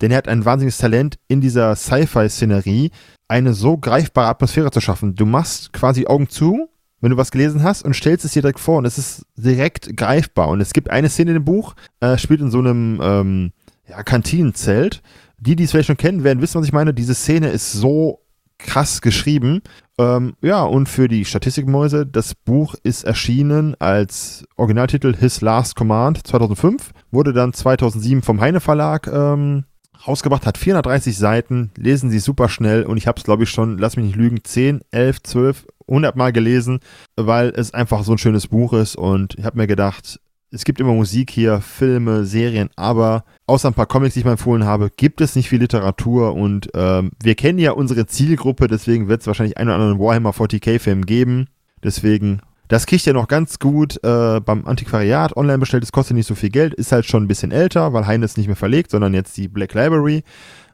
[0.00, 2.92] denn er hat ein wahnsinniges Talent in dieser Sci-Fi-Szenerie,
[3.26, 5.16] eine so greifbare Atmosphäre zu schaffen.
[5.16, 6.68] Du machst quasi Augen zu,
[7.00, 9.96] wenn du was gelesen hast und stellst es dir direkt vor und es ist direkt
[9.96, 10.48] greifbar.
[10.48, 13.52] Und es gibt eine Szene dem Buch, äh, spielt in so einem ähm,
[13.88, 15.02] ja, Kantinenzelt.
[15.40, 16.92] Die, die es vielleicht schon kennen werden, wissen, was ich meine.
[16.92, 18.20] Diese Szene ist so
[18.58, 19.62] krass geschrieben.
[19.98, 26.26] Ähm, ja, und für die Statistikmäuse, das Buch ist erschienen als Originaltitel His Last Command
[26.26, 29.64] 2005, wurde dann 2007 vom Heine Verlag ähm,
[30.06, 33.78] rausgebracht, hat 430 Seiten, lesen Sie super schnell und ich habe es, glaube ich, schon,
[33.78, 36.80] lass mich nicht lügen, 10, 11, 12, 100 Mal gelesen,
[37.16, 40.20] weil es einfach so ein schönes Buch ist und ich habe mir gedacht,
[40.50, 44.32] es gibt immer Musik hier, Filme, Serien, aber außer ein paar Comics, die ich mal
[44.32, 49.08] empfohlen habe, gibt es nicht viel Literatur und ähm, wir kennen ja unsere Zielgruppe, deswegen
[49.08, 51.48] wird es wahrscheinlich einen oder anderen Warhammer 40k-Film geben.
[51.82, 55.84] Deswegen, das kriegt ihr noch ganz gut äh, beim Antiquariat online bestellt.
[55.84, 58.36] Es kostet nicht so viel Geld, ist halt schon ein bisschen älter, weil Heine es
[58.36, 60.22] nicht mehr verlegt, sondern jetzt die Black Library.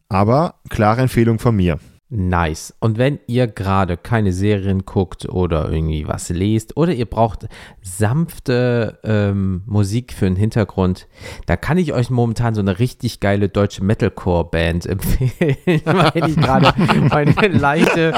[0.08, 1.78] Aber klare Empfehlung von mir.
[2.16, 2.72] Nice.
[2.78, 7.48] Und wenn ihr gerade keine Serien guckt oder irgendwie was lest oder ihr braucht
[7.82, 11.08] sanfte ähm, Musik für den Hintergrund,
[11.46, 16.72] da kann ich euch momentan so eine richtig geile deutsche Metalcore-Band empfehlen, weil ich gerade
[17.08, 18.14] meine leichte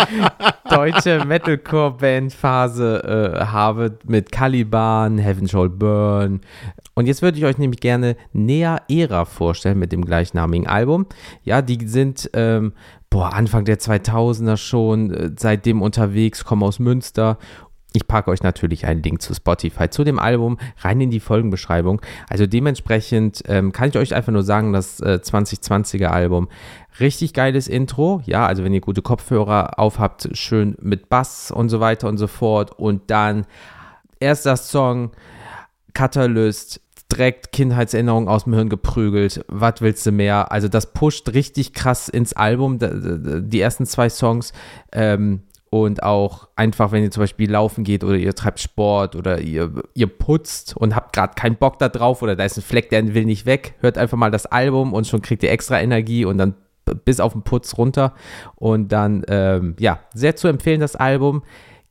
[0.69, 6.43] deutsche Metalcore-Band-Phase äh, habe mit Caliban, Heaven Shall Burn.
[6.99, 11.07] Und jetzt würde ich euch nämlich gerne Nea Era vorstellen mit dem gleichnamigen Album.
[11.45, 12.73] Ja, die sind ähm,
[13.11, 17.39] boah, Anfang der 2000er schon, äh, seitdem unterwegs, komme aus Münster.
[17.93, 22.03] Ich packe euch natürlich einen Link zu Spotify, zu dem Album, rein in die Folgenbeschreibung.
[22.29, 26.49] Also dementsprechend ähm, kann ich euch einfach nur sagen, das äh, 2020er Album,
[27.01, 28.21] richtig geiles Intro.
[28.27, 32.27] Ja, also wenn ihr gute Kopfhörer aufhabt, schön mit Bass und so weiter und so
[32.27, 32.79] fort.
[32.79, 33.47] Und dann
[34.21, 35.13] erster Song,
[35.95, 39.45] Catalyst, direkt Kindheitserinnerungen aus dem Hirn geprügelt.
[39.49, 40.51] Was willst du mehr?
[40.51, 44.53] Also das pusht richtig krass ins Album, die ersten zwei Songs.
[44.93, 49.41] Ähm, und auch einfach, wenn ihr zum Beispiel laufen geht oder ihr treibt Sport oder
[49.41, 52.89] ihr, ihr putzt und habt gerade keinen Bock da drauf oder da ist ein Fleck,
[52.89, 56.25] der will nicht weg, hört einfach mal das Album und schon kriegt ihr extra Energie
[56.25, 56.55] und dann
[57.05, 58.15] bis auf den Putz runter.
[58.55, 61.43] Und dann, ähm, ja, sehr zu empfehlen, das Album.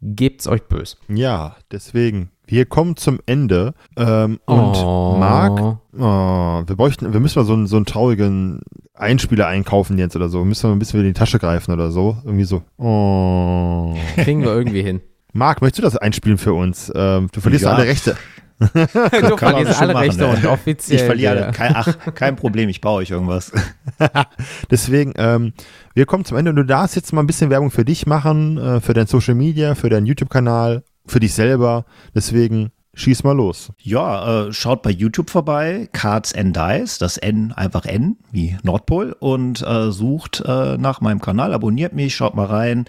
[0.02, 0.98] Gebt's euch bös.
[1.08, 3.74] Ja, deswegen wir kommen zum Ende.
[3.98, 5.16] Ähm, und oh.
[5.20, 8.62] Marc, oh, wir bräuchten, wir müssen mal so einen, so einen traurigen
[8.94, 10.40] Einspieler einkaufen jetzt oder so.
[10.40, 12.18] Wir müssen mal ein bisschen in die Tasche greifen oder so.
[12.24, 12.64] Irgendwie so.
[12.78, 13.96] Oh.
[14.16, 15.02] Kriegen wir irgendwie hin.
[15.34, 16.92] Marc, möchtest du das einspielen für uns?
[16.96, 17.74] Ähm, du verlierst ja.
[17.74, 18.16] alle Rechte.
[18.60, 20.30] du verlierst alle machen, Rechte ne?
[20.30, 21.00] und offiziell.
[21.00, 23.52] Ich verliere, kein, ach, kein Problem, ich baue euch irgendwas.
[24.72, 25.52] Deswegen, ähm,
[25.94, 28.58] wir kommen zum Ende und du darfst jetzt mal ein bisschen Werbung für dich machen,
[28.58, 31.86] äh, für dein Social Media, für deinen YouTube-Kanal für dich selber.
[32.14, 33.72] Deswegen schieß mal los.
[33.82, 39.16] Ja, äh, schaut bei YouTube vorbei, Cards and Dice, das N einfach N wie Nordpol
[39.20, 42.86] und äh, sucht äh, nach meinem Kanal, abonniert mich, schaut mal rein,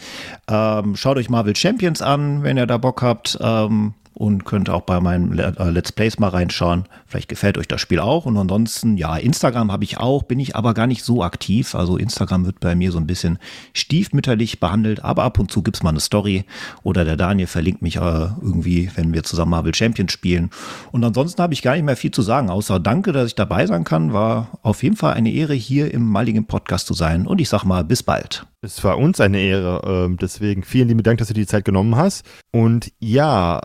[0.49, 3.37] ähm, schaut euch Marvel Champions an, wenn ihr da Bock habt.
[3.41, 6.85] Ähm, und könnt auch bei meinen äh, Let's Plays mal reinschauen.
[7.07, 8.25] Vielleicht gefällt euch das Spiel auch.
[8.25, 11.75] Und ansonsten, ja, Instagram habe ich auch, bin ich aber gar nicht so aktiv.
[11.75, 13.39] Also Instagram wird bei mir so ein bisschen
[13.75, 16.47] stiefmütterlich behandelt, aber ab und zu gibt es mal eine Story
[16.83, 20.49] oder der Daniel verlinkt mich äh, irgendwie, wenn wir zusammen Marvel Champions spielen.
[20.93, 23.67] Und ansonsten habe ich gar nicht mehr viel zu sagen, außer danke, dass ich dabei
[23.67, 24.15] sein kann.
[24.15, 27.27] War auf jeden Fall eine Ehre, hier im Maligen Podcast zu sein.
[27.27, 28.47] Und ich sag mal, bis bald.
[28.63, 29.83] Es war uns eine Ehre.
[29.85, 32.25] Ähm, deswegen vielen lieben Dank, dass du die Zeit genommen hast.
[32.51, 33.61] Und ja,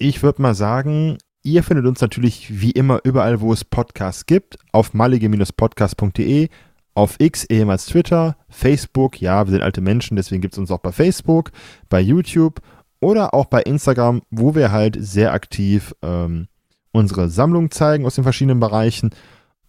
[0.00, 4.58] ich würde mal sagen, ihr findet uns natürlich wie immer überall, wo es Podcasts gibt,
[4.72, 6.48] auf malige-podcast.de,
[6.94, 10.80] auf X, ehemals Twitter, Facebook, ja, wir sind alte Menschen, deswegen gibt es uns auch
[10.80, 11.52] bei Facebook,
[11.90, 12.60] bei YouTube
[13.00, 16.48] oder auch bei Instagram, wo wir halt sehr aktiv ähm,
[16.92, 19.10] unsere Sammlung zeigen aus den verschiedenen Bereichen.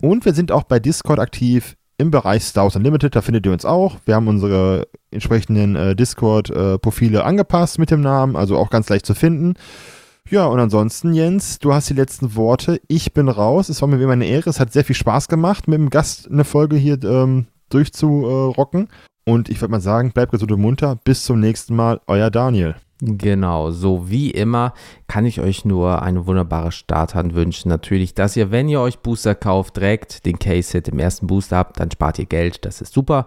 [0.01, 3.51] Und wir sind auch bei Discord aktiv im Bereich Star Wars Unlimited, da findet ihr
[3.51, 3.97] uns auch.
[4.05, 9.05] Wir haben unsere entsprechenden äh, Discord-Profile äh, angepasst mit dem Namen, also auch ganz leicht
[9.05, 9.55] zu finden.
[10.31, 12.79] Ja, und ansonsten, Jens, du hast die letzten Worte.
[12.87, 13.67] Ich bin raus.
[13.67, 14.49] Es war mir wie eine Ehre.
[14.49, 18.87] Es hat sehr viel Spaß gemacht, mit dem Gast eine Folge hier ähm, durchzurocken.
[19.25, 20.95] Und ich würde mal sagen, bleibt gesund und munter.
[21.03, 21.99] Bis zum nächsten Mal.
[22.07, 22.75] Euer Daniel.
[23.03, 24.73] Genau, so wie immer
[25.07, 27.67] kann ich euch nur eine wunderbare Starthand wünschen.
[27.67, 31.79] Natürlich, dass ihr, wenn ihr euch Booster kauft, direkt den Case-Hit im ersten Booster habt,
[31.79, 33.25] dann spart ihr Geld, das ist super.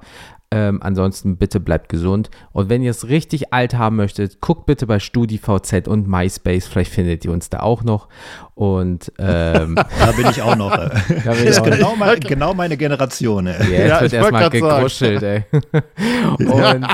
[0.55, 2.31] Ähm, ansonsten bitte bleibt gesund.
[2.52, 6.68] Und wenn ihr es richtig alt haben möchtet, guckt bitte bei StudiVZ und MySpace.
[6.68, 8.09] Vielleicht findet ihr uns da auch noch.
[8.55, 10.72] Und ähm, da bin ich auch noch.
[10.72, 10.90] Äh.
[11.24, 13.48] das ist genau, mein, genau, meine Generation.
[13.48, 13.68] Ey.
[13.68, 15.44] Yeah, ja, wird erstmal gegruschelt, ey.
[16.39, 16.86] und,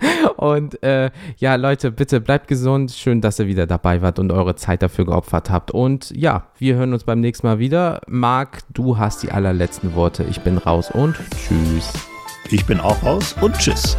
[0.36, 2.92] Und äh, ja, Leute, bitte bleibt gesund.
[2.92, 5.70] Schön, dass ihr wieder dabei wart und eure Zeit dafür geopfert habt.
[5.70, 8.00] Und ja, wir hören uns beim nächsten Mal wieder.
[8.06, 10.24] Marc, du hast die allerletzten Worte.
[10.24, 11.92] Ich bin raus und tschüss.
[12.50, 13.96] Ich bin auch raus und tschüss.